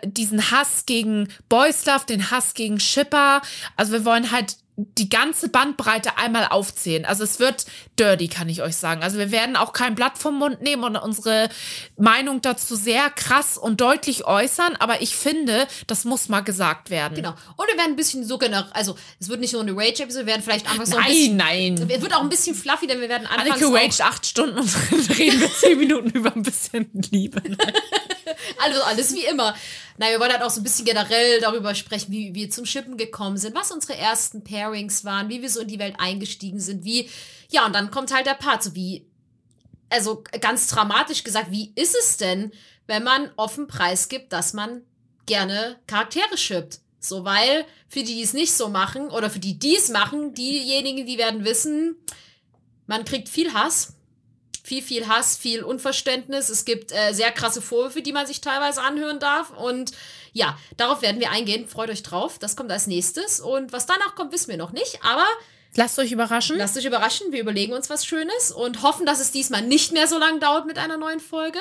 [0.04, 3.42] Diesen Hass gegen Boys Love, den Hass gegen Shipper.
[3.76, 7.04] Also wir wollen halt die ganze Bandbreite einmal aufzählen.
[7.04, 7.66] Also es wird
[7.98, 9.02] dirty, kann ich euch sagen.
[9.02, 11.48] Also wir werden auch kein Blatt vom Mund nehmen und unsere
[11.96, 14.76] Meinung dazu sehr krass und deutlich äußern.
[14.76, 17.16] Aber ich finde, das muss mal gesagt werden.
[17.16, 17.30] Genau.
[17.56, 20.32] Und wir werden ein bisschen so genau, also es wird nicht nur eine Rage-Episode, wir
[20.32, 21.36] werden vielleicht einfach so ein Nein, bisschen.
[21.36, 21.90] nein.
[21.90, 24.58] Es wird auch ein bisschen fluffy, denn wir werden anfangs Anneke auch, raged acht Stunden
[24.60, 24.68] und
[25.18, 27.42] reden wir zehn Minuten über ein bisschen Liebe.
[28.62, 29.54] Also alles wie immer.
[29.98, 32.96] Nein, wir wollen halt auch so ein bisschen generell darüber sprechen, wie wir zum Schippen
[32.96, 36.84] gekommen sind, was unsere ersten Pairings waren, wie wir so in die Welt eingestiegen sind,
[36.84, 37.10] wie,
[37.50, 39.04] ja, und dann kommt halt der Part, so wie,
[39.90, 42.52] also ganz dramatisch gesagt, wie ist es denn,
[42.86, 44.82] wenn man offen preisgibt, dass man
[45.26, 46.78] gerne Charaktere schippt?
[47.00, 50.32] So, weil für die, die es nicht so machen, oder für die, die es machen,
[50.32, 51.96] diejenigen, die werden wissen,
[52.86, 53.97] man kriegt viel Hass
[54.68, 56.50] viel, viel Hass, viel Unverständnis.
[56.50, 59.50] Es gibt äh, sehr krasse Vorwürfe, die man sich teilweise anhören darf.
[59.50, 59.92] Und
[60.32, 61.66] ja, darauf werden wir eingehen.
[61.66, 62.38] Freut euch drauf.
[62.38, 63.40] Das kommt als nächstes.
[63.40, 65.00] Und was danach kommt, wissen wir noch nicht.
[65.02, 65.26] Aber
[65.74, 66.56] Lasst euch überraschen.
[66.58, 67.32] lasst euch überraschen.
[67.32, 70.66] Wir überlegen uns was Schönes und hoffen, dass es diesmal nicht mehr so lange dauert
[70.66, 71.58] mit einer neuen Folge.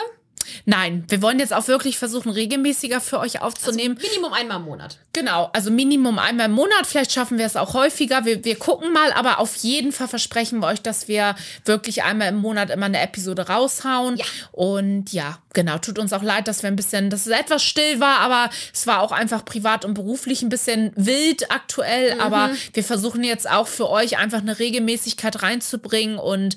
[0.65, 3.97] Nein, wir wollen jetzt auch wirklich versuchen, regelmäßiger für euch aufzunehmen.
[4.01, 4.97] Minimum einmal im Monat.
[5.13, 6.85] Genau, also Minimum einmal im Monat.
[6.85, 8.25] Vielleicht schaffen wir es auch häufiger.
[8.25, 12.29] Wir, wir gucken mal, aber auf jeden Fall versprechen wir euch, dass wir wirklich einmal
[12.29, 14.17] im Monat immer eine Episode raushauen.
[14.17, 14.25] Ja.
[14.51, 17.99] Und ja, genau, tut uns auch leid, dass wir ein bisschen, dass es etwas still
[17.99, 22.19] war, aber es war auch einfach privat und beruflich ein bisschen wild aktuell.
[22.19, 26.55] Aber wir versuchen jetzt auch für euch einfach eine Regelmäßigkeit reinzubringen und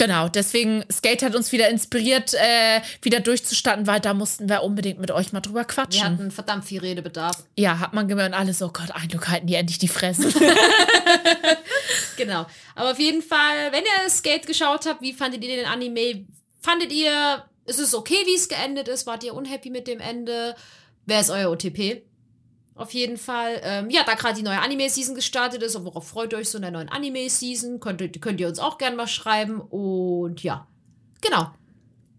[0.00, 5.00] Genau, deswegen Skate hat uns wieder inspiriert, äh, wieder durchzustatten, weil da mussten wir unbedingt
[5.00, 6.04] mit euch mal drüber Wir quatschen.
[6.04, 7.42] hatten verdammt viel Redebedarf.
[7.56, 10.32] Ja, hat man gemerkt, alles, oh Gott, Eindruck halten die endlich die Fresse.
[12.16, 12.46] Genau.
[12.74, 16.26] Aber auf jeden Fall, wenn ihr Skate geschaut habt, wie fandet ihr den Anime?
[16.60, 19.06] Fandet ihr, ist es okay, wie es geendet ist?
[19.06, 20.54] Wart ihr unhappy mit dem Ende?
[21.06, 22.02] Wer ist euer OTP?
[22.78, 23.60] Auf jeden Fall.
[23.64, 26.62] Ähm, ja, da gerade die neue Anime-Season gestartet ist, worauf freut ihr euch so in
[26.62, 27.80] der neuen Anime-Season?
[27.80, 29.60] Könnt, könnt ihr uns auch gerne mal schreiben.
[29.60, 30.68] Und ja,
[31.20, 31.50] genau.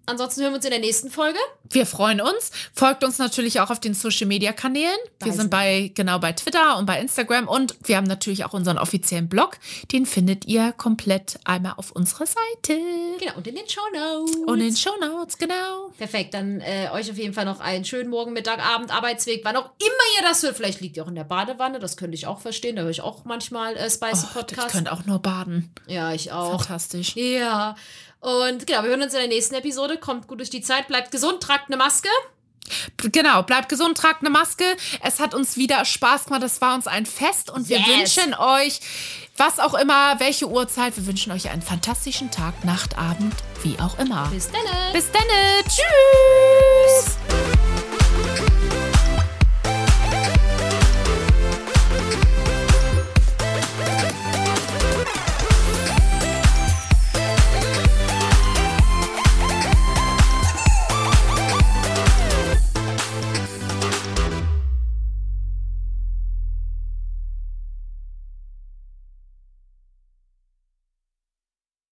[0.09, 1.37] Ansonsten hören wir uns in der nächsten Folge.
[1.69, 2.51] Wir freuen uns.
[2.73, 4.97] Folgt uns natürlich auch auf den Social Media Kanälen.
[5.23, 8.79] Wir sind bei, genau bei Twitter und bei Instagram und wir haben natürlich auch unseren
[8.79, 9.57] offiziellen Blog.
[9.91, 12.79] Den findet ihr komplett einmal auf unserer Seite.
[13.19, 14.35] Genau, und in den Show Notes.
[14.47, 15.91] Und in den Show Notes, genau.
[15.97, 19.55] Perfekt, dann äh, euch auf jeden Fall noch einen schönen Morgen, Mittag, Abend, Arbeitsweg, wann
[19.57, 20.55] auch immer ihr das hört.
[20.55, 22.75] Vielleicht liegt ihr auch in der Badewanne, das könnte ich auch verstehen.
[22.77, 24.71] Da höre ich auch manchmal äh, Spicy Ich Podcasts.
[24.71, 25.71] könnte auch nur baden.
[25.87, 26.57] Ja, ich auch.
[26.61, 27.15] Fantastisch.
[27.15, 27.75] Ja.
[28.19, 29.97] Und genau, wir hören uns in der nächsten Episode.
[29.97, 32.09] Kommt gut durch die Zeit, bleibt gesund, tragt eine Maske.
[32.97, 34.63] Genau, bleibt gesund, tragt eine Maske.
[35.01, 36.43] Es hat uns wieder Spaß gemacht.
[36.43, 38.17] Das war uns ein Fest und wir Yes.
[38.17, 38.79] wünschen euch
[39.37, 40.97] was auch immer, welche Uhrzeit.
[40.97, 43.33] Wir wünschen euch einen fantastischen Tag, Nacht, Abend,
[43.63, 44.27] wie auch immer.
[44.27, 44.93] Bis dann.
[44.93, 45.23] Bis dann.
[45.65, 47.15] Tschüss.